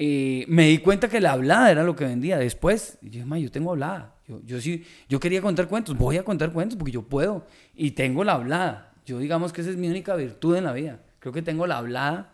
[0.01, 2.39] eh, me di cuenta que la hablada era lo que vendía.
[2.39, 4.15] Después, yo yo tengo hablada.
[4.29, 7.45] Yo, yo, sí, yo quería contar cuentos, voy a contar cuentos porque yo puedo.
[7.75, 8.93] Y tengo la hablada.
[9.05, 11.03] Yo digamos que esa es mi única virtud en la vida.
[11.19, 12.33] Creo que tengo la hablada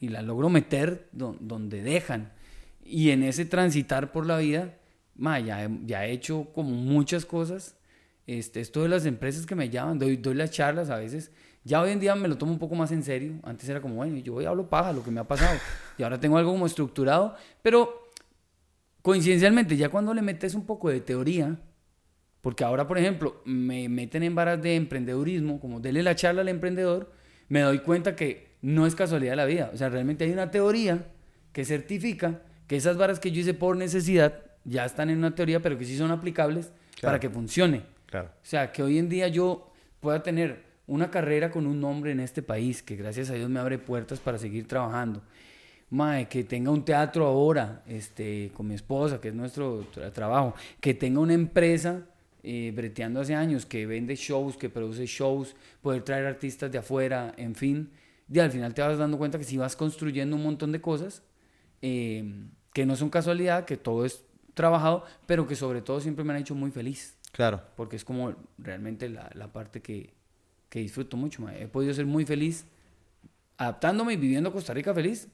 [0.00, 2.32] y la logro meter donde dejan.
[2.84, 4.74] Y en ese transitar por la vida,
[5.14, 5.64] ma, ya,
[6.04, 7.76] he hecho como muchas cosas.
[8.26, 11.30] Este, esto de las empresas que me llaman, doy, doy las charlas a veces.
[11.64, 13.34] Ya hoy en día me lo tomo un poco más en serio.
[13.42, 15.58] Antes era como, bueno, yo voy a hablo paja, lo que me ha pasado.
[15.96, 17.34] Y ahora tengo algo como estructurado.
[17.62, 18.10] Pero
[19.00, 21.58] coincidencialmente, ya cuando le metes un poco de teoría,
[22.42, 26.48] porque ahora, por ejemplo, me meten en varas de emprendedurismo, como dele la charla al
[26.48, 27.10] emprendedor,
[27.48, 29.70] me doy cuenta que no es casualidad la vida.
[29.72, 31.06] O sea, realmente hay una teoría
[31.52, 35.60] que certifica que esas varas que yo hice por necesidad ya están en una teoría,
[35.60, 37.82] pero que sí son aplicables para que funcione.
[38.06, 38.28] Claro.
[38.28, 42.20] O sea, que hoy en día yo pueda tener una carrera con un nombre en
[42.20, 45.22] este país, que gracias a Dios me abre puertas para seguir trabajando.
[45.90, 50.94] Mae, que tenga un teatro ahora, este, con mi esposa, que es nuestro trabajo, que
[50.94, 52.02] tenga una empresa
[52.42, 57.32] eh, breteando hace años, que vende shows, que produce shows, poder traer artistas de afuera,
[57.36, 57.90] en fin.
[58.30, 61.22] Y al final te vas dando cuenta que si vas construyendo un montón de cosas
[61.80, 64.24] eh, que no son casualidad, que todo es
[64.54, 67.16] trabajado, pero que sobre todo siempre me han hecho muy feliz.
[67.32, 67.62] Claro.
[67.76, 70.12] Porque es como realmente la, la parte que,
[70.74, 71.48] que, disfruto mucho.
[71.48, 72.66] He podido ser muy feliz
[73.56, 75.28] adaptándome y viviendo Costa Rica feliz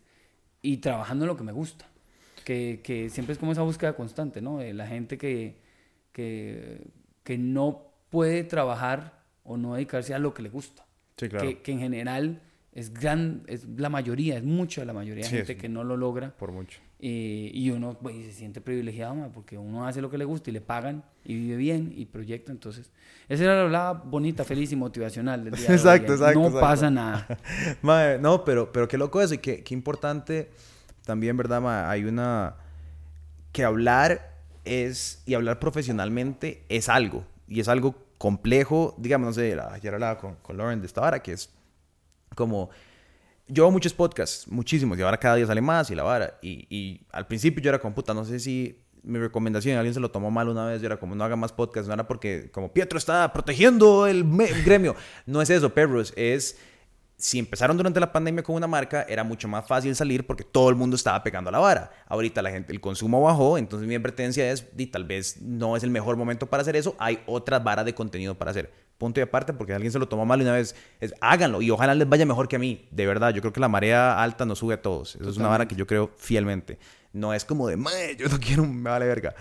[0.60, 1.86] y trabajando en lo que me gusta.
[2.44, 4.58] Que, que siempre es como esa búsqueda constante, ¿no?
[4.58, 5.56] De la gente que,
[6.12, 6.86] que,
[7.22, 10.84] que no puede trabajar o no dedicarse a lo que le gusta.
[11.16, 11.62] Sí, claro.
[11.62, 12.42] que, en general
[12.72, 16.36] es gran, es la mayoría, es mucha la mayoría de gente que no lo logra.
[16.36, 16.80] Por mucho.
[17.02, 20.52] Eh, y uno pues, se siente privilegiado porque uno hace lo que le gusta y
[20.52, 22.52] le pagan y vive bien y proyecta.
[22.52, 22.92] Entonces,
[23.28, 26.18] esa era la hablada bonita, feliz y motivacional del día de exacto, hoy.
[26.18, 27.26] Exacto, No pasa nada.
[28.20, 30.50] no, pero, pero qué loco eso y qué, qué importante
[31.04, 31.88] también, ¿verdad?
[31.90, 32.56] Hay una...
[33.52, 39.58] que hablar es, y hablar profesionalmente es algo, y es algo complejo, digamos, no sé,
[39.58, 41.50] ayer hablaba con, con Lauren de esta vara, que es
[42.34, 42.68] como,
[43.50, 46.66] yo hago muchos podcasts, muchísimos, y ahora cada día sale más y la vara, y,
[46.70, 50.10] y al principio yo era como, puta, no sé si mi recomendación, alguien se lo
[50.10, 52.72] tomó mal una vez, yo era como, no haga más podcasts, no era porque, como
[52.72, 54.24] Pietro está protegiendo el
[54.64, 54.94] gremio,
[55.26, 56.56] no es eso, perros, es
[57.20, 60.70] si empezaron durante la pandemia con una marca, era mucho más fácil salir porque todo
[60.70, 61.90] el mundo estaba pegando a la vara.
[62.06, 65.82] Ahorita la gente, el consumo bajó, entonces mi advertencia es, di, tal vez no es
[65.82, 68.72] el mejor momento para hacer eso, hay otras varas de contenido para hacer.
[69.00, 71.94] Punto y aparte, porque alguien se lo tomó mal una vez, es háganlo y ojalá
[71.94, 72.86] les vaya mejor que a mí.
[72.90, 75.16] De verdad, yo creo que la marea alta nos sube a todos.
[75.16, 76.78] Eso es una vara que yo creo fielmente.
[77.14, 77.78] No es como de,
[78.18, 79.34] yo no quiero, me vale verga.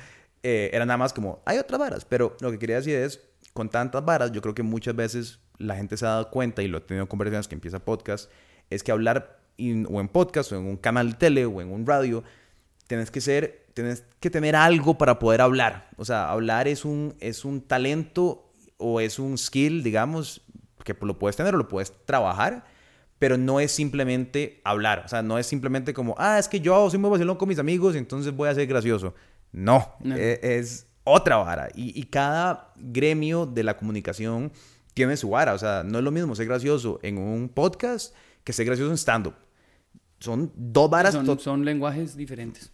[0.43, 3.19] Eh, era nada más como, hay otras varas, pero lo que quería decir es,
[3.51, 6.69] con tantas varas, yo creo que muchas veces la gente se ha dado cuenta, y
[6.69, 8.31] lo he tenido conversaciones que empieza podcast,
[8.69, 11.85] es que hablar o en podcast, o en un canal de tele, o en un
[11.85, 12.23] radio,
[12.87, 15.89] tienes que ser, tienes que tener algo para poder hablar.
[15.97, 18.48] O sea, hablar es un, es un talento
[18.79, 20.41] o es un skill, digamos,
[20.83, 22.65] que lo puedes tener o lo puedes trabajar,
[23.19, 25.03] pero no es simplemente hablar.
[25.05, 27.59] O sea, no es simplemente como, ah, es que yo soy muy vacilón con mis
[27.59, 29.13] amigos entonces voy a ser gracioso.
[29.51, 31.69] No, e, Es, otra vara.
[31.75, 34.51] Y, y cada gremio de la comunicación
[34.93, 35.53] tiene su vara.
[35.53, 38.97] O sea, no es lo mismo ser gracioso en un podcast que ser gracioso en
[38.97, 39.35] stand-up.
[40.19, 41.13] Son dos varas.
[41.13, 42.71] Son, son lenguajes diferentes.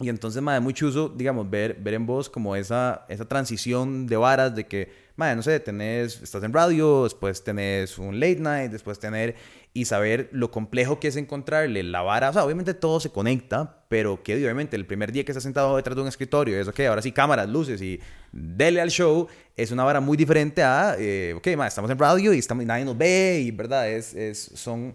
[0.00, 4.16] Y entonces, madre, muy chuzo, digamos, ver, ver en vos como esa, esa transición de
[4.16, 8.70] varas de que, madre, no sé, tenés, estás en radio, después tenés un late night,
[8.70, 9.34] después tener,
[9.74, 12.30] y saber lo complejo que es encontrarle la vara.
[12.30, 15.76] O sea, obviamente todo se conecta, pero que obviamente el primer día que estás sentado
[15.76, 17.98] detrás de un escritorio es, ok, ahora sí, cámaras, luces y
[18.30, 19.26] dele al show,
[19.56, 22.66] es una vara muy diferente a, eh, ok, madre, estamos en radio y, estamos, y
[22.66, 24.94] nadie nos ve, y verdad, es, es, son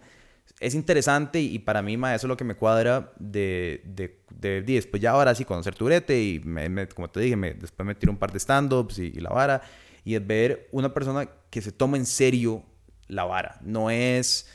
[0.64, 4.62] es interesante y para mí, ma, eso es lo que me cuadra de, de, de,
[4.62, 8.14] después ya ahora sí conocer Turete y me, como te dije, me, después me tiro
[8.14, 9.62] un par de stand-ups y, la vara.
[10.06, 12.64] Y es ver una persona que se toma en serio
[13.08, 13.60] la vara.
[13.62, 14.48] No es,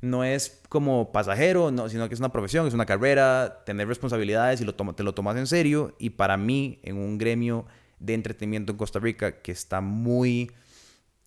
[0.00, 4.62] no es como pasajero, no, sino que es una profesión, es una carrera, tener responsabilidades
[4.62, 5.94] y lo te lo tomas en serio.
[5.98, 7.66] Y para mí en un gremio
[7.98, 10.50] de entretenimiento en Costa Rica que está muy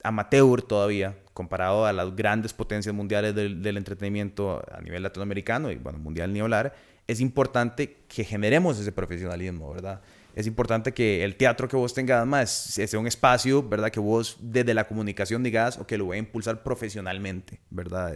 [0.05, 5.99] amateur todavía, comparado a las grandes potencias mundiales del, entretenimiento a nivel latinoamericano y, bueno,
[5.99, 6.73] mundial ni hablar,
[7.07, 10.01] es importante que generemos ese profesionalismo, ¿verdad?
[10.33, 13.89] Es importante que el teatro que vos tengas más sea un espacio, ¿verdad?
[13.89, 18.13] Que vos desde la comunicación digas, o que lo voy a impulsar profesionalmente, ¿verdad?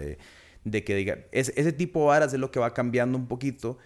[0.63, 3.77] De, que diga, ese tipo de varas es lo que va cambiando un poquito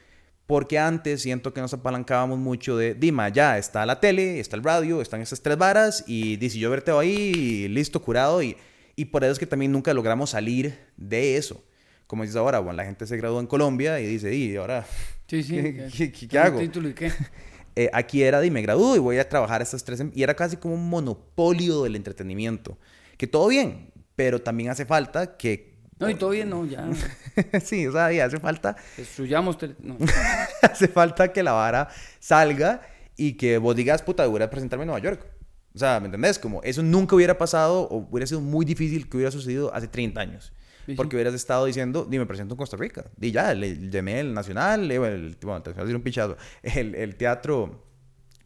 [0.46, 4.64] porque antes siento que nos apalancábamos mucho de, Dima, ya está la tele, está el
[4.64, 8.44] radio, están esas tres varas y dice yo verte ahí, listo, curado.
[8.44, 8.58] Y,
[8.96, 11.64] y por eso es que también nunca logramos salir de eso.
[12.08, 14.86] Como dices ahora, bueno, la gente se graduó en Colombia y dice, ¿y ahora
[15.28, 15.56] sí, sí,
[15.98, 16.60] ¿qué, qué, hago?
[16.60, 17.12] Título y qué?
[17.76, 20.00] Eh, aquí era, de me gradúo y voy a trabajar estas tres.
[20.00, 20.12] Em-".
[20.14, 22.78] Y era casi como un monopolio del entretenimiento.
[23.18, 26.88] Que todo bien, pero también hace falta que no, y todavía no, ya.
[27.64, 28.76] sí, o sea, ya hace falta.
[28.98, 29.58] Destruyamos.
[29.80, 29.98] No.
[30.62, 31.88] hace falta que la vara
[32.20, 32.82] salga
[33.16, 35.26] y que vos digas, puta, voy a presentarme en Nueva York.
[35.76, 36.38] O sea, ¿me entendés?
[36.38, 40.22] Como eso nunca hubiera pasado o hubiera sido muy difícil que hubiera sucedido hace 30
[40.22, 40.54] años.
[40.98, 43.06] Porque hubieras estado diciendo, dime, presento en Costa Rica.
[43.20, 46.94] Y ya, le, llamé el Nacional, el, bueno, te voy a decir un pichazo, el,
[46.96, 47.86] el teatro,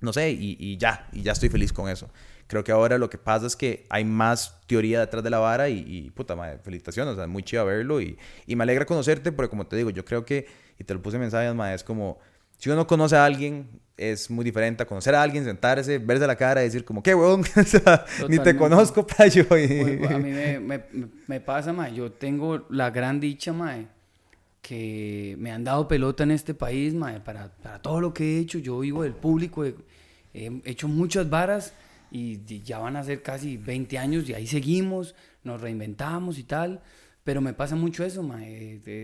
[0.01, 2.11] no sé, y, y ya, y ya estoy feliz con eso.
[2.47, 5.67] Creo que ahora lo que pasa es que hay más teoría detrás de la vara
[5.67, 9.49] y, puta madre, felicitaciones, o sea, muy chido verlo y, y, me alegra conocerte, pero
[9.49, 10.47] como te digo, yo creo que,
[10.79, 12.19] y te lo puse en mensajes, madre, es como,
[12.57, 13.67] si uno conoce a alguien,
[13.97, 17.13] es muy diferente a conocer a alguien, sentarse, verse la cara y decir como, qué
[17.13, 19.45] weón, o sea, ni te conozco, payo.
[19.57, 20.05] Y...
[20.05, 20.83] a mí me, me,
[21.27, 23.87] me pasa, madre, yo tengo la gran dicha, madre,
[24.61, 28.39] que me han dado pelota en este país, madre, para, para todo lo que he
[28.39, 29.75] hecho, yo vivo del público, he,
[30.33, 31.73] he hecho muchas varas
[32.11, 36.81] y ya van a ser casi 20 años y ahí seguimos, nos reinventamos y tal.
[37.27, 38.25] Pero me pasa mucho eso,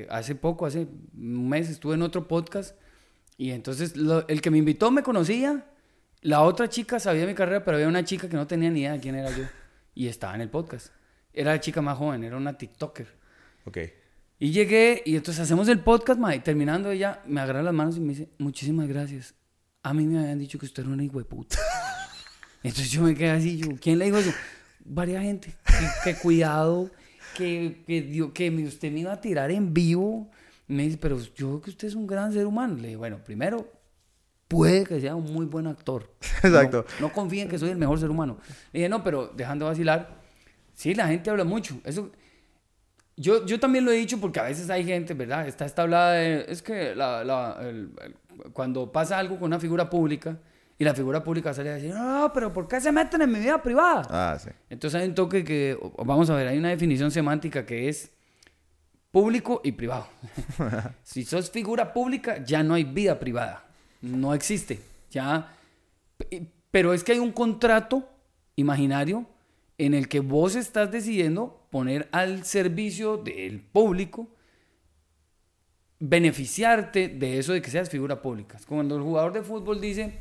[0.09, 2.73] hace poco, hace un mes estuve en otro podcast
[3.37, 3.95] y entonces
[4.29, 5.65] el que me invitó me conocía,
[6.21, 8.93] la otra chica sabía mi carrera, pero había una chica que no tenía ni idea
[8.93, 9.43] de quién era yo
[9.93, 10.93] y estaba en el podcast.
[11.33, 13.07] Era la chica más joven, era una TikToker.
[13.65, 13.77] Ok.
[14.39, 17.97] Y llegué y entonces hacemos el podcast, ma, y terminando ella me agarra las manos
[17.97, 19.35] y me dice, muchísimas gracias.
[19.81, 21.57] A mí me habían dicho que usted era una puta
[22.63, 24.31] entonces yo me quedé así, yo, ¿quién le dijo eso?
[24.85, 25.53] Varia gente.
[26.03, 26.89] Que, cuidado,
[27.35, 30.29] que, que, que usted me iba a tirar en vivo.
[30.67, 32.75] Me dice, pero yo creo que usted es un gran ser humano.
[32.75, 33.69] Le dije, bueno, primero,
[34.47, 36.09] puede que sea un muy buen actor.
[36.43, 36.85] Exacto.
[36.99, 38.37] No, no confíen que soy el mejor ser humano.
[38.71, 40.21] Le dije, no, pero dejando de vacilar,
[40.73, 41.79] sí, la gente habla mucho.
[41.83, 42.11] Eso,
[43.15, 45.47] yo, yo también lo he dicho porque a veces hay gente, ¿verdad?
[45.47, 47.59] Está esta hablada de, es que la, la,
[48.53, 50.39] cuando pasa algo con una figura pública,
[50.77, 53.39] y la figura pública sale a decir, no, pero ¿por qué se meten en mi
[53.39, 54.07] vida privada?
[54.09, 54.49] Ah, sí.
[54.69, 58.11] Entonces hay un toque que, vamos a ver, hay una definición semántica que es
[59.11, 60.07] público y privado.
[61.03, 63.65] si sos figura pública, ya no hay vida privada.
[64.01, 64.79] No existe.
[65.11, 65.55] Ya.
[66.71, 68.09] Pero es que hay un contrato
[68.55, 69.27] imaginario
[69.77, 74.29] en el que vos estás decidiendo poner al servicio del público
[75.99, 78.57] beneficiarte de eso de que seas figura pública.
[78.67, 80.19] Cuando el jugador de fútbol dice,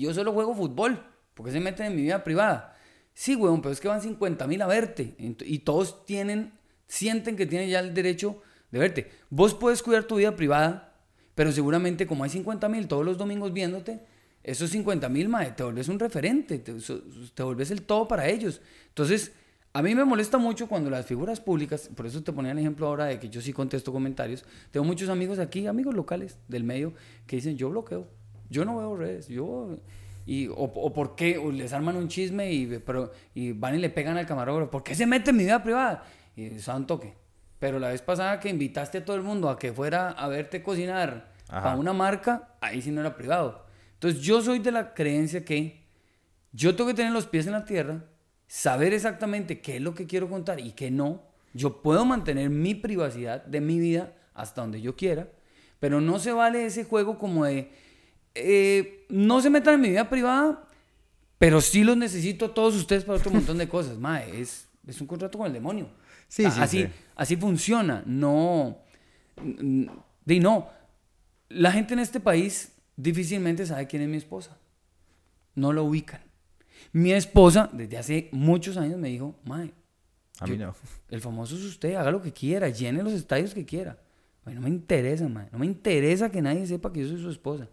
[0.00, 1.04] yo solo juego fútbol,
[1.34, 2.76] porque se meten en mi vida privada.
[3.12, 5.14] Sí, weón, pero es que van 50 mil a verte.
[5.18, 6.52] Y todos tienen,
[6.86, 9.10] sienten que tienen ya el derecho de verte.
[9.30, 10.94] Vos puedes cuidar tu vida privada,
[11.34, 14.00] pero seguramente como hay 50 mil todos los domingos viéndote,
[14.42, 16.74] esos 50 mil, te vuelves un referente, te,
[17.34, 18.60] te vuelves el todo para ellos.
[18.88, 19.32] Entonces,
[19.72, 22.86] a mí me molesta mucho cuando las figuras públicas, por eso te ponía el ejemplo
[22.86, 26.92] ahora de que yo sí contesto comentarios, tengo muchos amigos aquí, amigos locales del medio,
[27.26, 28.06] que dicen, yo bloqueo,
[28.48, 29.78] yo no veo redes, yo...
[30.26, 33.78] Y, o, o por qué o les arman un chisme y, pero, y van y
[33.78, 36.02] le pegan al camarógrafo, ¿por qué se mete en mi vida privada?
[36.34, 37.14] Y eso un toque.
[37.58, 40.62] Pero la vez pasada que invitaste a todo el mundo a que fuera a verte
[40.62, 43.66] cocinar a una marca, ahí sí no era privado.
[43.94, 45.84] Entonces yo soy de la creencia que
[46.52, 48.04] yo tengo que tener los pies en la tierra,
[48.46, 51.22] saber exactamente qué es lo que quiero contar y qué no.
[51.52, 55.28] Yo puedo mantener mi privacidad de mi vida hasta donde yo quiera,
[55.80, 57.72] pero no se vale ese juego como de,
[58.34, 60.68] eh, no se metan en mi vida privada,
[61.38, 63.98] pero sí los necesito todos ustedes para otro montón de cosas.
[63.98, 65.88] Mae, es, es un contrato con el demonio.
[66.28, 66.86] Sí, sí, así,
[67.16, 68.02] así funciona.
[68.06, 68.78] No,
[69.36, 70.68] de no.
[71.48, 74.58] La gente en este país difícilmente sabe quién es mi esposa.
[75.54, 76.20] No lo ubican.
[76.92, 79.72] Mi esposa, desde hace muchos años, me dijo, Mae,
[80.40, 80.74] a mí no.
[81.08, 83.98] El famoso es usted, haga lo que quiera, llene los estadios que quiera.
[84.44, 85.48] no me interesa, mae.
[85.52, 87.68] No me interesa que nadie sepa que yo soy su esposa.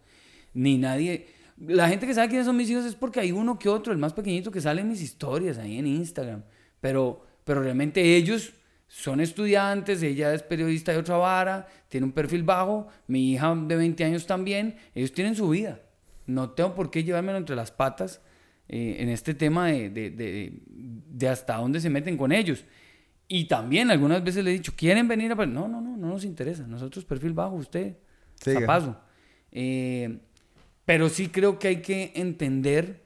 [0.53, 1.27] Ni nadie.
[1.57, 3.99] La gente que sabe quiénes son mis hijos es porque hay uno que otro, el
[3.99, 6.43] más pequeñito, que sale en mis historias ahí en Instagram.
[6.79, 8.53] Pero, pero realmente ellos
[8.87, 13.75] son estudiantes, ella es periodista de otra vara, tiene un perfil bajo, mi hija de
[13.77, 15.79] 20 años también, ellos tienen su vida.
[16.25, 18.21] No tengo por qué llevármelo entre las patas
[18.67, 22.65] eh, en este tema de, de, de, hasta dónde se meten con ellos.
[23.27, 25.35] Y también algunas veces le he dicho, ¿quieren venir a...?
[25.45, 26.67] No, no, no, no nos interesa.
[26.67, 27.95] Nosotros perfil bajo, usted,
[28.35, 28.99] zapazo.
[29.53, 30.19] Eh,
[30.91, 33.01] pero sí creo que hay que entender,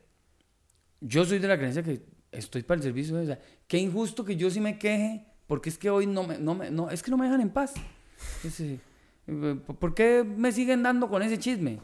[1.02, 2.02] yo soy de la creencia que
[2.32, 5.78] estoy para el servicio, o sea, qué injusto que yo sí me queje porque es
[5.78, 7.76] que hoy no me, no me, no, es que no me dejan en paz.
[8.60, 8.80] Eh,
[9.80, 11.78] ¿Por qué me siguen dando con ese chisme?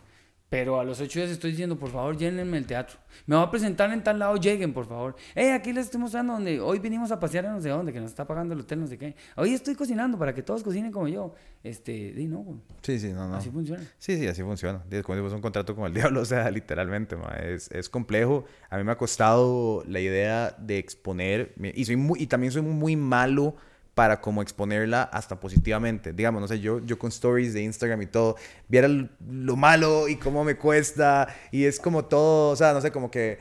[0.51, 2.99] Pero a los ocho días estoy diciendo, por favor, llénenme el teatro.
[3.25, 5.15] Me voy a presentar en tal lado, lleguen, por favor.
[5.33, 8.01] Eh, aquí les estoy mostrando donde hoy vinimos a pasear a no sé dónde, que
[8.01, 9.15] nos está pagando el hotel, no sé qué.
[9.37, 11.33] Hoy estoy cocinando para que todos cocinen como yo.
[11.63, 13.37] Este, di no, Sí, sí, no, no.
[13.37, 13.81] Así funciona.
[13.97, 14.83] Sí, sí, así funciona.
[15.05, 18.43] Como es un contrato con el diablo, o sea, literalmente, Es, es complejo.
[18.69, 22.61] A mí me ha costado la idea de exponer, y, soy muy, y también soy
[22.61, 23.55] muy malo
[23.95, 26.13] para como exponerla hasta positivamente.
[26.13, 28.35] Digamos, no sé, yo, yo con stories de Instagram y todo,
[28.67, 32.91] viera lo malo y cómo me cuesta y es como todo, o sea, no sé,
[32.91, 33.39] como que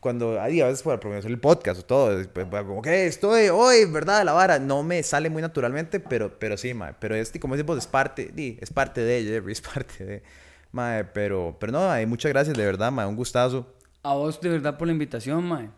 [0.00, 3.84] cuando hay a veces para promocionar el podcast o todo, pues, como que estoy hoy,
[3.86, 4.24] ¿verdad?
[4.24, 7.78] La vara no me sale muy naturalmente, pero, pero sí, mae, pero este, como decimos,
[7.78, 10.22] es parte, es parte de ella, es parte de,
[10.72, 13.74] mae, pero, pero no, hay muchas gracias, de verdad, mae, un gustazo.
[14.02, 15.70] A vos, de verdad, por la invitación, mae.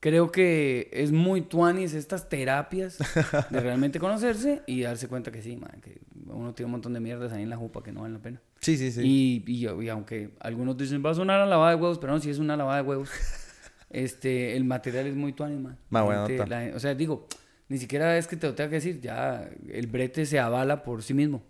[0.00, 2.98] Creo que es muy tuanis estas terapias
[3.50, 7.00] de realmente conocerse y darse cuenta que sí, man, que uno tiene un montón de
[7.00, 8.40] mierdas ahí en la jupa que no valen la pena.
[8.60, 9.02] Sí, sí, sí.
[9.04, 12.30] Y, y, aunque algunos dicen va a sonar a lavada de huevos, pero no, si
[12.30, 13.10] es una lavada de huevos,
[13.90, 15.78] este, el material es muy tuanis, man.
[16.74, 17.26] o sea, digo,
[17.68, 21.02] ni siquiera es que te lo tenga que decir, ya el brete se avala por
[21.02, 21.42] sí mismo.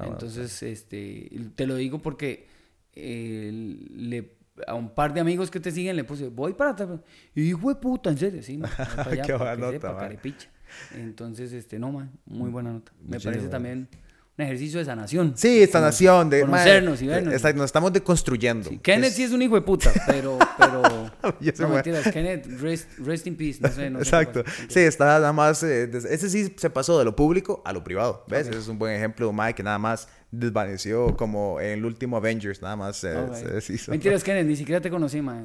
[0.00, 2.46] Entonces, este, te lo digo porque
[2.94, 3.50] eh,
[3.90, 6.88] le a un par de amigos que te siguen le puse, voy para atrás.
[7.34, 8.60] Hijo de puta, en serio, sí.
[9.26, 10.08] Qué buena nota,
[10.94, 12.92] Entonces, este, no, man, muy buena nota.
[13.00, 13.88] Me parece también
[14.40, 15.34] un ejercicio de sanación.
[15.36, 16.30] Sí, sanación.
[16.30, 17.54] De, conocernos y vernos.
[17.54, 18.70] nos estamos deconstruyendo.
[18.82, 20.38] Kenneth sí es un hijo de puta, pero...
[20.58, 20.82] pero
[21.58, 22.10] no, mentiras.
[22.10, 23.58] Kenneth, rest, rest, in peace.
[23.60, 24.42] No sé, no Exacto.
[24.68, 25.62] sí, está nada más...
[25.62, 28.24] Eh, ese sí se pasó de lo público a lo privado.
[28.28, 28.48] ¿Ves?
[28.48, 32.16] Ese es un buen ejemplo de un que nada más desvaneció como en el último
[32.16, 33.90] Avengers, nada más se, deshizo.
[33.90, 35.42] Mentiras, Kenneth, ni siquiera te conocí, man.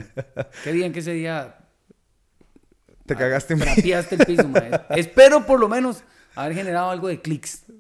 [0.64, 1.58] Qué bien que ese día...
[3.06, 4.50] Te cagaste, Trapiaste el piso.
[4.90, 6.04] Espero por lo menos
[6.36, 7.64] haber generado algo de clics.
[7.66, 7.76] Sí,